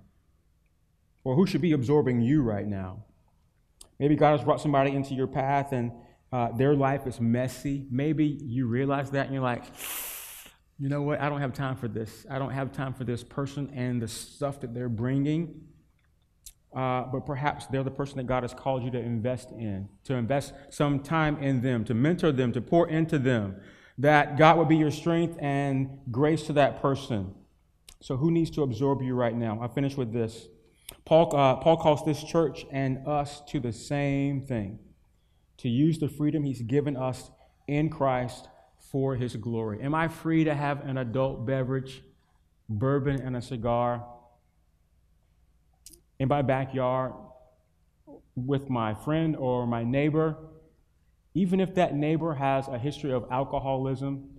Or 1.23 1.35
who 1.35 1.45
should 1.45 1.61
be 1.61 1.71
absorbing 1.71 2.21
you 2.21 2.41
right 2.41 2.67
now? 2.67 3.05
Maybe 3.99 4.15
God 4.15 4.31
has 4.31 4.43
brought 4.43 4.59
somebody 4.59 4.91
into 4.91 5.13
your 5.13 5.27
path 5.27 5.71
and 5.71 5.91
uh, 6.31 6.51
their 6.53 6.73
life 6.73 7.07
is 7.07 7.19
messy. 7.19 7.85
Maybe 7.91 8.25
you 8.25 8.67
realize 8.67 9.11
that 9.11 9.25
and 9.25 9.33
you're 9.33 9.43
like, 9.43 9.63
you 10.79 10.89
know 10.89 11.01
what? 11.01 11.19
I 11.19 11.29
don't 11.29 11.41
have 11.41 11.53
time 11.53 11.75
for 11.75 11.87
this. 11.87 12.25
I 12.29 12.39
don't 12.39 12.51
have 12.51 12.71
time 12.71 12.93
for 12.93 13.03
this 13.03 13.23
person 13.23 13.71
and 13.75 14.01
the 14.01 14.07
stuff 14.07 14.61
that 14.61 14.73
they're 14.73 14.89
bringing. 14.89 15.61
Uh, 16.73 17.03
but 17.03 17.25
perhaps 17.25 17.67
they're 17.67 17.83
the 17.83 17.91
person 17.91 18.17
that 18.17 18.27
God 18.27 18.43
has 18.43 18.53
called 18.53 18.81
you 18.83 18.91
to 18.91 18.97
invest 18.97 19.51
in, 19.51 19.89
to 20.05 20.13
invest 20.13 20.53
some 20.69 21.01
time 21.01 21.37
in 21.37 21.61
them, 21.61 21.83
to 21.83 21.93
mentor 21.93 22.31
them, 22.31 22.53
to 22.53 22.61
pour 22.61 22.87
into 22.87 23.19
them, 23.19 23.57
that 23.97 24.37
God 24.37 24.57
would 24.57 24.69
be 24.69 24.77
your 24.77 24.89
strength 24.89 25.37
and 25.41 25.99
grace 26.09 26.43
to 26.43 26.53
that 26.53 26.81
person. 26.81 27.35
So, 27.99 28.15
who 28.15 28.31
needs 28.31 28.49
to 28.51 28.63
absorb 28.63 29.01
you 29.01 29.15
right 29.15 29.35
now? 29.35 29.59
I'll 29.61 29.67
finish 29.67 29.97
with 29.97 30.13
this. 30.13 30.47
Paul, 31.03 31.35
uh, 31.35 31.57
Paul 31.57 31.75
calls 31.75 32.05
this 32.05 32.23
church 32.23 32.65
and 32.71 33.05
us 33.05 33.41
to 33.49 33.59
the 33.59 33.73
same 33.73 34.41
thing 34.41 34.79
to 35.61 35.69
use 35.69 35.99
the 35.99 36.07
freedom 36.07 36.43
He's 36.43 36.61
given 36.61 36.95
us 36.95 37.31
in 37.67 37.89
Christ 37.89 38.47
for 38.91 39.15
His 39.15 39.35
glory. 39.35 39.81
Am 39.81 39.95
I 39.95 40.07
free 40.07 40.43
to 40.43 40.53
have 40.53 40.85
an 40.85 40.97
adult 40.97 41.45
beverage, 41.45 42.03
bourbon, 42.69 43.21
and 43.21 43.35
a 43.35 43.41
cigar 43.41 44.05
in 46.19 46.27
my 46.27 46.41
backyard 46.41 47.13
with 48.35 48.69
my 48.69 48.93
friend 48.93 49.35
or 49.35 49.65
my 49.65 49.83
neighbor, 49.83 50.37
even 51.33 51.59
if 51.59 51.75
that 51.75 51.95
neighbor 51.95 52.35
has 52.35 52.67
a 52.67 52.77
history 52.77 53.11
of 53.11 53.25
alcoholism? 53.31 54.31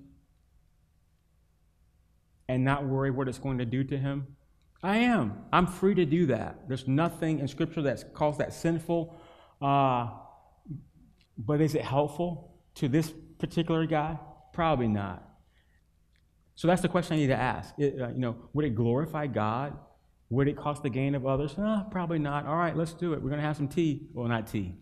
and 2.52 2.64
not 2.64 2.84
worry 2.86 3.10
what 3.10 3.28
it's 3.28 3.38
going 3.38 3.58
to 3.58 3.64
do 3.64 3.82
to 3.82 3.96
him? 3.96 4.26
I 4.82 4.98
am. 4.98 5.44
I'm 5.52 5.66
free 5.66 5.94
to 5.94 6.04
do 6.04 6.26
that. 6.26 6.68
There's 6.68 6.86
nothing 6.86 7.38
in 7.38 7.48
Scripture 7.48 7.82
that 7.82 8.12
calls 8.12 8.38
that 8.38 8.52
sinful. 8.52 9.16
Uh, 9.60 10.08
but 11.46 11.60
is 11.60 11.74
it 11.74 11.82
helpful 11.82 12.54
to 12.76 12.88
this 12.88 13.12
particular 13.38 13.86
guy? 13.86 14.18
Probably 14.52 14.88
not. 14.88 15.26
So 16.54 16.68
that's 16.68 16.82
the 16.82 16.88
question 16.88 17.16
I 17.16 17.20
need 17.20 17.28
to 17.28 17.36
ask. 17.36 17.74
It, 17.78 18.00
uh, 18.00 18.08
you 18.08 18.18
know, 18.18 18.36
would 18.52 18.64
it 18.64 18.74
glorify 18.74 19.26
God? 19.26 19.76
Would 20.30 20.48
it 20.48 20.56
cost 20.56 20.82
the 20.82 20.90
gain 20.90 21.14
of 21.14 21.26
others? 21.26 21.56
No, 21.58 21.86
probably 21.90 22.18
not. 22.18 22.46
All 22.46 22.56
right, 22.56 22.76
let's 22.76 22.92
do 22.94 23.12
it. 23.12 23.22
We're 23.22 23.30
going 23.30 23.40
to 23.40 23.46
have 23.46 23.56
some 23.56 23.68
tea. 23.68 24.08
Well, 24.12 24.28
not 24.28 24.46
tea. 24.46 24.76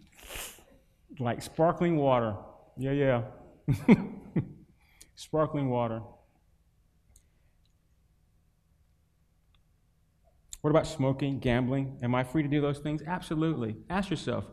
Like 1.18 1.42
sparkling 1.42 1.96
water. 1.96 2.36
Yeah, 2.76 2.92
yeah. 2.92 3.94
sparkling 5.14 5.70
water. 5.70 6.02
What 10.60 10.70
about 10.70 10.86
smoking, 10.86 11.38
gambling? 11.38 11.98
Am 12.02 12.14
I 12.14 12.22
free 12.22 12.42
to 12.42 12.48
do 12.48 12.60
those 12.60 12.78
things? 12.78 13.02
Absolutely. 13.06 13.76
Ask 13.88 14.10
yourself 14.10 14.44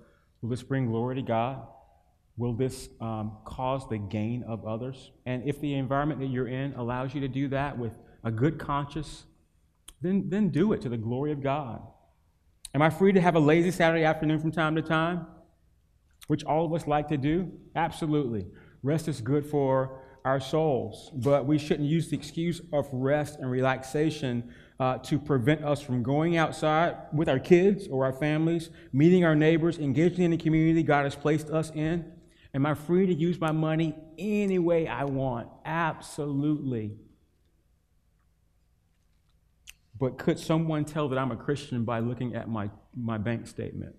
will 0.42 0.50
this 0.50 0.64
bring 0.64 0.86
glory 0.86 1.16
to 1.16 1.22
God? 1.22 1.68
Will 2.38 2.54
this 2.54 2.88
um, 3.02 3.38
cause 3.46 3.90
the 3.90 3.98
gain 3.98 4.44
of 4.44 4.66
others? 4.66 5.12
And 5.26 5.44
if 5.48 5.60
the 5.60 5.74
environment 5.74 6.20
that 6.22 6.28
you're 6.28 6.48
in 6.48 6.74
allows 6.76 7.14
you 7.16 7.22
to 7.22 7.28
do 7.28 7.48
that 7.50 7.78
with 7.78 7.98
a 8.24 8.32
good 8.32 8.60
conscience, 8.60 9.24
then, 10.02 10.30
then 10.30 10.50
do 10.50 10.74
it 10.74 10.82
to 10.82 10.90
the 10.90 10.98
glory 10.98 11.32
of 11.32 11.42
God. 11.42 11.82
Am 12.76 12.82
I 12.82 12.92
free 12.92 13.12
to 13.12 13.22
have 13.22 13.36
a 13.36 13.40
lazy 13.40 13.72
Saturday 13.72 14.04
afternoon 14.04 14.40
from 14.40 14.52
time 14.52 14.76
to 14.76 14.84
time? 14.84 15.26
Which 16.28 16.44
all 16.44 16.66
of 16.66 16.74
us 16.74 16.86
like 16.86 17.08
to 17.08 17.18
do? 17.18 17.52
Absolutely. 17.76 18.46
Rest 18.84 19.08
is 19.08 19.20
good 19.20 19.46
for 19.46 20.02
our 20.24 20.40
souls, 20.40 21.10
but 21.14 21.46
we 21.46 21.58
shouldn't 21.58 21.88
use 21.88 22.10
the 22.10 22.18
excuse 22.18 22.62
of 22.74 22.88
rest 22.92 23.40
and 23.40 23.50
relaxation 23.50 24.54
uh, 24.80 24.98
to 25.00 25.18
prevent 25.18 25.64
us 25.64 25.82
from 25.82 26.04
going 26.04 26.38
outside 26.38 26.98
with 27.14 27.30
our 27.30 27.40
kids 27.40 27.88
or 27.88 28.06
our 28.06 28.14
families, 28.14 28.70
meeting 28.94 29.26
our 29.26 29.36
neighbors, 29.36 29.80
engaging 29.80 30.26
in 30.26 30.32
the 30.32 30.38
community 30.38 30.84
God 30.84 31.06
has 31.06 31.16
placed 31.16 31.50
us 31.50 31.72
in. 31.74 32.12
Am 32.58 32.66
I 32.66 32.74
free 32.74 33.06
to 33.06 33.14
use 33.14 33.40
my 33.40 33.52
money 33.52 33.94
any 34.18 34.58
way 34.58 34.88
I 34.88 35.04
want? 35.04 35.48
Absolutely. 35.64 36.98
But 40.00 40.18
could 40.18 40.40
someone 40.40 40.84
tell 40.84 41.08
that 41.10 41.20
I'm 41.20 41.30
a 41.30 41.36
Christian 41.36 41.84
by 41.84 42.00
looking 42.00 42.34
at 42.34 42.50
my, 42.50 42.72
my 42.96 43.20
bank 43.20 43.46
statement? 43.46 43.96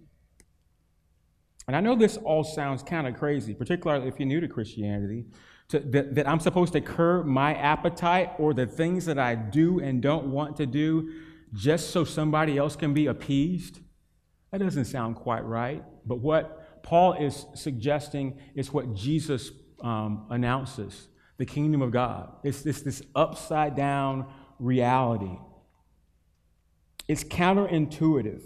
And 1.68 1.76
I 1.76 1.80
know 1.80 1.94
this 1.94 2.16
all 2.16 2.42
sounds 2.42 2.82
kind 2.82 3.06
of 3.06 3.14
crazy, 3.14 3.54
particularly 3.54 4.08
if 4.08 4.18
you're 4.18 4.26
new 4.26 4.40
to 4.40 4.48
Christianity, 4.48 5.26
to, 5.68 5.78
that, 5.78 6.16
that 6.16 6.28
I'm 6.28 6.40
supposed 6.40 6.72
to 6.72 6.80
curb 6.80 7.26
my 7.26 7.54
appetite 7.54 8.32
or 8.40 8.54
the 8.54 8.66
things 8.66 9.04
that 9.04 9.20
I 9.20 9.36
do 9.36 9.78
and 9.78 10.02
don't 10.02 10.32
want 10.32 10.56
to 10.56 10.66
do 10.66 11.12
just 11.54 11.90
so 11.90 12.02
somebody 12.02 12.58
else 12.58 12.74
can 12.74 12.92
be 12.92 13.06
appeased. 13.06 13.78
That 14.50 14.58
doesn't 14.58 14.86
sound 14.86 15.14
quite 15.14 15.44
right. 15.44 15.84
But 16.04 16.18
what 16.18 16.67
Paul 16.88 17.12
is 17.12 17.44
suggesting 17.54 18.38
is 18.54 18.72
what 18.72 18.94
Jesus 18.94 19.50
um, 19.82 20.24
announces 20.30 21.08
the 21.36 21.44
kingdom 21.44 21.82
of 21.82 21.90
God. 21.90 22.32
It's 22.42 22.62
this, 22.62 22.80
this 22.80 23.02
upside 23.14 23.76
down 23.76 24.24
reality. 24.58 25.36
It's 27.06 27.22
counterintuitive. 27.24 28.40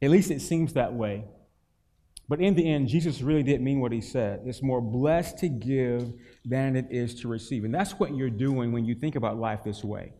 At 0.00 0.10
least 0.10 0.30
it 0.30 0.42
seems 0.42 0.74
that 0.74 0.94
way. 0.94 1.24
But 2.28 2.40
in 2.40 2.54
the 2.54 2.70
end, 2.70 2.86
Jesus 2.86 3.20
really 3.20 3.42
did 3.42 3.60
mean 3.60 3.80
what 3.80 3.90
he 3.90 4.00
said. 4.00 4.42
It's 4.46 4.62
more 4.62 4.80
blessed 4.80 5.38
to 5.38 5.48
give 5.48 6.12
than 6.44 6.76
it 6.76 6.86
is 6.92 7.16
to 7.22 7.26
receive. 7.26 7.64
And 7.64 7.74
that's 7.74 7.98
what 7.98 8.14
you're 8.14 8.30
doing 8.30 8.70
when 8.70 8.84
you 8.84 8.94
think 8.94 9.16
about 9.16 9.40
life 9.40 9.64
this 9.64 9.82
way. 9.82 10.12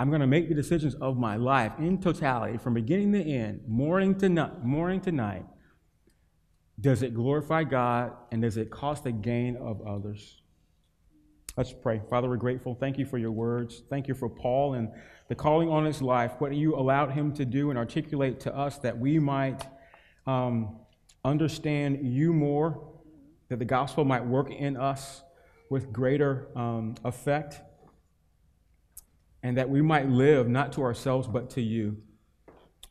I'm 0.00 0.08
going 0.08 0.22
to 0.22 0.26
make 0.26 0.48
the 0.48 0.54
decisions 0.54 0.94
of 0.94 1.18
my 1.18 1.36
life 1.36 1.72
in 1.78 2.00
totality, 2.00 2.56
from 2.56 2.72
beginning 2.72 3.12
to 3.12 3.22
end, 3.22 3.64
morning 3.68 4.18
to 4.20 4.30
night, 4.30 4.64
morning 4.64 5.02
to 5.02 5.12
night. 5.12 5.44
Does 6.80 7.02
it 7.02 7.14
glorify 7.14 7.64
God 7.64 8.12
and 8.30 8.42
does 8.42 8.56
it 8.56 8.70
cost 8.70 9.04
the 9.04 9.12
gain 9.12 9.56
of 9.56 9.86
others? 9.86 10.42
Let's 11.56 11.72
pray. 11.72 12.00
Father, 12.08 12.28
we're 12.28 12.36
grateful. 12.36 12.76
Thank 12.76 12.98
you 12.98 13.04
for 13.04 13.18
your 13.18 13.32
words. 13.32 13.82
Thank 13.90 14.06
you 14.06 14.14
for 14.14 14.28
Paul 14.28 14.74
and 14.74 14.88
the 15.28 15.34
calling 15.34 15.68
on 15.68 15.84
his 15.84 16.00
life, 16.00 16.34
what 16.38 16.54
you 16.54 16.76
allowed 16.76 17.10
him 17.10 17.32
to 17.34 17.44
do 17.44 17.70
and 17.70 17.78
articulate 17.78 18.38
to 18.40 18.56
us 18.56 18.78
that 18.78 18.96
we 18.96 19.18
might 19.18 19.66
um, 20.26 20.76
understand 21.24 21.98
you 22.06 22.32
more, 22.32 22.88
that 23.48 23.58
the 23.58 23.64
gospel 23.64 24.04
might 24.04 24.24
work 24.24 24.52
in 24.52 24.76
us 24.76 25.22
with 25.70 25.92
greater 25.92 26.46
um, 26.56 26.94
effect, 27.04 27.60
and 29.42 29.58
that 29.58 29.68
we 29.68 29.82
might 29.82 30.08
live 30.08 30.48
not 30.48 30.72
to 30.74 30.82
ourselves 30.82 31.26
but 31.26 31.50
to 31.50 31.60
you. 31.60 31.96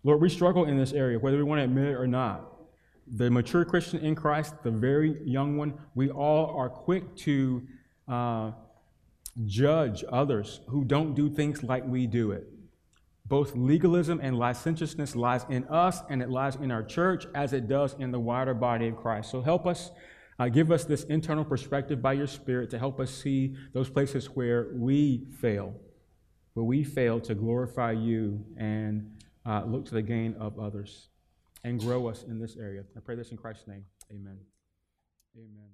Lord, 0.04 0.22
we 0.22 0.30
struggle 0.30 0.66
in 0.66 0.78
this 0.78 0.92
area, 0.92 1.18
whether 1.18 1.38
we 1.38 1.44
want 1.44 1.60
to 1.60 1.64
admit 1.64 1.86
it 1.86 1.96
or 1.96 2.06
not. 2.06 2.57
The 3.16 3.30
mature 3.30 3.64
Christian 3.64 4.00
in 4.00 4.16
Christ, 4.16 4.56
the 4.64 4.72
very 4.72 5.22
young 5.24 5.58
one, 5.58 5.76
we 5.96 6.10
all 6.10 6.58
are 6.58 6.70
quick 6.70 7.16
to 7.18 7.66
uh, 8.08 8.52
judge 9.46 10.04
others 10.12 10.62
who 10.68 10.84
don't 10.84 11.14
do 11.14 11.30
things 11.30 11.64
like 11.64 11.86
we 11.86 12.06
do 12.08 12.32
it. 12.32 12.48
Both 13.26 13.56
legalism 13.56 14.20
and 14.22 14.38
licentiousness 14.38 15.16
lies 15.16 15.46
in 15.50 15.66
us 15.66 16.02
and 16.10 16.22
it 16.22 16.30
lies 16.30 16.56
in 16.56 16.72
our 16.72 16.84
church 16.84 17.26
as 17.34 17.54
it 17.54 17.68
does 17.68 17.96
in 18.00 18.12
the 18.12 18.20
wider 18.20 18.54
body 18.54 18.88
of 18.88 18.98
Christ. 18.98 19.32
So 19.32 19.42
help 19.42 19.66
us, 19.66 19.92
uh, 20.40 20.50
give 20.50 20.72
us 20.72 20.86
this 20.86 21.04
internal 21.06 21.46
perspective 21.46 22.02
by 22.02 22.14
your 22.14 22.28
Spirit 22.28 22.70
to 22.72 22.80
help 22.80 23.00
us 23.00 23.12
see 23.12 23.56
those 23.74 23.90
places 23.90 24.28
where 24.28 24.70
we 24.74 25.28
fail, 25.40 25.74
where 26.54 26.66
we 26.66 26.84
fail 26.84 27.20
to 27.22 27.36
glorify 27.36 27.92
you 27.92 28.46
and 28.58 29.12
uh, 29.46 29.64
look 29.66 29.86
to 29.86 29.94
the 29.94 30.02
gain 30.02 30.36
of 30.40 30.60
others 30.60 31.10
and 31.64 31.80
grow 31.80 32.08
us 32.08 32.24
in 32.24 32.40
this 32.40 32.56
area. 32.58 32.84
I 32.96 33.00
pray 33.00 33.16
this 33.16 33.32
in 33.32 33.38
Christ's 33.38 33.68
name. 33.68 33.86
Amen. 34.12 34.38
Amen. 35.36 35.67